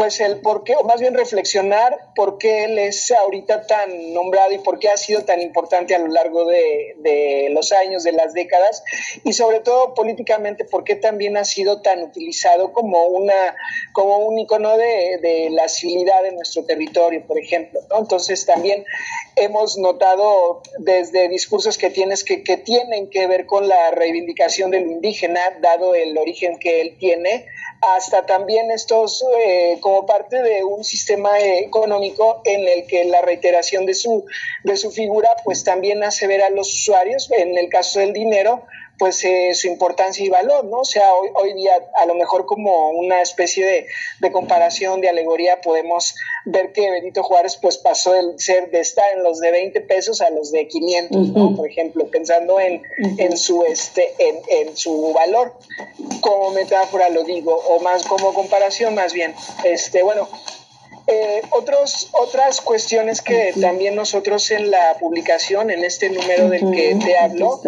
pues 0.00 0.18
el 0.20 0.40
por 0.40 0.64
qué, 0.64 0.76
o 0.76 0.84
más 0.84 0.98
bien 0.98 1.12
reflexionar 1.12 1.94
por 2.16 2.38
qué 2.38 2.64
él 2.64 2.78
es 2.78 3.10
ahorita 3.10 3.66
tan 3.66 4.14
nombrado 4.14 4.50
y 4.50 4.56
por 4.56 4.78
qué 4.78 4.88
ha 4.88 4.96
sido 4.96 5.26
tan 5.26 5.42
importante 5.42 5.94
a 5.94 5.98
lo 5.98 6.06
largo 6.06 6.46
de, 6.46 7.48
los 7.50 7.70
años, 7.72 8.02
de 8.02 8.12
las 8.12 8.32
décadas, 8.32 8.82
y 9.24 9.34
sobre 9.34 9.60
todo 9.60 9.92
políticamente 9.92 10.64
por 10.64 10.84
qué 10.84 10.96
también 10.96 11.36
ha 11.36 11.44
sido 11.44 11.82
tan 11.82 12.02
utilizado 12.02 12.72
como 12.72 13.08
una, 13.08 13.54
como 13.92 14.16
un 14.20 14.38
icono 14.38 14.78
de, 14.78 15.48
la 15.50 15.68
civilidad 15.68 16.24
en 16.24 16.36
nuestro 16.36 16.64
territorio, 16.64 17.22
por 17.26 17.38
ejemplo. 17.38 17.80
Entonces 17.98 18.46
también 18.46 18.86
hemos 19.36 19.76
notado 19.76 20.62
desde 20.78 21.28
discursos 21.28 21.76
que 21.76 21.90
tienes 21.90 22.24
que, 22.24 22.42
que 22.42 22.56
tienen 22.56 23.10
que 23.10 23.26
ver 23.26 23.44
con 23.44 23.68
la 23.68 23.90
reivindicación 23.90 24.70
de 24.70 24.80
lo 24.80 24.92
indígena, 24.92 25.42
dado 25.60 25.94
el 25.94 26.16
origen 26.16 26.58
que 26.58 26.80
él 26.80 26.96
tiene, 26.98 27.44
hasta 27.80 28.26
también 28.26 28.70
estos 28.70 29.24
eh, 29.38 29.78
como 29.80 30.04
parte 30.04 30.42
de 30.42 30.64
un 30.64 30.84
sistema 30.84 31.38
económico 31.40 32.42
en 32.44 32.68
el 32.68 32.86
que 32.86 33.04
la 33.04 33.22
reiteración 33.22 33.86
de 33.86 33.94
su, 33.94 34.26
de 34.64 34.76
su 34.76 34.90
figura 34.90 35.28
pues 35.44 35.64
también 35.64 36.04
hace 36.04 36.26
ver 36.26 36.42
a 36.42 36.50
los 36.50 36.72
usuarios, 36.72 37.30
en 37.30 37.56
el 37.56 37.68
caso 37.68 38.00
del 38.00 38.12
dinero, 38.12 38.64
pues 39.00 39.24
eh, 39.24 39.54
su 39.54 39.66
importancia 39.66 40.22
y 40.22 40.28
valor, 40.28 40.66
¿no? 40.66 40.80
O 40.80 40.84
sea, 40.84 41.14
hoy, 41.14 41.30
hoy 41.34 41.54
día 41.54 41.72
a 42.00 42.04
lo 42.04 42.14
mejor 42.14 42.44
como 42.44 42.90
una 42.90 43.22
especie 43.22 43.64
de, 43.64 43.86
de, 44.20 44.30
comparación, 44.30 45.00
de 45.00 45.08
alegoría, 45.08 45.62
podemos 45.62 46.14
ver 46.44 46.72
que 46.72 46.90
Benito 46.90 47.22
Juárez 47.22 47.56
pues 47.56 47.78
pasó 47.78 48.12
de 48.12 48.38
ser 48.38 48.70
de 48.70 48.80
estar 48.80 49.06
en 49.16 49.22
los 49.22 49.40
de 49.40 49.52
20 49.52 49.80
pesos 49.80 50.20
a 50.20 50.28
los 50.28 50.52
de 50.52 50.68
500, 50.68 51.28
¿no? 51.28 51.56
Por 51.56 51.66
ejemplo, 51.66 52.10
pensando 52.10 52.60
en, 52.60 52.82
en 53.16 53.38
su 53.38 53.64
este 53.64 54.14
en, 54.18 54.36
en, 54.48 54.76
su 54.76 55.14
valor 55.14 55.54
como 56.20 56.50
metáfora 56.50 57.08
lo 57.08 57.24
digo 57.24 57.54
o 57.54 57.80
más 57.80 58.04
como 58.04 58.34
comparación 58.34 58.94
más 58.94 59.14
bien. 59.14 59.34
Este, 59.64 60.02
bueno, 60.02 60.28
eh, 61.06 61.42
otros, 61.50 62.08
otras 62.12 62.60
cuestiones 62.60 63.20
que 63.20 63.52
también 63.60 63.96
nosotros 63.96 64.50
en 64.50 64.70
la 64.70 64.96
publicación, 65.00 65.70
en 65.70 65.84
este 65.84 66.08
número 66.10 66.48
del 66.48 66.70
que 66.70 66.96
te 67.02 67.18
hablo, 67.18 67.60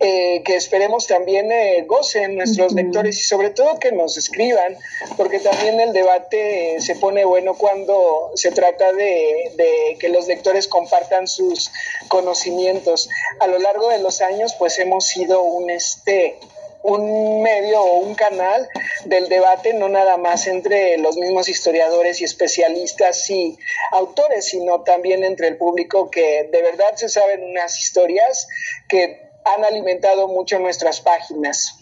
eh, 0.00 0.42
que 0.44 0.56
esperemos 0.56 1.06
también 1.06 1.52
eh, 1.52 1.84
gocen 1.86 2.36
nuestros 2.36 2.72
lectores 2.72 3.18
y 3.18 3.22
sobre 3.22 3.50
todo 3.50 3.78
que 3.78 3.92
nos 3.92 4.16
escriban, 4.16 4.78
porque 5.18 5.40
también 5.40 5.78
el 5.78 5.92
debate 5.92 6.80
se 6.80 6.94
pone 6.96 7.24
bueno 7.26 7.52
cuando 7.52 8.32
se 8.34 8.50
trata 8.50 8.94
de, 8.94 9.52
de, 9.56 9.98
que 9.98 10.08
los 10.08 10.26
lectores 10.26 10.68
compartan 10.68 11.28
sus 11.28 11.70
conocimientos. 12.08 13.10
A 13.40 13.46
lo 13.46 13.58
largo 13.58 13.90
de 13.90 13.98
los 13.98 14.22
años, 14.22 14.54
pues 14.58 14.78
hemos 14.78 15.06
sido 15.06 15.42
un 15.42 15.68
este 15.68 16.38
un 16.82 17.42
medio 17.42 17.82
o 17.82 17.98
un 17.98 18.14
canal 18.14 18.66
del 19.04 19.28
debate 19.28 19.74
no 19.74 19.90
nada 19.90 20.16
más 20.16 20.46
entre 20.46 20.96
los 20.96 21.16
mismos 21.18 21.48
historiadores 21.48 22.22
y 22.22 22.24
especialistas 22.24 23.28
y 23.28 23.58
autores, 23.92 24.46
sino 24.46 24.80
también 24.80 25.24
entre 25.24 25.48
el 25.48 25.58
público 25.58 26.10
que 26.10 26.48
de 26.50 26.62
verdad 26.62 26.94
se 26.96 27.10
saben 27.10 27.44
unas 27.44 27.78
historias 27.78 28.48
que 28.88 29.29
han 29.44 29.64
alimentado 29.64 30.28
mucho 30.28 30.58
nuestras 30.58 31.00
páginas. 31.00 31.78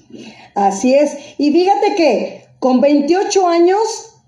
Así 0.54 0.94
es. 0.94 1.16
Y 1.38 1.52
fíjate 1.52 1.94
que 1.94 2.46
con 2.58 2.80
28 2.80 3.46
años, 3.46 3.78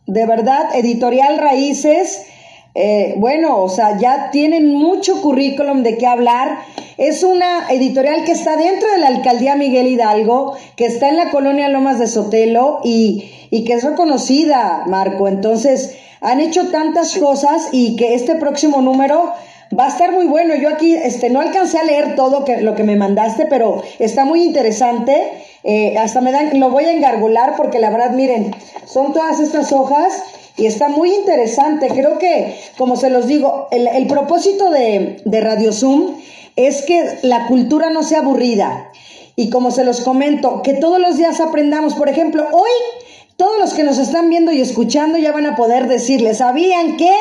de 0.07 0.27
verdad, 0.27 0.75
Editorial 0.75 1.39
Raíces, 1.39 2.27
eh, 2.75 3.15
bueno, 3.17 3.61
o 3.61 3.69
sea, 3.69 3.99
ya 3.99 4.31
tienen 4.31 4.73
mucho 4.75 5.21
currículum 5.23 5.83
de 5.83 5.99
qué 5.99 6.07
hablar. 6.07 6.61
Es 6.99 7.23
una 7.23 7.69
editorial 7.71 8.25
que 8.25 8.33
está 8.33 8.57
dentro 8.57 8.91
de 8.91 8.99
la 8.99 9.09
alcaldía 9.09 9.57
Miguel 9.57 9.89
Hidalgo, 9.89 10.57
que 10.77 10.87
está 10.87 11.09
en 11.09 11.17
la 11.17 11.31
colonia 11.31 11.69
Lomas 11.69 11.99
de 11.99 12.07
Sotelo 12.07 12.81
y, 12.85 13.31
y 13.51 13.65
que 13.65 13.75
es 13.75 13.85
reconocida, 13.85 14.85
Marco. 14.87 15.27
Entonces, 15.27 15.97
han 16.21 16.41
hecho 16.41 16.69
tantas 16.69 17.17
cosas 17.17 17.69
y 17.73 17.97
que 17.97 18.15
este 18.15 18.37
próximo 18.37 18.83
número 18.83 19.33
va 19.77 19.87
a 19.87 19.89
estar 19.89 20.13
muy 20.13 20.27
bueno. 20.27 20.55
Yo 20.55 20.69
aquí 20.69 20.95
este, 20.95 21.31
no 21.31 21.41
alcancé 21.41 21.79
a 21.79 21.85
leer 21.85 22.17
todo 22.17 22.45
lo 22.61 22.75
que 22.75 22.85
me 22.85 22.97
mandaste, 22.97 23.47
pero 23.47 23.83
está 23.99 24.25
muy 24.25 24.43
interesante. 24.43 25.31
Eh, 25.63 25.97
hasta 25.99 26.21
me 26.21 26.33
dan, 26.33 26.59
lo 26.59 26.71
voy 26.71 26.85
a 26.85 26.93
engargular 26.93 27.55
porque 27.57 27.79
la 27.79 27.91
verdad, 27.91 28.11
miren, 28.11 28.55
son 28.87 29.13
todas 29.13 29.41
estas 29.41 29.73
hojas 29.73 30.23
y 30.57 30.67
está 30.67 30.89
muy 30.89 31.15
interesante. 31.15 31.89
Creo 31.89 32.19
que, 32.19 32.57
como 32.77 32.97
se 32.97 33.11
los 33.11 33.27
digo, 33.27 33.69
el, 33.71 34.07
propósito 34.07 34.71
de, 34.71 35.23
Radio 35.25 35.73
Zoom 35.73 36.17
es 36.57 36.83
que 36.83 37.19
la 37.23 37.47
cultura 37.47 37.91
no 37.91 38.03
sea 38.03 38.21
aburrida. 38.21 38.91
Y 39.37 39.49
como 39.49 39.71
se 39.71 39.85
los 39.85 40.03
comento, 40.03 40.61
que 40.63 40.75
todos 40.75 40.99
los 40.99 41.17
días 41.17 41.41
aprendamos. 41.41 41.95
Por 41.95 42.09
ejemplo, 42.09 42.47
hoy 42.53 42.71
todos 43.37 43.59
los 43.59 43.73
que 43.73 43.85
nos 43.85 43.97
están 43.97 44.29
viendo 44.29 44.53
y 44.53 44.61
escuchando 44.61 45.17
ya 45.17 45.33
van 45.33 45.47
a 45.47 45.57
poder 45.57 45.89
decirle, 45.89 46.35
¿sabían 46.35 46.99
qué? 46.99 47.15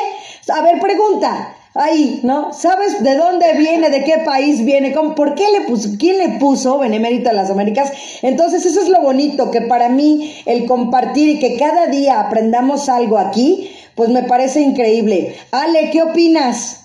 A 0.52 0.60
ver, 0.60 0.78
pregunta. 0.80 1.54
Ahí, 1.74 2.20
¿no? 2.24 2.52
¿Sabes 2.52 3.00
de 3.02 3.14
dónde 3.14 3.52
viene, 3.52 3.90
de 3.90 4.02
qué 4.02 4.18
país 4.24 4.64
viene? 4.64 4.92
¿Cómo, 4.92 5.14
¿Por 5.14 5.36
qué 5.36 5.48
le 5.52 5.60
puso, 5.62 5.90
quién 5.98 6.18
le 6.18 6.40
puso 6.40 6.78
Benemérito 6.78 7.30
a 7.30 7.32
las 7.32 7.48
Américas? 7.48 7.92
Entonces, 8.22 8.66
eso 8.66 8.80
es 8.80 8.88
lo 8.88 9.00
bonito, 9.00 9.52
que 9.52 9.60
para 9.62 9.88
mí 9.88 10.42
el 10.46 10.66
compartir 10.66 11.28
y 11.28 11.38
que 11.38 11.56
cada 11.56 11.86
día 11.86 12.18
aprendamos 12.18 12.88
algo 12.88 13.18
aquí, 13.18 13.70
pues 13.94 14.08
me 14.08 14.24
parece 14.24 14.60
increíble. 14.60 15.36
Ale, 15.52 15.90
¿qué 15.90 16.02
opinas? 16.02 16.80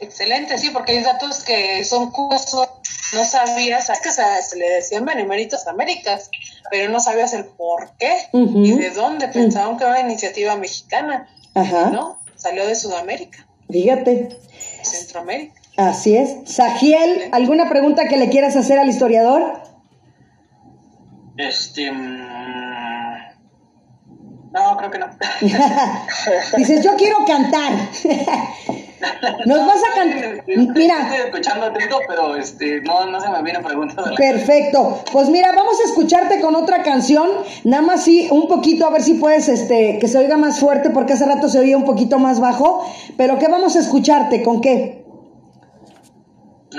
Excelente, 0.00 0.56
sí, 0.56 0.70
porque 0.70 0.92
hay 0.92 1.02
datos 1.04 1.44
que 1.44 1.84
son 1.84 2.10
curiosos, 2.10 2.68
no 3.12 3.24
sabías, 3.24 3.90
es 3.90 4.00
que 4.00 4.10
se, 4.10 4.56
le 4.56 4.68
decían 4.68 5.04
Beneméritos 5.04 5.66
Américas, 5.66 6.30
pero 6.70 6.90
no 6.90 7.00
sabías 7.00 7.34
el 7.34 7.44
por 7.44 7.96
qué 7.98 8.16
y 8.32 8.72
de 8.72 8.90
dónde, 8.90 9.28
pensaban 9.28 9.76
que 9.76 9.84
era 9.84 9.92
una 9.92 10.00
iniciativa 10.00 10.56
mexicana, 10.56 11.28
Ajá. 11.54 11.90
¿no? 11.90 12.21
Salió 12.42 12.66
de 12.66 12.74
Sudamérica, 12.74 13.46
Fíjate. 13.70 14.36
Centroamérica. 14.82 15.60
Así 15.76 16.16
es. 16.16 16.52
Sagiel, 16.52 17.28
¿alguna 17.30 17.68
pregunta 17.68 18.08
que 18.08 18.16
le 18.16 18.28
quieras 18.30 18.56
hacer 18.56 18.80
al 18.80 18.88
historiador? 18.88 19.62
Este. 21.36 21.92
mm, 21.92 23.16
No, 24.52 24.76
creo 24.76 24.90
que 24.90 24.98
no. 24.98 25.06
Dices, 26.56 26.84
yo 26.84 26.96
quiero 26.96 27.18
cantar. 27.26 27.72
Nos 29.46 29.66
vas 29.66 29.82
a 29.90 29.94
cantar. 29.94 30.44
Mira, 30.46 31.00
Estoy 31.02 31.18
escuchando 31.26 31.66
atento, 31.66 31.98
pero 32.06 32.36
este, 32.36 32.80
no, 32.82 33.06
no 33.06 33.20
se 33.20 33.28
me 33.28 33.42
vienen 33.42 33.62
preguntas. 33.62 34.04
perfecto. 34.16 35.02
Pues 35.12 35.28
mira, 35.28 35.52
vamos 35.52 35.80
a 35.80 35.84
escucharte 35.84 36.40
con 36.40 36.54
otra 36.54 36.82
canción. 36.82 37.28
Nada 37.64 37.82
más 37.82 38.04
sí, 38.04 38.28
un 38.30 38.48
poquito, 38.48 38.86
a 38.86 38.90
ver 38.90 39.02
si 39.02 39.14
puedes, 39.14 39.48
este, 39.48 39.98
que 39.98 40.08
se 40.08 40.18
oiga 40.18 40.36
más 40.36 40.60
fuerte, 40.60 40.90
porque 40.90 41.14
hace 41.14 41.26
rato 41.26 41.48
se 41.48 41.58
oía 41.58 41.76
un 41.76 41.84
poquito 41.84 42.18
más 42.18 42.40
bajo. 42.40 42.86
Pero 43.16 43.38
¿qué 43.38 43.48
vamos 43.48 43.76
a 43.76 43.80
escucharte? 43.80 44.42
¿Con 44.42 44.60
qué? 44.60 45.04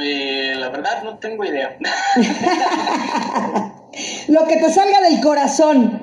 Eh, 0.02 0.56
la 0.58 0.70
verdad, 0.70 1.04
no 1.04 1.18
tengo 1.20 1.46
idea. 1.46 1.78
Lo 4.28 4.46
que 4.48 4.58
te 4.58 4.72
salga 4.72 5.02
del 5.02 5.22
corazón. 5.22 6.02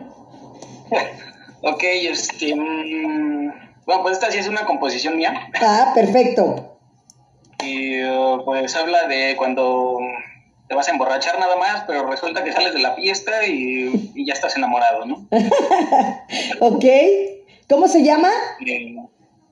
ok, 1.62 1.83
este. 1.83 2.55
mm, 2.55 3.70
Bueno, 3.87 4.03
pues 4.03 4.14
esta 4.14 4.31
sí 4.31 4.39
es 4.39 4.49
una 4.49 4.66
composición 4.66 5.16
mía. 5.16 5.49
Ah, 5.61 5.93
perfecto. 5.95 6.78
Y 7.62 8.03
uh, 8.03 8.45
pues 8.45 8.74
habla 8.76 9.07
de 9.07 9.37
cuando 9.37 9.99
te 10.68 10.74
vas 10.74 10.89
a 10.89 10.93
emborrachar 10.93 11.39
nada 11.39 11.57
más, 11.57 11.85
pero 11.87 12.09
resulta 12.09 12.45
que 12.45 12.53
sales 12.53 12.72
de 12.72 12.81
la 12.81 12.95
fiesta 12.95 13.45
y, 13.47 14.12
y 14.14 14.26
ya 14.26 14.35
estás 14.35 14.57
enamorado, 14.57 15.05
¿no? 15.05 15.26
¿Ok? 16.61 16.85
¿Cómo 17.68 17.89
se 17.89 18.03
llama? 18.03 18.31
Eh, 18.66 18.97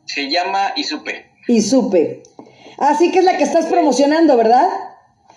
se 0.05 0.31
llama 0.31 0.73
Y 0.77 0.85
supe. 0.85 1.31
Y 1.47 1.61
supe. 1.61 2.23
Así 2.79 3.11
que 3.11 3.19
es 3.19 3.25
la 3.25 3.37
que 3.37 3.45
estás 3.45 3.67
promocionando, 3.67 4.37
¿verdad? 4.37 4.69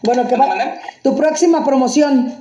Bueno, 0.03 0.27
que 0.27 0.35
va. 0.35 0.79
Tu 1.03 1.15
próxima 1.15 1.65
promoción. 1.65 2.40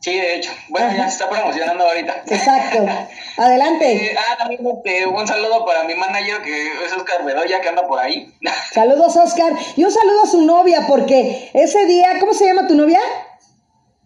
Sí, 0.00 0.14
de 0.14 0.36
hecho. 0.36 0.50
Bueno, 0.70 0.96
ya 0.96 1.08
se 1.10 1.22
está 1.22 1.28
promocionando 1.28 1.84
ahorita. 1.84 2.24
Exacto. 2.26 2.86
Adelante. 3.36 4.06
Eh, 4.06 4.16
ah, 4.16 4.36
también 4.38 4.66
este, 4.66 5.06
un 5.06 5.26
saludo 5.26 5.66
para 5.66 5.84
mi 5.84 5.94
manager 5.94 6.40
que 6.42 6.68
es 6.86 6.92
Oscar 6.96 7.22
Bedoya 7.22 7.60
que 7.60 7.68
anda 7.68 7.86
por 7.86 7.98
ahí. 7.98 8.34
Saludos, 8.72 9.14
Oscar. 9.16 9.52
Y 9.76 9.84
un 9.84 9.92
saludo 9.92 10.22
a 10.24 10.26
su 10.26 10.42
novia, 10.42 10.86
porque 10.88 11.50
ese 11.52 11.84
día, 11.84 12.18
¿cómo 12.18 12.32
se 12.32 12.46
llama 12.46 12.66
tu 12.66 12.74
novia? 12.74 13.00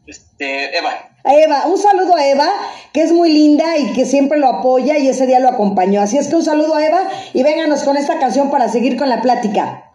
Este, 0.05 0.76
Eva. 0.76 1.11
A 1.22 1.34
Eva. 1.36 1.66
Un 1.66 1.78
saludo 1.78 2.16
a 2.16 2.26
Eva, 2.26 2.49
que 2.92 3.03
es 3.03 3.12
muy 3.12 3.30
linda 3.30 3.76
y 3.78 3.92
que 3.92 4.05
siempre 4.05 4.38
lo 4.38 4.49
apoya 4.49 4.99
y 4.99 5.09
ese 5.09 5.28
día 5.28 5.38
lo 5.38 5.49
acompañó. 5.49 6.01
Así 6.01 6.18
es 6.18 6.26
que 6.26 6.34
un 6.34 6.45
saludo 6.45 6.74
a 6.74 6.84
Eva 6.84 7.09
y 7.32 7.45
vénganos 7.45 7.84
con 7.84 7.97
esta 7.97 8.18
canción 8.18 8.51
para 8.51 8.68
seguir 8.68 8.99
con 8.99 9.09
la 9.09 9.22
plática. 9.22 9.92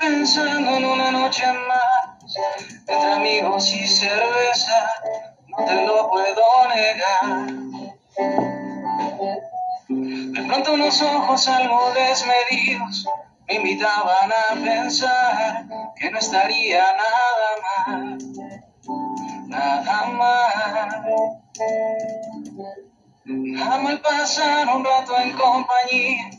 Pensando 0.00 0.76
en 0.76 0.84
una 0.84 1.10
noche 1.10 1.42
más, 1.66 2.36
entre 2.86 3.12
amigos 3.14 3.72
y 3.72 3.84
cerveza, 3.86 4.92
no 5.48 5.64
te 5.64 5.86
lo 5.86 6.08
puedo 6.08 6.68
negar. 6.68 7.81
De 9.88 10.42
pronto 10.46 10.74
unos 10.74 11.00
ojos 11.00 11.48
algo 11.48 11.92
desmedidos 11.94 13.06
me 13.48 13.54
invitaban 13.54 14.30
a 14.30 14.54
pensar 14.54 15.66
que 15.96 16.10
no 16.10 16.18
estaría 16.18 16.82
nada 16.82 17.50
mal, 17.86 18.18
nada 19.48 20.04
mal. 20.06 21.42
Nada 23.24 23.78
mal 23.78 24.00
pasar 24.00 24.66
un 24.74 24.84
rato 24.84 25.16
en 25.18 25.32
compañía, 25.32 26.30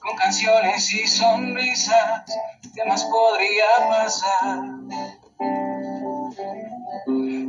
con 0.00 0.16
canciones 0.16 0.92
y 0.92 1.06
sonrisas, 1.06 2.24
¿qué 2.74 2.84
más 2.84 3.04
podría 3.04 3.88
pasar? 3.88 4.58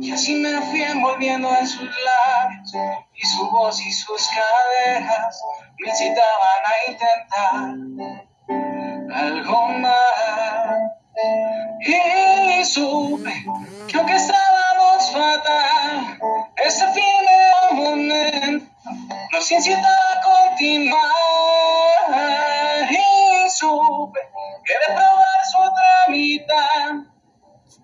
Y 0.04 0.12
así 0.12 0.34
me 0.34 0.60
fui 0.60 0.82
envolviendo 0.82 1.48
en 1.48 1.66
sus 1.66 1.80
labios, 1.80 2.74
y 3.14 3.26
su 3.26 3.50
voz 3.50 3.80
y 3.80 3.90
sus 3.90 4.28
caderas 4.28 5.42
me 5.78 5.88
incitaban 5.88 6.62
a 6.66 6.74
intentar 6.90 7.74
algo 9.16 9.68
más. 9.68 9.96
Y 11.86 12.64
supe 12.66 13.32
que 13.88 13.96
aunque 13.96 14.16
estábamos 14.16 15.10
fatal, 15.10 16.18
ese 16.66 16.86
fin 16.92 17.24
de 17.24 17.74
momento 17.74 18.66
nos 19.32 19.50
incitaba 19.50 19.88
a 19.88 20.20
continuar. 20.52 21.14
Y 22.90 23.48
supe 23.48 24.20
que 24.66 24.74
de 24.74 24.86
probar 24.94 25.40
su 25.50 25.58
otra 25.60 26.08
mitad, 26.08 27.13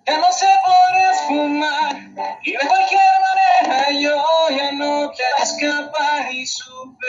ya 0.05 0.17
no 0.17 0.31
se 0.31 0.47
podría 0.65 1.11
esfumar. 1.11 1.95
Y 2.43 2.51
de 2.51 2.57
cualquier 2.67 3.01
manera 3.27 3.91
yo 3.91 4.57
ya 4.57 4.71
no 4.71 5.11
quiero 5.11 5.37
escapar 5.43 6.33
y 6.33 6.45
supe. 6.45 7.07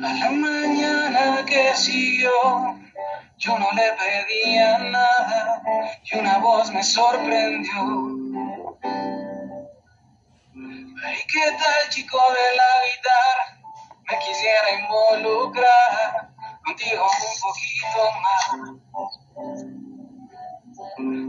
A 0.00 0.14
la 0.14 0.30
mañana 0.30 1.44
que 1.44 1.74
siguió, 1.74 2.30
yo 3.36 3.58
no 3.58 3.70
le 3.72 3.92
pedía 3.92 4.78
nada 4.78 5.62
y 6.04 6.18
una 6.18 6.38
voz 6.38 6.70
me 6.72 6.82
sorprendió. 6.82 8.18
qué 11.32 11.50
tal 11.52 11.88
chico 11.90 12.18
de 12.18 12.56
la 12.56 12.70
guitarra? 12.88 13.44
Me 14.10 14.18
quisiera 14.18 14.70
involucrar 14.80 16.30
contigo 16.64 17.04
un 17.04 17.36
poquito 17.40 18.00
más. 18.24 18.44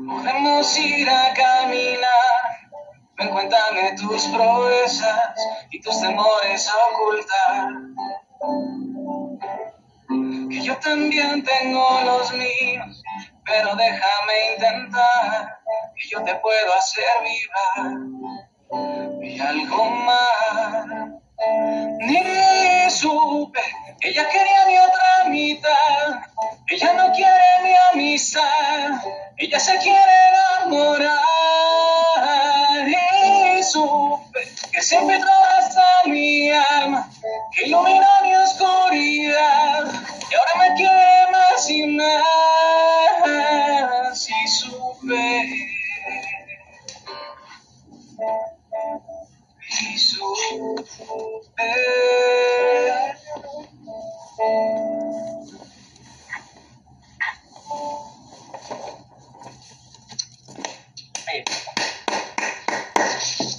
Podemos 0.07 0.77
ir 0.77 1.09
a 1.09 1.33
caminar. 1.33 2.07
Ven, 3.17 3.29
cuéntame 3.29 3.93
tus 3.97 4.23
proezas 4.27 5.35
y 5.71 5.81
tus 5.81 5.99
temores 5.99 6.69
a 6.69 6.73
ocultar. 6.93 7.67
Que 10.09 10.61
yo 10.63 10.75
también 10.77 11.43
tengo 11.43 12.01
los 12.03 12.33
míos, 12.33 13.03
pero 13.45 13.75
déjame 13.75 14.53
intentar 14.55 15.59
que 15.95 16.09
yo 16.09 16.23
te 16.23 16.33
puedo 16.35 16.73
hacer 16.73 17.05
vibrar. 17.21 17.93
Y 19.21 19.39
algo 19.39 19.85
más. 19.85 21.09
Ni 21.99 22.89
supe, 22.89 23.61
ella 24.01 24.27
quería 24.29 24.65
mi 24.65 24.79
otra 24.79 25.29
mitad. 25.29 26.21
Ella 26.67 26.93
no 26.93 27.11
quiere 27.13 27.61
mi 27.63 27.73
amistad, 27.93 29.01
ella 29.37 29.59
se 29.59 29.77
quiere 29.77 30.11
enamorar. 30.65 31.19
Y 32.87 33.63
supe 33.63 34.39
que 34.71 34.81
siempre 34.81 35.19
trabaja 35.19 35.85
mi 36.05 36.49
alma, 36.51 37.07
que 37.55 37.67
ilumina 37.67 38.07
mi 38.23 38.35
oscuridad. 38.35 39.58
Y 40.29 40.33
ahora 40.35 40.53
me 40.59 40.67
más 41.31 41.69
y 41.69 41.85
más. 41.87 42.19
Y 44.29 44.47
supe. 44.47 45.25
Y 49.81 49.97
supe. 49.97 50.39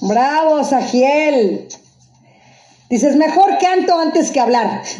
Bravo, 0.02 0.64
Sagiel. 0.64 1.68
Dices, 2.90 3.14
mejor 3.14 3.56
canto 3.58 3.96
antes 3.96 4.32
que 4.32 4.40
hablar. 4.40 4.82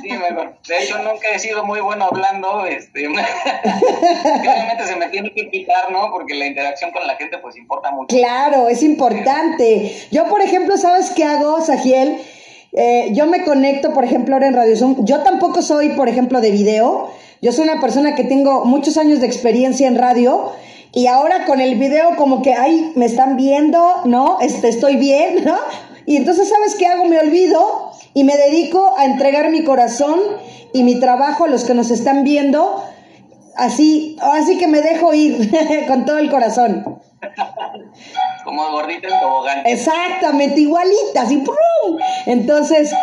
Sí, 0.00 0.10
mejor. 0.10 0.54
De 0.66 0.78
hecho, 0.82 0.96
nunca 0.98 1.28
he 1.34 1.38
sido 1.38 1.64
muy 1.64 1.80
bueno 1.80 2.08
hablando. 2.10 2.64
Este, 2.64 3.06
obviamente 3.08 4.86
se 4.86 4.96
me 4.96 5.08
tiene 5.08 5.32
que 5.34 5.50
quitar, 5.50 5.90
¿no? 5.90 6.10
Porque 6.10 6.34
la 6.34 6.46
interacción 6.46 6.92
con 6.92 7.06
la 7.06 7.16
gente, 7.16 7.36
pues, 7.38 7.56
importa 7.56 7.90
mucho. 7.90 8.16
Claro, 8.16 8.68
es 8.68 8.82
importante. 8.82 9.94
Yo, 10.10 10.28
por 10.28 10.40
ejemplo, 10.40 10.78
¿sabes 10.78 11.10
qué 11.10 11.24
hago, 11.24 11.60
Sagiel? 11.60 12.22
Eh, 12.72 13.10
yo 13.12 13.26
me 13.26 13.44
conecto, 13.44 13.92
por 13.92 14.04
ejemplo, 14.04 14.34
ahora 14.34 14.48
en 14.48 14.54
Radio 14.54 14.76
Zoom. 14.76 15.04
Yo 15.04 15.20
tampoco 15.20 15.60
soy, 15.60 15.90
por 15.90 16.08
ejemplo, 16.08 16.40
de 16.40 16.52
video. 16.52 17.10
Yo 17.42 17.52
soy 17.52 17.64
una 17.68 17.80
persona 17.80 18.14
que 18.14 18.24
tengo 18.24 18.64
muchos 18.64 18.96
años 18.96 19.20
de 19.20 19.26
experiencia 19.26 19.88
en 19.88 19.98
radio. 19.98 20.52
Y 20.92 21.06
ahora 21.06 21.44
con 21.44 21.60
el 21.60 21.76
video 21.76 22.16
como 22.16 22.42
que, 22.42 22.54
ay, 22.54 22.92
me 22.96 23.06
están 23.06 23.36
viendo, 23.36 24.02
¿no? 24.04 24.38
Este, 24.40 24.68
estoy 24.68 24.96
bien, 24.96 25.44
¿no? 25.44 25.58
Y 26.06 26.16
entonces, 26.16 26.48
¿sabes 26.48 26.74
qué 26.76 26.86
hago? 26.86 27.04
Me 27.04 27.18
olvido 27.18 27.92
y 28.14 28.24
me 28.24 28.36
dedico 28.36 28.94
a 28.96 29.04
entregar 29.04 29.50
mi 29.50 29.64
corazón 29.64 30.18
y 30.72 30.82
mi 30.82 30.98
trabajo 30.98 31.44
a 31.44 31.48
los 31.48 31.64
que 31.64 31.74
nos 31.74 31.90
están 31.90 32.24
viendo. 32.24 32.82
Así, 33.56 34.16
así 34.20 34.56
que 34.56 34.68
me 34.68 34.80
dejo 34.80 35.12
ir 35.12 35.50
con 35.88 36.06
todo 36.06 36.18
el 36.18 36.30
corazón. 36.30 37.00
Como 38.44 38.70
gordita 38.70 39.08
en 39.08 39.20
tobogán. 39.20 39.66
Exactamente, 39.66 40.60
igualita, 40.60 41.22
así. 41.22 41.38
¡prum! 41.38 41.98
Entonces, 42.26 42.94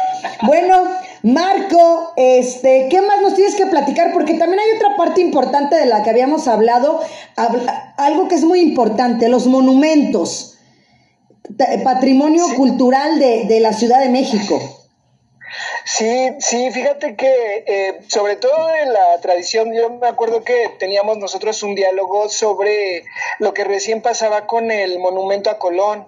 bueno, 0.42 0.84
Marco, 1.26 2.14
este, 2.18 2.88
¿qué 2.92 3.02
más 3.02 3.20
nos 3.24 3.34
tienes 3.34 3.56
que 3.56 3.66
platicar? 3.66 4.14
Porque 4.14 4.36
también 4.36 4.60
hay 4.60 4.76
otra 4.78 4.96
parte 4.96 5.22
importante 5.22 5.76
de 5.76 5.88
la 5.88 6.04
que 6.04 6.12
habíamos 6.12 6.48
hablado, 6.48 7.02
habla- 7.36 7.96
algo 7.98 8.28
que 8.28 8.36
es 8.36 8.44
muy 8.44 8.60
importante, 8.60 9.28
los 9.28 9.48
monumentos, 9.48 10.60
patrimonio 11.84 12.44
cultural 12.56 13.18
de, 13.18 13.46
de 13.46 13.60
la 13.60 13.74
Ciudad 13.74 14.02
de 14.02 14.10
México. 14.10 14.60
Sí, 15.84 16.30
sí, 16.40 16.70
fíjate 16.72 17.16
que 17.16 17.64
eh, 17.66 18.00
sobre 18.08 18.36
todo 18.36 18.52
en 18.84 18.94
la 18.94 19.20
tradición, 19.22 19.74
yo 19.74 19.90
me 19.92 20.08
acuerdo 20.08 20.44
que 20.44 20.70
teníamos 20.80 21.18
nosotros 21.18 21.64
un 21.64 21.74
diálogo 21.74 22.30
sobre 22.30 23.04
lo 23.40 23.54
que 23.54 23.64
recién 23.64 24.02
pasaba 24.04 24.46
con 24.46 24.70
el 24.70 25.00
monumento 25.00 25.50
a 25.50 25.58
Colón. 25.58 26.06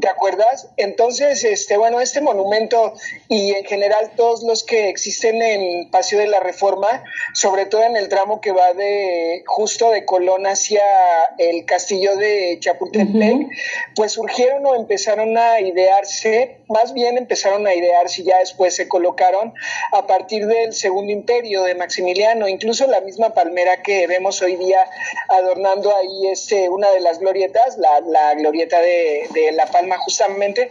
¿Te 0.00 0.08
acuerdas? 0.08 0.68
Entonces, 0.78 1.44
este, 1.44 1.76
bueno, 1.76 2.00
este 2.00 2.22
monumento 2.22 2.94
y 3.28 3.52
en 3.52 3.64
general 3.64 4.12
todos 4.16 4.42
los 4.42 4.64
que 4.64 4.88
existen 4.88 5.42
en 5.42 5.90
Paseo 5.90 6.18
de 6.18 6.28
la 6.28 6.40
Reforma, 6.40 7.04
sobre 7.34 7.66
todo 7.66 7.82
en 7.82 7.96
el 7.96 8.08
tramo 8.08 8.40
que 8.40 8.52
va 8.52 8.72
de 8.72 9.42
justo 9.46 9.90
de 9.90 10.06
Colón 10.06 10.46
hacia 10.46 10.80
el 11.36 11.66
castillo 11.66 12.16
de 12.16 12.56
Chapultepec, 12.58 13.48
pues 13.94 14.12
surgieron 14.12 14.64
o 14.64 14.74
empezaron 14.74 15.36
a 15.36 15.60
idearse, 15.60 16.61
más 16.72 16.92
bien 16.94 17.18
empezaron 17.18 17.66
a 17.66 17.74
idearse 17.74 18.22
y 18.22 18.24
ya 18.24 18.38
después 18.38 18.74
se 18.74 18.88
colocaron 18.88 19.54
a 19.92 20.06
partir 20.06 20.46
del 20.46 20.72
Segundo 20.72 21.12
Imperio 21.12 21.62
de 21.62 21.74
Maximiliano, 21.74 22.48
incluso 22.48 22.86
la 22.86 23.00
misma 23.00 23.34
palmera 23.34 23.82
que 23.82 24.06
vemos 24.06 24.42
hoy 24.42 24.56
día 24.56 24.84
adornando 25.28 25.94
ahí 25.96 26.28
este, 26.30 26.68
una 26.68 26.90
de 26.90 27.00
las 27.00 27.18
glorietas, 27.18 27.76
la, 27.78 28.34
glorieta 28.34 28.80
de, 28.80 29.28
La 29.52 29.66
Palma 29.66 29.98
justamente. 29.98 30.70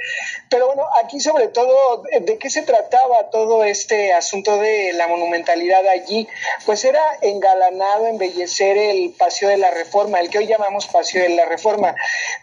Pero 0.50 0.68
bueno, 0.68 0.84
aquí 1.04 1.20
sobre 1.20 1.48
todo, 1.48 2.04
¿de- 2.04 2.20
¿de 2.22 2.38
qué 2.38 2.50
se 2.50 2.64
trataba 2.64 3.30
todo 3.30 3.64
este 3.64 4.14
asunto 4.14 4.58
de 4.58 4.94
la 4.94 5.08
monumentalidad 5.08 5.88
allí? 5.88 6.28
Pues 6.66 6.84
era 6.86 7.02
engalanado, 7.22 8.08
embellecer 8.08 8.78
el 8.78 9.14
Paseo 9.18 9.50
de 9.50 9.58
la 9.58 9.72
Reforma, 9.72 10.20
el 10.20 10.30
que 10.30 10.40
hoy 10.40 10.48
llamamos 10.48 10.88
Paseo 10.88 11.24
de 11.24 11.30
la 11.30 11.46
Reforma. 11.46 11.96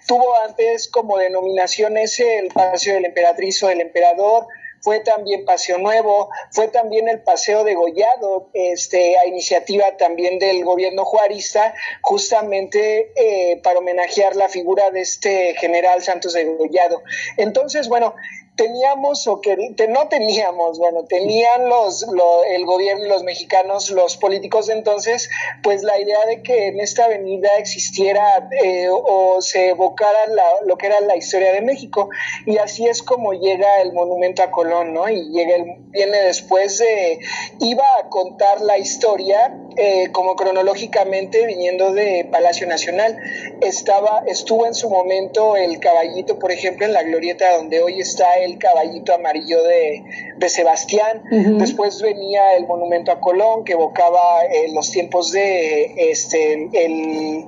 Tuvo 0.06 0.34
antes 0.46 0.88
como 0.88 1.18
denominaciones 1.18 2.18
el 2.20 2.48
Paseo 2.48 2.94
de 2.94 3.00
la 3.00 3.08
Emperatriz 3.08 3.47
o 3.62 3.68
del 3.68 3.80
Emperador, 3.80 4.46
fue 4.80 5.00
también 5.00 5.44
Paseo 5.44 5.78
Nuevo, 5.78 6.30
fue 6.50 6.68
también 6.68 7.08
el 7.08 7.20
Paseo 7.20 7.64
de 7.64 7.74
Gollado, 7.74 8.48
este, 8.52 9.18
a 9.18 9.26
iniciativa 9.26 9.84
también 9.98 10.38
del 10.38 10.64
gobierno 10.64 11.04
juarista, 11.04 11.74
justamente 12.02 13.12
eh, 13.16 13.60
para 13.62 13.80
homenajear 13.80 14.36
la 14.36 14.48
figura 14.48 14.90
de 14.90 15.00
este 15.00 15.54
general 15.54 16.02
Santos 16.02 16.34
de 16.34 16.44
Gollado. 16.44 17.02
Entonces, 17.36 17.88
bueno, 17.88 18.14
teníamos 18.58 19.26
o 19.28 19.40
que 19.40 19.56
no 19.88 20.08
teníamos, 20.08 20.78
bueno, 20.78 21.04
tenían 21.04 21.68
los 21.68 22.04
lo- 22.12 22.44
el 22.44 22.66
gobierno 22.66 23.06
y 23.06 23.08
los 23.08 23.22
mexicanos, 23.22 23.88
los 23.90 24.16
políticos 24.18 24.66
de 24.66 24.74
entonces, 24.74 25.30
pues 25.62 25.82
la 25.84 25.98
idea 25.98 26.18
de 26.26 26.42
que 26.42 26.66
en 26.66 26.80
esta 26.80 27.04
avenida 27.06 27.48
existiera 27.56 28.48
eh, 28.62 28.88
o 28.90 29.40
se 29.40 29.68
evocara 29.68 30.26
la- 30.26 30.66
lo 30.66 30.76
que 30.76 30.86
era 30.88 31.00
la 31.00 31.16
historia 31.16 31.52
de 31.52 31.62
México 31.62 32.10
y 32.46 32.58
así 32.58 32.86
es 32.88 33.02
como 33.02 33.32
llega 33.32 33.80
el 33.80 33.92
monumento 33.92 34.42
a 34.42 34.50
Colón, 34.50 34.92
¿no? 34.92 35.08
Y 35.08 35.30
llega 35.30 35.54
el- 35.54 35.76
viene 35.90 36.18
después 36.22 36.78
de 36.78 37.20
iba 37.60 37.84
a 38.02 38.08
contar 38.08 38.60
la 38.60 38.76
historia 38.76 39.54
eh, 39.80 40.08
como 40.10 40.34
cronológicamente 40.34 41.46
viniendo 41.46 41.92
de 41.92 42.26
Palacio 42.32 42.66
Nacional. 42.66 43.16
Estaba, 43.60 44.24
estuvo 44.26 44.66
en 44.66 44.74
su 44.74 44.90
momento 44.90 45.56
el 45.56 45.78
caballito, 45.78 46.40
por 46.40 46.50
ejemplo, 46.50 46.84
en 46.84 46.92
la 46.92 47.04
glorieta 47.04 47.56
donde 47.56 47.80
hoy 47.80 48.00
está 48.00 48.34
el 48.40 48.47
caballito 48.56 49.14
amarillo 49.14 49.62
de, 49.62 50.02
de 50.36 50.48
Sebastián. 50.48 51.22
Después 51.58 52.00
venía 52.00 52.56
el 52.56 52.66
monumento 52.66 53.12
a 53.12 53.20
Colón, 53.20 53.64
que 53.64 53.72
evocaba 53.72 54.44
eh, 54.44 54.72
los 54.72 54.90
tiempos 54.90 55.32
de 55.32 56.10
este 56.10 56.54
el, 56.72 57.44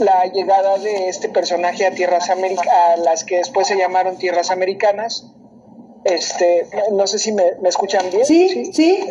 la 0.00 0.26
llegada 0.26 0.78
de 0.78 1.08
este 1.08 1.28
personaje 1.28 1.86
a 1.86 1.92
tierras 1.92 2.30
americanas, 2.30 2.74
a 2.74 2.96
las 2.96 3.24
que 3.24 3.36
después 3.38 3.66
se 3.66 3.76
llamaron 3.76 4.18
tierras 4.18 4.50
americanas. 4.50 5.26
Este, 6.04 6.66
no 6.92 7.06
sé 7.06 7.18
si 7.18 7.32
me, 7.32 7.44
me 7.60 7.68
escuchan 7.68 8.06
bien. 8.10 8.24
Sí, 8.24 8.72
sí. 8.72 9.04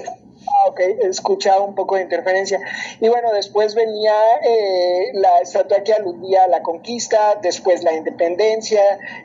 Ah, 0.51 0.69
ok, 0.69 0.79
escuchaba 1.03 1.61
un 1.61 1.75
poco 1.75 1.95
de 1.95 2.01
interferencia. 2.01 2.59
Y 2.99 3.07
bueno, 3.07 3.31
después 3.31 3.75
venía 3.75 4.15
eh, 4.43 5.11
la 5.13 5.37
estatua 5.37 5.83
que 5.83 5.93
aludía 5.93 6.45
a 6.45 6.47
la 6.47 6.63
conquista, 6.63 7.35
después 7.41 7.83
la 7.83 7.93
independencia, 7.93 8.81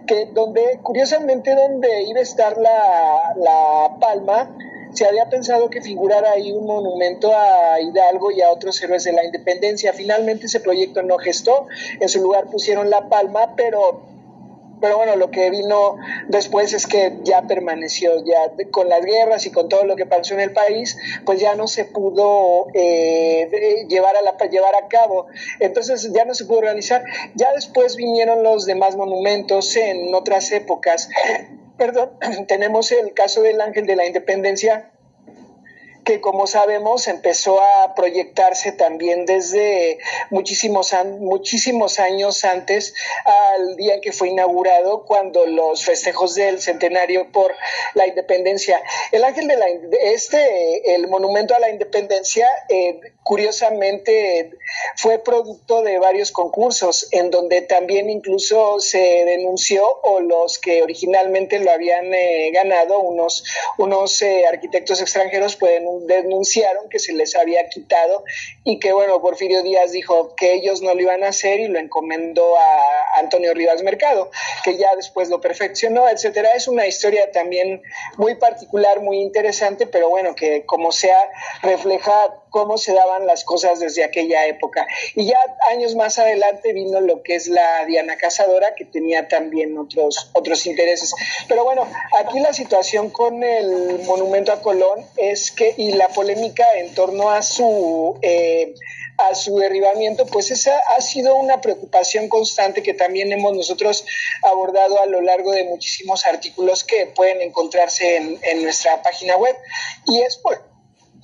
que 0.06 0.26
donde, 0.26 0.80
curiosamente, 0.82 1.54
donde 1.54 2.02
iba 2.02 2.18
a 2.18 2.22
estar 2.22 2.58
la, 2.58 3.34
la 3.36 3.96
palma, 4.00 4.54
se 4.92 5.06
había 5.06 5.28
pensado 5.30 5.70
que 5.70 5.80
figurara 5.80 6.32
ahí 6.32 6.52
un 6.52 6.66
monumento 6.66 7.32
a 7.34 7.80
Hidalgo 7.80 8.30
y 8.30 8.42
a 8.42 8.50
otros 8.50 8.80
héroes 8.82 9.04
de 9.04 9.12
la 9.12 9.24
independencia. 9.24 9.92
Finalmente 9.94 10.46
ese 10.46 10.60
proyecto 10.60 11.02
no 11.02 11.16
gestó, 11.16 11.66
en 12.00 12.08
su 12.08 12.20
lugar 12.20 12.46
pusieron 12.46 12.90
la 12.90 13.08
palma, 13.08 13.54
pero 13.56 14.13
pero 14.85 14.99
bueno, 14.99 15.16
lo 15.16 15.30
que 15.30 15.49
vino 15.49 15.97
después 16.28 16.74
es 16.74 16.87
que 16.87 17.16
ya 17.22 17.41
permaneció, 17.41 18.22
ya 18.22 18.53
con 18.70 18.91
las 18.91 19.03
guerras 19.03 19.47
y 19.47 19.51
con 19.51 19.70
todo 19.70 19.85
lo 19.87 19.97
que 19.97 20.05
pasó 20.05 20.35
en 20.35 20.41
el 20.41 20.53
país, 20.53 20.99
pues 21.24 21.41
ya 21.41 21.55
no 21.55 21.68
se 21.68 21.87
pudo 21.87 22.66
eh, 22.74 23.87
llevar, 23.89 24.14
a 24.14 24.20
la, 24.20 24.37
llevar 24.51 24.74
a 24.74 24.87
cabo, 24.89 25.28
entonces 25.59 26.12
ya 26.12 26.26
no 26.26 26.35
se 26.35 26.45
pudo 26.45 26.59
organizar. 26.59 27.03
Ya 27.35 27.51
después 27.55 27.97
vinieron 27.97 28.43
los 28.43 28.66
demás 28.66 28.95
monumentos 28.95 29.74
en 29.74 30.14
otras 30.14 30.53
épocas. 30.53 31.09
Perdón, 31.78 32.11
tenemos 32.47 32.93
el 32.93 33.14
caso 33.14 33.41
del 33.41 33.62
Ángel 33.62 33.87
de 33.87 33.97
la 33.97 34.05
Independencia, 34.05 34.91
que 36.05 36.20
como 36.20 36.46
sabemos 36.46 37.09
empezó 37.09 37.61
a 37.61 37.94
proyectarse 37.94 38.72
también 38.72 39.26
desde 39.26 39.98
muchísimos, 40.30 40.94
muchísimos 41.18 41.98
años 41.98 42.44
antes 42.44 42.94
al 43.24 43.76
día 43.76 44.00
que 44.00 44.12
fue 44.12 44.28
inaugurado, 44.28 45.05
cuando 45.05 45.46
los 45.46 45.84
festejos 45.84 46.34
del 46.34 46.61
centenario 46.61 47.32
por 47.32 47.55
la 47.94 48.07
independencia. 48.07 48.82
El 49.12 49.24
ángel 49.24 49.48
de 49.48 49.57
la 49.57 49.66
este, 50.02 50.94
el 50.94 51.09
monumento 51.09 51.55
a 51.55 51.59
la 51.59 51.70
independencia, 51.70 52.48
eh, 52.68 53.00
curiosamente 53.24 54.52
fue 54.96 55.18
producto 55.18 55.82
de 55.82 55.98
varios 55.98 56.30
concursos, 56.30 57.08
en 57.10 57.30
donde 57.30 57.62
también 57.62 58.10
incluso 58.10 58.78
se 58.80 59.24
denunció, 59.24 59.82
o 60.02 60.20
los 60.20 60.58
que 60.58 60.82
originalmente 60.82 61.58
lo 61.58 61.72
habían 61.72 62.12
eh, 62.12 62.50
ganado, 62.52 63.00
unos, 63.00 63.44
unos 63.78 64.22
eh, 64.22 64.44
arquitectos 64.46 65.00
extranjeros 65.00 65.56
pueden 65.56 66.06
denunciaron 66.06 66.88
que 66.88 66.98
se 66.98 67.12
les 67.14 67.34
había 67.34 67.68
quitado 67.68 68.24
y 68.62 68.78
que, 68.78 68.92
bueno, 68.92 69.20
Porfirio 69.20 69.62
Díaz 69.62 69.92
dijo 69.92 70.34
que 70.36 70.52
ellos 70.52 70.82
no 70.82 70.94
lo 70.94 71.00
iban 71.00 71.24
a 71.24 71.28
hacer 71.28 71.60
y 71.60 71.68
lo 71.68 71.78
encomendó 71.78 72.56
a 72.58 73.20
Antonio 73.20 73.54
Rivas 73.54 73.82
Mercado, 73.82 74.30
que 74.64 74.76
ya 74.76 74.94
después 74.96 75.30
lo 75.30 75.40
perfeccionó, 75.40 76.08
etcétera. 76.08 76.50
Es 76.54 76.68
una 76.68 76.86
historia 76.86 77.32
también 77.32 77.82
muy 78.18 78.34
particular, 78.34 79.00
muy 79.00 79.18
interesante, 79.20 79.86
pero 79.86 80.10
bueno, 80.10 80.34
que 80.34 80.66
como 80.66 80.92
sea, 80.92 81.30
refleja 81.62 82.12
cómo 82.55 82.78
se 82.78 82.92
daban 82.92 83.26
las 83.26 83.42
cosas 83.42 83.80
desde 83.80 84.05
aquella 84.05 84.46
época. 84.46 84.86
Y 85.16 85.26
ya 85.26 85.38
años 85.72 85.96
más 85.96 86.20
adelante 86.20 86.72
vino 86.72 87.00
lo 87.00 87.20
que 87.24 87.34
es 87.34 87.48
la 87.48 87.84
Diana 87.84 88.16
Cazadora, 88.16 88.76
que 88.76 88.84
tenía 88.84 89.26
también 89.26 89.76
otros, 89.76 90.30
otros 90.34 90.64
intereses. 90.66 91.12
Pero 91.48 91.64
bueno, 91.64 91.84
aquí 92.12 92.38
la 92.38 92.52
situación 92.52 93.11
con 93.11 93.42
el 93.42 93.98
monumento 94.07 94.52
a 94.52 94.62
Colón 94.62 95.05
es 95.16 95.50
que, 95.50 95.74
y 95.76 95.94
la 95.94 96.07
polémica 96.11 96.64
en 96.76 96.94
torno 96.94 97.28
a 97.30 97.42
su... 97.42 98.20
Eh, 98.22 98.72
a 99.16 99.36
su 99.36 99.57
derribamiento, 99.59 100.26
pues 100.26 100.50
esa 100.50 100.76
ha 100.96 101.00
sido 101.00 101.36
una 101.36 101.61
preocupación 101.61 102.28
constante 102.28 102.82
que 102.82 102.94
también 102.94 103.32
hemos 103.32 103.55
nosotros 103.55 104.05
abordado 104.42 105.00
a 105.00 105.07
lo 105.07 105.20
largo 105.20 105.52
de 105.52 105.62
muchísimos 105.62 106.26
artículos 106.26 106.82
que 106.82 107.07
pueden 107.07 107.40
encontrarse 107.40 108.16
en, 108.16 108.40
en 108.42 108.64
nuestra 108.64 109.05
página 109.05 109.36
web. 109.36 109.57
Y 110.07 110.20
es 110.20 110.36
por, 110.38 110.73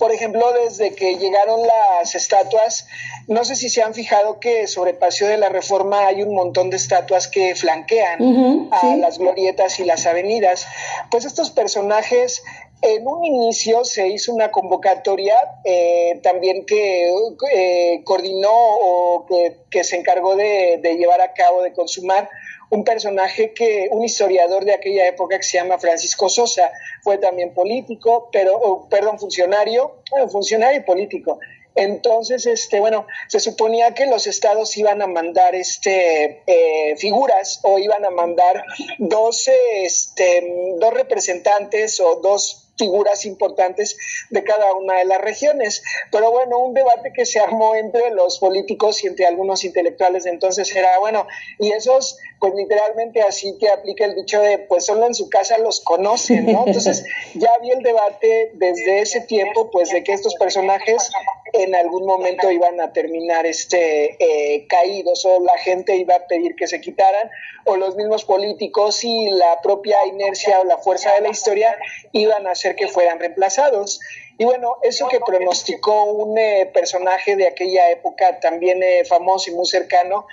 por 0.01 0.11
ejemplo, 0.11 0.51
desde 0.53 0.95
que 0.95 1.17
llegaron 1.17 1.59
las 1.61 2.15
estatuas, 2.15 2.87
no 3.27 3.45
sé 3.45 3.55
si 3.55 3.69
se 3.69 3.83
han 3.83 3.93
fijado 3.93 4.39
que 4.39 4.65
sobre 4.65 4.95
Paseo 4.95 5.27
de 5.27 5.37
la 5.37 5.47
Reforma 5.47 6.07
hay 6.07 6.23
un 6.23 6.33
montón 6.33 6.71
de 6.71 6.77
estatuas 6.77 7.27
que 7.27 7.53
flanquean 7.53 8.67
a 8.71 8.95
las 8.95 9.19
glorietas 9.19 9.79
y 9.79 9.83
las 9.83 10.07
avenidas. 10.07 10.65
Pues 11.11 11.25
estos 11.25 11.51
personajes 11.51 12.41
en 12.81 13.07
un 13.07 13.23
inicio 13.25 13.85
se 13.85 14.07
hizo 14.07 14.33
una 14.33 14.49
convocatoria 14.49 15.35
eh, 15.65 16.19
también 16.23 16.65
que 16.65 17.07
eh, 17.53 18.01
coordinó 18.03 18.49
o 18.51 19.27
que, 19.69 19.83
se 19.83 19.97
encargó 19.97 20.35
de, 20.35 20.79
de, 20.81 20.95
llevar 20.95 21.21
a 21.21 21.33
cabo, 21.33 21.61
de 21.61 21.73
consumar 21.73 22.27
un 22.71 22.83
personaje 22.83 23.53
que, 23.53 23.89
un 23.91 24.03
historiador 24.03 24.65
de 24.65 24.73
aquella 24.73 25.07
época 25.07 25.37
que 25.37 25.43
se 25.43 25.57
llama 25.57 25.77
Francisco 25.77 26.29
Sosa, 26.29 26.71
fue 27.03 27.17
también 27.17 27.53
político, 27.53 28.29
pero, 28.31 28.87
perdón, 28.89 29.19
funcionario, 29.19 29.97
funcionario 30.31 30.79
y 30.79 30.83
político. 30.83 31.39
Entonces, 31.75 32.45
este, 32.45 32.79
bueno, 32.79 33.07
se 33.27 33.39
suponía 33.39 33.93
que 33.93 34.05
los 34.05 34.27
estados 34.27 34.77
iban 34.77 35.01
a 35.01 35.07
mandar 35.07 35.55
este, 35.55 36.43
eh, 36.45 36.95
figuras 36.97 37.61
o 37.63 37.77
iban 37.77 38.03
a 38.03 38.09
mandar 38.09 38.65
este, 38.99 40.75
dos 40.77 40.93
representantes 40.93 41.99
o 42.01 42.15
dos 42.21 42.60
figuras 42.81 43.25
importantes 43.25 43.95
de 44.31 44.43
cada 44.43 44.73
una 44.73 44.97
de 44.97 45.05
las 45.05 45.21
regiones. 45.21 45.83
Pero 46.11 46.31
bueno, 46.31 46.57
un 46.57 46.73
debate 46.73 47.13
que 47.13 47.27
se 47.27 47.39
armó 47.39 47.75
entre 47.75 48.09
los 48.09 48.39
políticos 48.39 49.03
y 49.03 49.07
entre 49.07 49.27
algunos 49.27 49.63
intelectuales 49.63 50.23
de 50.23 50.31
entonces 50.31 50.75
era, 50.75 50.97
bueno, 50.99 51.27
y 51.59 51.71
esos, 51.73 52.17
pues 52.39 52.55
literalmente 52.55 53.21
así 53.21 53.55
que 53.59 53.69
aplica 53.69 54.05
el 54.05 54.15
dicho 54.15 54.41
de, 54.41 54.57
pues 54.57 54.85
solo 54.85 55.05
en 55.05 55.13
su 55.13 55.29
casa 55.29 55.59
los 55.59 55.81
conocen, 55.81 56.51
¿no? 56.51 56.63
Entonces 56.65 57.05
ya 57.35 57.51
había 57.55 57.75
el 57.75 57.83
debate 57.83 58.51
desde 58.55 59.01
ese 59.01 59.21
tiempo, 59.21 59.69
pues 59.69 59.91
de 59.91 60.03
que 60.03 60.13
estos 60.13 60.33
personajes 60.35 61.11
en 61.53 61.75
algún 61.75 62.05
momento 62.05 62.49
iban 62.49 62.79
a 62.79 62.93
terminar 62.93 63.45
este 63.45 64.15
eh, 64.19 64.65
caídos 64.67 65.25
o 65.25 65.39
la 65.41 65.57
gente 65.59 65.97
iba 65.97 66.15
a 66.15 66.25
pedir 66.25 66.55
que 66.55 66.65
se 66.65 66.79
quitaran 66.81 67.29
o 67.65 67.75
los 67.75 67.95
mismos 67.95 68.25
políticos 68.25 69.03
y 69.03 69.29
la 69.29 69.61
propia 69.61 69.97
inercia 70.07 70.59
o 70.61 70.63
la 70.63 70.77
fuerza 70.77 71.13
de 71.13 71.21
la 71.21 71.29
historia 71.29 71.75
iban 72.11 72.47
a 72.47 72.55
que 72.75 72.87
fueran 72.87 73.19
reemplazados. 73.19 73.99
Y 74.37 74.45
bueno, 74.45 74.77
eso 74.81 75.07
que 75.07 75.19
pronosticó 75.19 76.05
un 76.05 76.37
eh, 76.37 76.69
personaje 76.73 77.35
de 77.35 77.47
aquella 77.47 77.89
época 77.91 78.39
también 78.39 78.81
eh, 78.83 79.03
famoso 79.05 79.51
y 79.51 79.53
muy 79.53 79.65
cercano, 79.65 80.25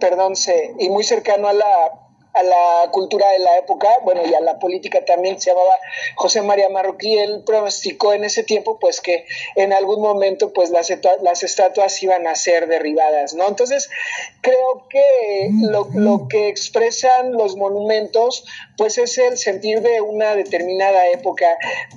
perdón, 0.00 0.34
y 0.78 0.88
muy 0.88 1.04
cercano 1.04 1.48
a 1.48 1.52
la 1.52 2.06
a 2.36 2.42
la 2.42 2.90
cultura 2.90 3.26
de 3.30 3.38
la 3.38 3.58
época, 3.58 3.88
bueno, 4.02 4.20
y 4.24 4.34
a 4.34 4.40
la 4.40 4.58
política 4.58 5.04
también, 5.04 5.40
se 5.40 5.50
llamaba 5.50 5.74
José 6.16 6.42
María 6.42 6.68
Marroquí, 6.68 7.16
él 7.16 7.42
pronosticó 7.46 8.12
en 8.12 8.24
ese 8.24 8.42
tiempo, 8.42 8.78
pues, 8.78 9.00
que 9.00 9.24
en 9.54 9.72
algún 9.72 10.02
momento, 10.02 10.52
pues, 10.52 10.70
las, 10.70 10.92
las 11.22 11.42
estatuas 11.42 12.02
iban 12.02 12.26
a 12.26 12.34
ser 12.34 12.66
derribadas, 12.66 13.32
¿no? 13.34 13.48
Entonces, 13.48 13.88
creo 14.42 14.86
que 14.90 15.50
lo, 15.62 15.88
lo 15.94 16.28
que 16.28 16.48
expresan 16.48 17.32
los 17.32 17.56
monumentos, 17.56 18.44
pues, 18.76 18.98
es 18.98 19.18
el 19.18 19.36
sentir 19.36 19.80
de 19.80 20.00
una 20.00 20.34
determinada 20.34 21.08
época, 21.08 21.46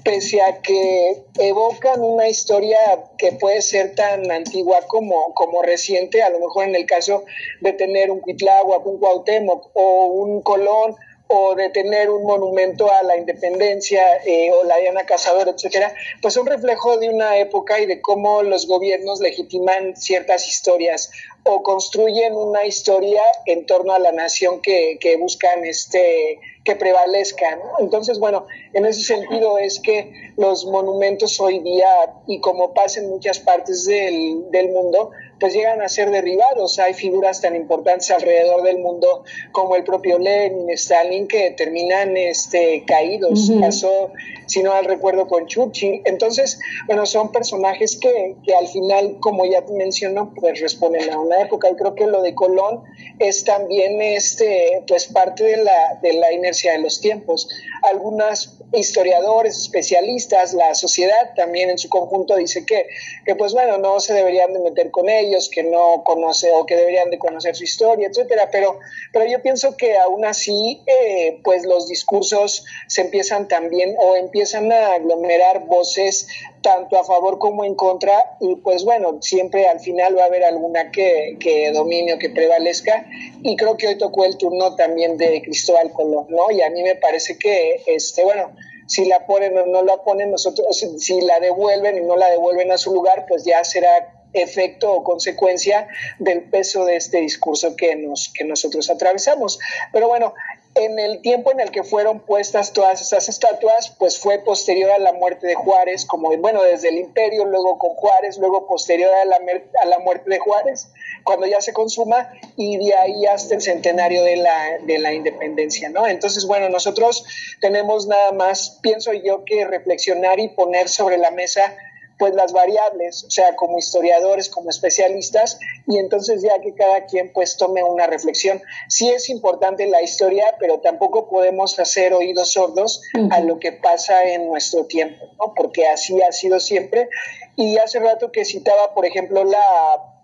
pese 0.03 0.41
a 0.41 0.61
que 0.61 1.23
evocan 1.37 2.01
una 2.01 2.27
historia 2.27 2.77
que 3.17 3.33
puede 3.33 3.61
ser 3.61 3.95
tan 3.95 4.31
antigua 4.31 4.79
como, 4.87 5.33
como 5.33 5.61
reciente, 5.61 6.23
a 6.23 6.29
lo 6.29 6.39
mejor 6.39 6.65
en 6.65 6.75
el 6.75 6.85
caso 6.85 7.25
de 7.61 7.73
tener 7.73 8.11
un 8.11 8.19
Cuitláhuac, 8.19 8.85
un 8.85 8.99
Cuauhtémoc 8.99 9.71
o 9.73 10.05
un 10.07 10.41
Colón 10.41 10.95
o 11.31 11.53
de 11.53 11.69
tener 11.69 12.09
un 12.09 12.23
monumento 12.23 12.91
a 12.91 13.03
la 13.03 13.15
independencia 13.15 14.01
eh, 14.25 14.51
o 14.51 14.65
la 14.65 14.77
Diana 14.77 15.05
Cazadora, 15.05 15.51
etcétera, 15.51 15.93
pues 16.23 16.35
un 16.37 16.47
reflejo 16.47 16.97
de 16.97 17.07
una 17.07 17.37
época 17.37 17.79
y 17.79 17.85
de 17.85 18.01
cómo 18.01 18.41
los 18.41 18.65
gobiernos 18.65 19.19
legitiman 19.19 19.95
ciertas 19.95 20.47
historias 20.47 21.11
o 21.43 21.61
construyen 21.61 22.33
una 22.33 22.65
historia 22.65 23.21
en 23.45 23.67
torno 23.67 23.93
a 23.93 23.99
la 23.99 24.11
nación 24.11 24.59
que, 24.59 24.97
que 24.99 25.17
buscan 25.17 25.65
este 25.65 26.39
que 26.69 26.75
prevalezcan. 26.75 27.59
Entonces, 27.79 28.19
bueno, 28.19 28.45
en 28.73 28.85
ese 28.85 29.01
sentido 29.01 29.57
es 29.57 29.79
que 29.79 30.13
los 30.37 30.67
monumentos 30.67 31.39
hoy 31.39 31.57
día, 31.61 31.87
y 32.27 32.39
como 32.41 32.75
pasa 32.75 32.99
en 32.99 33.09
muchas 33.09 33.39
partes 33.39 33.85
del, 33.85 34.51
del 34.51 34.69
mundo, 34.69 35.09
pues 35.39 35.53
llegan 35.53 35.81
a 35.81 35.89
ser 35.89 36.11
derribados. 36.11 36.79
Hay 36.79 36.93
figuras 36.93 37.41
tan 37.41 37.55
importantes 37.55 38.11
alrededor 38.11 38.63
del 38.63 38.79
mundo 38.79 39.23
como 39.51 39.75
el 39.75 39.83
propio 39.83 40.19
Lenin, 40.19 40.69
Stalin, 40.71 41.27
que 41.27 41.51
terminan 41.51 42.17
este, 42.17 42.83
caídos. 42.85 43.51
Pasó, 43.59 44.11
si 44.47 44.63
no 44.63 44.73
al 44.73 44.85
recuerdo, 44.85 45.27
con 45.27 45.47
Churchill. 45.47 46.01
Entonces, 46.05 46.59
bueno, 46.87 47.05
son 47.05 47.31
personajes 47.31 47.97
que, 47.97 48.35
que 48.45 48.53
al 48.53 48.67
final, 48.67 49.17
como 49.19 49.45
ya 49.45 49.65
te 49.65 49.73
menciono, 49.73 50.33
pues 50.35 50.59
responden 50.59 51.09
a 51.09 51.19
una 51.19 51.41
época. 51.41 51.69
Y 51.69 51.75
creo 51.75 51.95
que 51.95 52.07
lo 52.07 52.21
de 52.21 52.35
Colón 52.35 52.83
es 53.19 53.43
también 53.43 54.01
este, 54.01 54.83
pues 54.87 55.07
parte 55.07 55.43
de 55.43 55.57
la, 55.57 55.99
de 56.01 56.13
la 56.13 56.31
inercia 56.33 56.73
de 56.73 56.79
los 56.79 56.99
tiempos. 57.01 57.47
Algunos 57.83 58.58
historiadores, 58.73 59.57
especialistas, 59.57 60.53
la 60.53 60.75
sociedad 60.75 61.33
también 61.35 61.69
en 61.69 61.77
su 61.77 61.89
conjunto 61.89 62.35
dice 62.35 62.65
que, 62.65 62.87
que 63.25 63.35
pues 63.35 63.53
bueno, 63.53 63.77
no 63.77 63.99
se 63.99 64.13
deberían 64.13 64.53
de 64.53 64.59
meter 64.59 64.91
con 64.91 65.09
ellos 65.09 65.49
que 65.51 65.63
no 65.63 66.03
conoce 66.03 66.51
o 66.53 66.65
que 66.65 66.75
deberían 66.75 67.09
de 67.09 67.17
conocer 67.17 67.55
su 67.55 67.63
historia, 67.63 68.07
etcétera. 68.07 68.49
Pero, 68.51 68.79
pero 69.11 69.25
yo 69.25 69.41
pienso 69.41 69.75
que 69.75 69.97
aún 69.97 70.25
así, 70.25 70.81
eh, 70.85 71.39
pues 71.43 71.65
los 71.65 71.87
discursos 71.87 72.65
se 72.87 73.01
empiezan 73.01 73.47
también 73.47 73.95
o 73.99 74.15
empiezan 74.15 74.71
a 74.71 74.93
aglomerar 74.93 75.65
voces 75.65 76.27
tanto 76.61 76.99
a 76.99 77.03
favor 77.03 77.39
como 77.39 77.63
en 77.63 77.75
contra 77.75 78.37
y 78.39 78.55
pues 78.55 78.83
bueno, 78.83 79.19
siempre 79.21 79.67
al 79.67 79.79
final 79.79 80.17
va 80.17 80.23
a 80.23 80.25
haber 80.25 80.43
alguna 80.43 80.91
que, 80.91 81.37
que 81.39 81.71
domine 81.71 82.13
o 82.13 82.19
que 82.19 82.29
prevalezca 82.29 83.05
y 83.41 83.55
creo 83.55 83.77
que 83.77 83.87
hoy 83.87 83.97
tocó 83.97 84.25
el 84.25 84.37
turno 84.37 84.75
también 84.75 85.17
de 85.17 85.41
Cristóbal 85.41 85.91
Colón, 85.91 86.27
¿no? 86.29 86.51
Y 86.51 86.61
a 86.61 86.69
mí 86.69 86.83
me 86.83 86.95
parece 86.95 87.37
que, 87.37 87.83
este, 87.87 88.23
bueno, 88.23 88.51
si 88.87 89.05
la 89.05 89.25
ponen 89.25 89.57
o 89.57 89.65
no 89.67 89.83
la 89.83 89.97
ponen, 90.03 90.31
nosotros, 90.31 90.67
si 90.97 91.21
la 91.21 91.39
devuelven 91.39 91.97
y 91.97 92.01
no 92.01 92.17
la 92.17 92.29
devuelven 92.29 92.71
a 92.71 92.77
su 92.77 92.91
lugar, 92.91 93.25
pues 93.27 93.45
ya 93.45 93.63
será 93.63 94.15
efecto 94.33 94.91
o 94.91 95.03
consecuencia 95.03 95.87
del 96.19 96.43
peso 96.49 96.85
de 96.85 96.95
este 96.95 97.19
discurso 97.19 97.75
que, 97.75 97.95
nos, 97.95 98.31
que 98.33 98.43
nosotros 98.43 98.89
atravesamos. 98.89 99.59
Pero 99.91 100.07
bueno, 100.07 100.33
en 100.75 100.99
el 100.99 101.21
tiempo 101.21 101.51
en 101.51 101.59
el 101.59 101.71
que 101.71 101.83
fueron 101.83 102.19
puestas 102.19 102.73
todas 102.73 103.01
esas 103.01 103.27
estatuas, 103.27 103.95
pues 103.97 104.17
fue 104.17 104.39
posterior 104.39 104.91
a 104.91 104.99
la 104.99 105.13
muerte 105.13 105.47
de 105.47 105.55
Juárez, 105.55 106.05
como 106.05 106.35
bueno, 106.37 106.61
desde 106.63 106.89
el 106.89 106.97
imperio, 106.97 107.45
luego 107.45 107.77
con 107.77 107.91
Juárez, 107.95 108.37
luego 108.37 108.67
posterior 108.67 109.09
a 109.21 109.25
la, 109.25 109.39
a 109.81 109.85
la 109.85 109.99
muerte 109.99 110.29
de 110.29 110.39
Juárez, 110.39 110.91
cuando 111.23 111.47
ya 111.47 111.59
se 111.59 111.73
consuma, 111.73 112.31
y 112.55 112.77
de 112.77 112.95
ahí 112.95 113.25
hasta 113.25 113.55
el 113.55 113.61
centenario 113.61 114.23
de 114.23 114.37
la, 114.37 114.77
de 114.81 114.99
la 114.99 115.13
independencia, 115.13 115.89
¿no? 115.89 116.07
Entonces, 116.07 116.45
bueno, 116.45 116.69
nosotros 116.69 117.25
tenemos 117.59 118.07
nada 118.07 118.31
más, 118.31 118.79
pienso 118.81 119.11
yo, 119.13 119.43
que 119.43 119.65
reflexionar 119.65 120.39
y 120.39 120.49
poner 120.49 120.87
sobre 120.87 121.17
la 121.17 121.31
mesa 121.31 121.75
pues 122.19 122.35
las 122.35 122.51
variables, 122.51 123.23
o 123.23 123.31
sea, 123.31 123.55
como 123.55 123.79
historiadores, 123.79 124.49
como 124.49 124.69
especialistas, 124.69 125.57
y 125.87 125.97
entonces 125.97 126.43
ya 126.43 126.59
que 126.61 126.75
cada 126.75 127.05
quien 127.05 127.31
pues 127.31 127.55
tome 127.57 127.81
una 127.81 128.07
reflexión. 128.07 128.61
Sí 128.89 129.09
es 129.09 129.29
importante 129.29 129.87
la 129.87 130.01
historia, 130.01 130.43
pero 130.59 130.81
tampoco 130.81 131.29
podemos 131.29 131.79
hacer 131.79 132.13
oídos 132.13 132.51
sordos 132.51 133.01
a 133.31 133.39
lo 133.39 133.57
que 133.57 133.71
pasa 133.71 134.23
en 134.23 134.47
nuestro 134.47 134.85
tiempo, 134.85 135.25
¿no? 135.39 135.53
Porque 135.55 135.87
así 135.87 136.21
ha 136.21 136.31
sido 136.33 136.59
siempre. 136.59 137.09
Y 137.55 137.77
hace 137.77 137.99
rato 137.99 138.31
que 138.31 138.43
citaba, 138.43 138.93
por 138.93 139.05
ejemplo, 139.05 139.45
la 139.45 140.18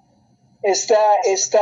esta, 0.65 0.99
esta, 1.23 1.61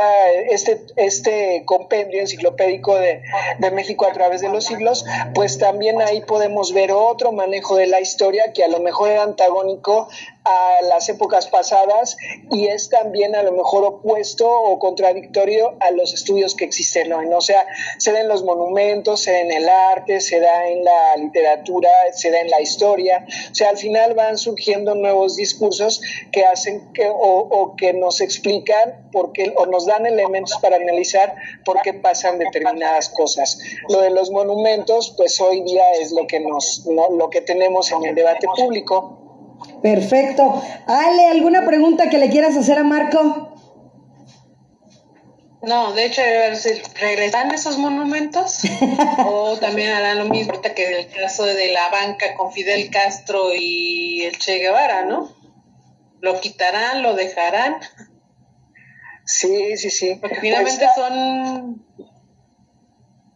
este, 0.50 0.80
este 0.96 1.62
compendio 1.66 2.20
enciclopédico 2.20 2.96
de, 2.96 3.22
de, 3.58 3.70
México 3.70 4.06
a 4.06 4.12
través 4.12 4.40
de 4.40 4.48
los 4.48 4.64
siglos, 4.64 5.04
pues 5.34 5.58
también 5.58 6.00
ahí 6.00 6.22
podemos 6.22 6.72
ver 6.72 6.90
otro 6.90 7.30
manejo 7.30 7.76
de 7.76 7.86
la 7.86 8.00
historia 8.00 8.52
que 8.54 8.64
a 8.64 8.68
lo 8.68 8.80
mejor 8.80 9.10
era 9.10 9.22
antagónico 9.22 10.08
a 10.44 10.82
las 10.82 11.08
épocas 11.08 11.46
pasadas 11.46 12.16
y 12.50 12.66
es 12.66 12.90
también 12.90 13.34
a 13.34 13.42
lo 13.42 13.52
mejor 13.52 13.84
opuesto 13.84 14.50
o 14.50 14.78
contradictorio 14.78 15.76
a 15.80 15.90
los 15.90 16.12
estudios 16.12 16.54
que 16.54 16.64
existen 16.64 17.12
hoy. 17.12 17.26
¿no? 17.26 17.38
O 17.38 17.40
sea, 17.40 17.66
se 17.98 18.12
da 18.12 18.22
los 18.24 18.44
monumentos, 18.44 19.22
se 19.22 19.32
da 19.32 19.40
en 19.40 19.52
el 19.52 19.68
arte, 19.68 20.20
se 20.20 20.40
da 20.40 20.68
en 20.68 20.84
la 20.84 21.16
literatura, 21.16 21.88
se 22.12 22.30
da 22.30 22.40
en 22.40 22.50
la 22.50 22.60
historia. 22.60 23.26
O 23.50 23.54
sea, 23.54 23.70
al 23.70 23.78
final 23.78 24.14
van 24.14 24.36
surgiendo 24.36 24.94
nuevos 24.94 25.36
discursos 25.36 26.02
que 26.30 26.44
hacen 26.44 26.92
que 26.92 27.10
o, 27.10 27.74
que 27.76 27.94
nos 27.94 28.20
explican 28.20 29.08
por 29.12 29.32
qué, 29.32 29.54
o 29.56 29.66
nos 29.66 29.86
dan 29.86 30.04
elementos 30.04 30.58
para 30.60 30.76
analizar 30.76 31.34
por 31.64 31.80
qué 31.80 31.94
pasan 31.94 32.38
determinadas 32.38 33.08
cosas. 33.08 33.58
Lo 33.88 34.00
de 34.00 34.10
los 34.10 34.30
monumentos, 34.30 35.14
pues 35.16 35.40
hoy 35.40 35.62
día 35.62 35.84
es 36.00 36.12
lo 36.12 36.26
que 36.26 36.40
nos, 36.40 36.86
¿no? 36.86 37.08
lo 37.10 37.30
que 37.30 37.40
tenemos 37.40 37.90
en 37.92 38.04
el 38.04 38.14
debate 38.14 38.46
público 38.54 39.23
Perfecto. 39.82 40.62
Ale, 40.86 41.26
¿alguna 41.26 41.66
pregunta 41.66 42.08
que 42.08 42.18
le 42.18 42.30
quieras 42.30 42.56
hacer 42.56 42.78
a 42.78 42.84
Marco? 42.84 43.54
No, 45.66 45.92
de 45.92 46.06
hecho, 46.06 46.22
¿regresan 47.00 47.50
esos 47.52 47.78
monumentos? 47.78 48.60
¿O 49.26 49.56
también 49.58 49.90
harán 49.90 50.18
lo 50.18 50.26
mismo 50.26 50.60
que 50.60 51.00
el 51.00 51.08
caso 51.08 51.44
de 51.44 51.72
la 51.72 51.88
banca 51.90 52.34
con 52.34 52.52
Fidel 52.52 52.90
Castro 52.90 53.54
y 53.54 54.22
el 54.22 54.38
Che 54.38 54.58
Guevara, 54.58 55.04
¿no? 55.04 55.34
¿Lo 56.20 56.40
quitarán, 56.40 57.02
lo 57.02 57.14
dejarán? 57.14 57.76
Sí, 59.24 59.76
sí, 59.76 59.90
sí. 59.90 60.18
Porque 60.20 60.40
finalmente 60.40 60.86
pues, 60.94 61.08
son... 61.08 61.86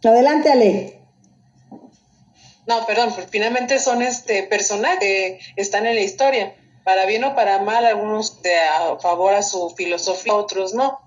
Adelante, 0.05 0.51
Ale. 0.51 0.97
No, 2.69 2.85
perdón, 2.85 3.12
pues 3.14 3.27
finalmente 3.31 3.79
son 3.79 4.03
este 4.03 4.43
personajes 4.43 4.99
que 5.01 5.39
están 5.57 5.87
en 5.87 5.95
la 5.95 6.03
historia. 6.03 6.55
Para 6.85 7.07
bien 7.07 7.25
o 7.25 7.35
para 7.35 7.61
mal, 7.61 7.87
algunos 7.87 8.43
de 8.43 8.55
a 8.55 8.99
favor 8.99 9.33
a 9.33 9.43
su 9.43 9.71
filosofía, 9.71 10.35
otros 10.35 10.75
no. 10.75 11.01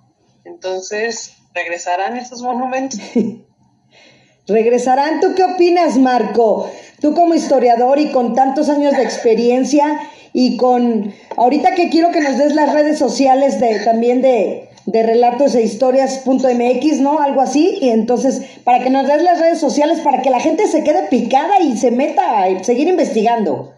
Entonces, 0.43 1.33
¿regresarán 1.53 2.17
esos 2.17 2.41
monumentos? 2.41 2.99
¿Regresarán? 4.47 5.19
¿Tú 5.19 5.35
qué 5.35 5.43
opinas, 5.43 5.97
Marco? 5.97 6.67
Tú 6.99 7.13
como 7.13 7.35
historiador 7.35 7.99
y 7.99 8.11
con 8.11 8.33
tantos 8.33 8.67
años 8.67 8.97
de 8.97 9.03
experiencia 9.03 10.01
y 10.33 10.57
con... 10.57 11.13
Ahorita 11.37 11.75
que 11.75 11.89
quiero 11.89 12.09
que 12.09 12.21
nos 12.21 12.39
des 12.39 12.55
las 12.55 12.73
redes 12.73 12.97
sociales 12.97 13.59
de 13.59 13.79
también 13.81 14.23
de, 14.23 14.70
de 14.85 15.03
relatos 15.03 15.55
e 15.55 15.63
historias.mx, 15.63 16.99
¿no? 16.99 17.19
Algo 17.19 17.41
así. 17.41 17.77
Y 17.81 17.89
entonces, 17.89 18.41
para 18.63 18.83
que 18.83 18.89
nos 18.89 19.07
des 19.07 19.23
las 19.23 19.39
redes 19.39 19.59
sociales, 19.59 19.99
para 19.99 20.21
que 20.21 20.29
la 20.29 20.39
gente 20.39 20.67
se 20.67 20.83
quede 20.83 21.07
picada 21.09 21.59
y 21.59 21.77
se 21.77 21.91
meta 21.91 22.43
a 22.43 22.63
seguir 22.63 22.87
investigando. 22.87 23.73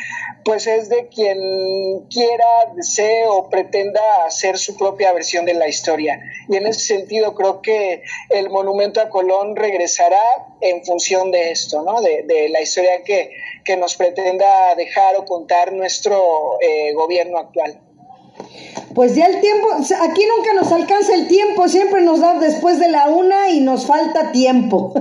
pues 0.44 0.68
es 0.68 0.88
de 0.88 1.08
quien 1.08 2.06
quiera, 2.08 2.46
desee 2.76 3.26
o 3.26 3.50
pretenda 3.50 4.00
hacer 4.24 4.58
su 4.58 4.76
propia 4.76 5.12
versión 5.12 5.44
de 5.44 5.54
la 5.54 5.66
historia. 5.66 6.20
Y 6.48 6.54
en 6.54 6.68
ese 6.68 6.86
sentido 6.86 7.34
creo 7.34 7.60
que 7.62 8.04
el 8.30 8.48
monumento 8.48 9.00
a 9.00 9.08
Colón 9.08 9.56
regresará 9.56 10.22
en 10.60 10.84
función 10.84 11.32
de 11.32 11.50
esto, 11.50 11.82
¿no? 11.82 12.00
De, 12.00 12.48
la 12.48 12.60
historia 12.60 13.02
que, 13.02 13.76
nos 13.76 13.96
pretenda 13.96 14.76
dejar 14.76 15.16
o 15.16 15.24
contar 15.24 15.72
nuestro 15.72 16.60
eh, 16.60 16.92
gobierno 16.92 17.38
actual. 17.38 17.80
Pues 18.94 19.14
ya 19.14 19.26
el 19.26 19.40
tiempo, 19.40 19.68
aquí 19.72 20.22
nunca 20.36 20.54
nos 20.54 20.72
alcanza 20.72 21.14
el 21.14 21.28
tiempo, 21.28 21.68
siempre 21.68 22.02
nos 22.02 22.20
da 22.20 22.38
después 22.38 22.78
de 22.78 22.88
la 22.88 23.08
una 23.08 23.50
y 23.50 23.60
nos 23.60 23.86
falta 23.86 24.32
tiempo. 24.32 24.94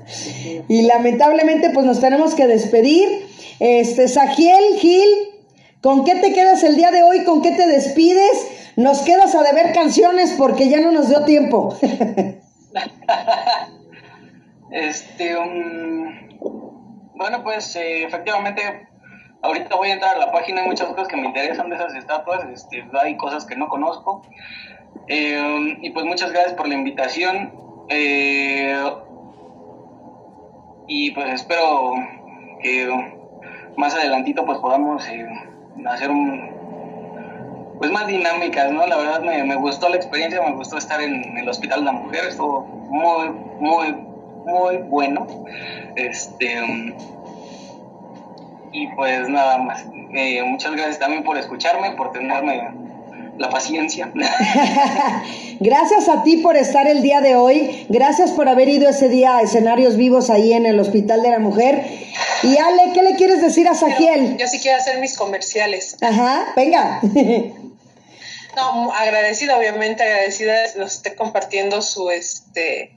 y 0.68 0.82
lamentablemente 0.82 1.70
pues 1.70 1.86
nos 1.86 2.00
tenemos 2.00 2.34
que 2.34 2.46
despedir. 2.46 3.26
Este, 3.58 4.08
Sagiel, 4.08 4.76
Gil, 4.78 5.08
¿con 5.80 6.04
qué 6.04 6.16
te 6.16 6.32
quedas 6.32 6.62
el 6.62 6.76
día 6.76 6.90
de 6.90 7.02
hoy? 7.02 7.24
¿Con 7.24 7.42
qué 7.42 7.52
te 7.52 7.66
despides? 7.66 8.46
Nos 8.76 9.00
quedas 9.00 9.34
a 9.34 9.42
deber 9.42 9.72
canciones 9.72 10.34
porque 10.36 10.68
ya 10.68 10.80
no 10.80 10.92
nos 10.92 11.08
dio 11.08 11.24
tiempo. 11.24 11.76
este, 14.70 15.36
um, 15.36 16.04
bueno, 17.14 17.44
pues 17.44 17.76
eh, 17.76 18.04
efectivamente 18.04 18.88
ahorita 19.42 19.76
voy 19.76 19.90
a 19.90 19.94
entrar 19.94 20.16
a 20.16 20.18
la 20.18 20.32
página, 20.32 20.62
hay 20.62 20.68
muchas 20.68 20.88
cosas 20.88 21.08
que 21.08 21.16
me 21.16 21.26
interesan 21.26 21.68
de 21.68 21.76
esas 21.76 21.94
estatuas, 21.94 22.44
este, 22.52 22.84
hay 23.00 23.16
cosas 23.16 23.44
que 23.44 23.56
no 23.56 23.68
conozco. 23.68 24.22
Eh, 25.08 25.78
y 25.82 25.90
pues 25.90 26.06
muchas 26.06 26.32
gracias 26.32 26.54
por 26.54 26.68
la 26.68 26.74
invitación. 26.74 27.52
Eh, 27.88 28.74
y 30.86 31.10
pues 31.12 31.32
espero 31.34 31.94
que 32.62 32.88
más 33.76 33.94
adelantito 33.94 34.44
pues 34.44 34.58
podamos 34.58 35.06
eh, 35.08 35.26
hacer 35.86 36.10
un 36.10 36.52
pues 37.78 37.90
más 37.90 38.06
dinámicas, 38.06 38.70
¿no? 38.70 38.86
La 38.86 38.96
verdad 38.96 39.22
me, 39.22 39.56
gustó 39.56 39.88
la 39.88 39.96
experiencia, 39.96 40.40
me 40.40 40.54
gustó 40.54 40.78
estar 40.78 41.00
en 41.02 41.36
el 41.36 41.48
Hospital 41.48 41.80
de 41.80 41.86
la 41.86 41.92
Mujer, 41.92 42.26
estuvo 42.28 42.60
muy, 42.62 43.30
muy, 43.58 43.92
muy 44.46 44.76
bueno. 44.88 45.26
Este 45.96 46.94
y 48.72 48.88
pues 48.94 49.28
nada 49.28 49.58
más. 49.58 49.84
Eh, 50.14 50.42
muchas 50.44 50.72
gracias 50.72 50.98
también 50.98 51.22
por 51.22 51.36
escucharme, 51.38 51.92
por 51.92 52.12
tenerme 52.12 52.70
la 53.38 53.48
paciencia. 53.48 54.12
gracias 55.60 56.08
a 56.08 56.22
ti 56.22 56.38
por 56.38 56.56
estar 56.56 56.86
el 56.86 57.02
día 57.02 57.20
de 57.20 57.34
hoy. 57.34 57.86
Gracias 57.88 58.30
por 58.32 58.48
haber 58.48 58.68
ido 58.68 58.88
ese 58.88 59.08
día 59.08 59.38
a 59.38 59.42
escenarios 59.42 59.96
vivos 59.96 60.30
ahí 60.30 60.52
en 60.52 60.66
el 60.66 60.78
Hospital 60.78 61.22
de 61.22 61.30
la 61.30 61.38
Mujer. 61.38 61.84
Y 62.42 62.58
Ale, 62.58 62.92
¿qué 62.92 63.02
le 63.02 63.14
quieres 63.16 63.40
decir 63.40 63.68
a 63.68 63.74
Sajiel? 63.74 64.36
yo 64.36 64.46
sí 64.48 64.58
quiero 64.58 64.78
hacer 64.78 64.98
mis 64.98 65.16
comerciales. 65.16 65.96
Ajá, 66.00 66.52
venga. 66.56 67.00
No, 68.54 68.92
agradecida, 68.92 69.56
obviamente, 69.56 70.02
agradecida 70.02 70.54
nos 70.76 70.96
esté 70.96 71.14
compartiendo 71.14 71.80
su 71.80 72.10
este 72.10 72.92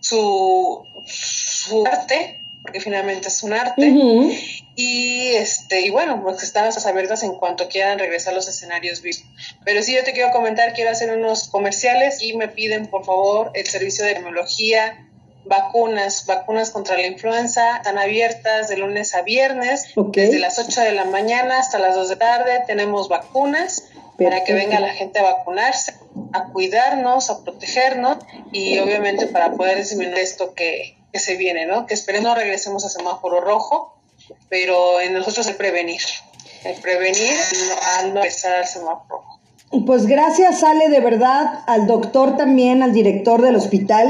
su, 0.00 0.82
su 1.04 1.86
arte, 1.86 2.41
porque 2.62 2.80
finalmente 2.80 3.28
es 3.28 3.42
un 3.42 3.52
arte. 3.52 3.94
Y 4.74 5.32
este, 5.34 5.80
y 5.82 5.90
bueno, 5.90 6.22
pues 6.22 6.42
están 6.42 6.64
las 6.64 6.86
abiertas 6.86 7.22
en 7.22 7.34
cuanto 7.34 7.68
quieran 7.68 7.98
regresar 7.98 8.32
a 8.32 8.36
los 8.36 8.48
escenarios 8.48 9.02
vivos. 9.02 9.24
Pero 9.64 9.82
sí 9.82 9.94
yo 9.94 10.04
te 10.04 10.12
quiero 10.12 10.30
comentar, 10.30 10.72
quiero 10.72 10.90
hacer 10.90 11.16
unos 11.16 11.48
comerciales 11.48 12.22
y 12.22 12.34
me 12.34 12.48
piden 12.48 12.86
por 12.86 13.04
favor 13.04 13.50
el 13.54 13.66
servicio 13.66 14.04
de 14.04 14.14
terminología 14.14 15.08
vacunas, 15.44 16.24
vacunas 16.26 16.70
contra 16.70 16.96
la 16.96 17.06
influenza, 17.06 17.78
están 17.78 17.98
abiertas 17.98 18.68
de 18.68 18.76
lunes 18.76 19.14
a 19.14 19.22
viernes, 19.22 19.92
desde 20.12 20.38
las 20.38 20.58
8 20.58 20.80
de 20.82 20.92
la 20.92 21.04
mañana 21.04 21.58
hasta 21.58 21.78
las 21.78 21.94
2 21.96 22.08
de 22.10 22.14
la 22.14 22.18
tarde. 22.18 22.64
Tenemos 22.66 23.08
vacunas 23.08 23.88
para 24.18 24.44
que 24.44 24.52
venga 24.52 24.78
la 24.78 24.90
gente 24.90 25.18
a 25.18 25.22
vacunarse, 25.22 25.94
a 26.32 26.44
cuidarnos, 26.44 27.28
a 27.30 27.42
protegernos 27.42 28.18
y 28.52 28.78
obviamente 28.78 29.26
para 29.26 29.52
poder 29.52 29.78
disminuir 29.78 30.18
esto 30.18 30.54
que, 30.54 30.96
que 31.12 31.18
se 31.18 31.36
viene, 31.36 31.66
¿no? 31.66 31.86
Que 31.86 31.94
esperemos 31.94 32.30
no 32.30 32.34
regresemos 32.34 32.84
a 32.84 32.88
semáforo 32.88 33.40
rojo, 33.40 33.98
pero 34.48 35.00
en 35.00 35.12
nosotros 35.12 35.46
el 35.48 35.56
prevenir, 35.56 36.00
el 36.64 36.80
prevenir 36.80 37.34
a 37.98 38.06
no 38.06 38.14
regresar 38.14 38.58
al 38.58 38.66
semáforo 38.66 39.22
rojo. 39.22 39.32
Pues 39.86 40.06
gracias, 40.06 40.62
Ale, 40.62 40.90
de 40.90 41.00
verdad, 41.00 41.60
al 41.66 41.86
doctor 41.86 42.36
también, 42.36 42.82
al 42.82 42.92
director 42.92 43.40
del 43.40 43.56
hospital, 43.56 44.00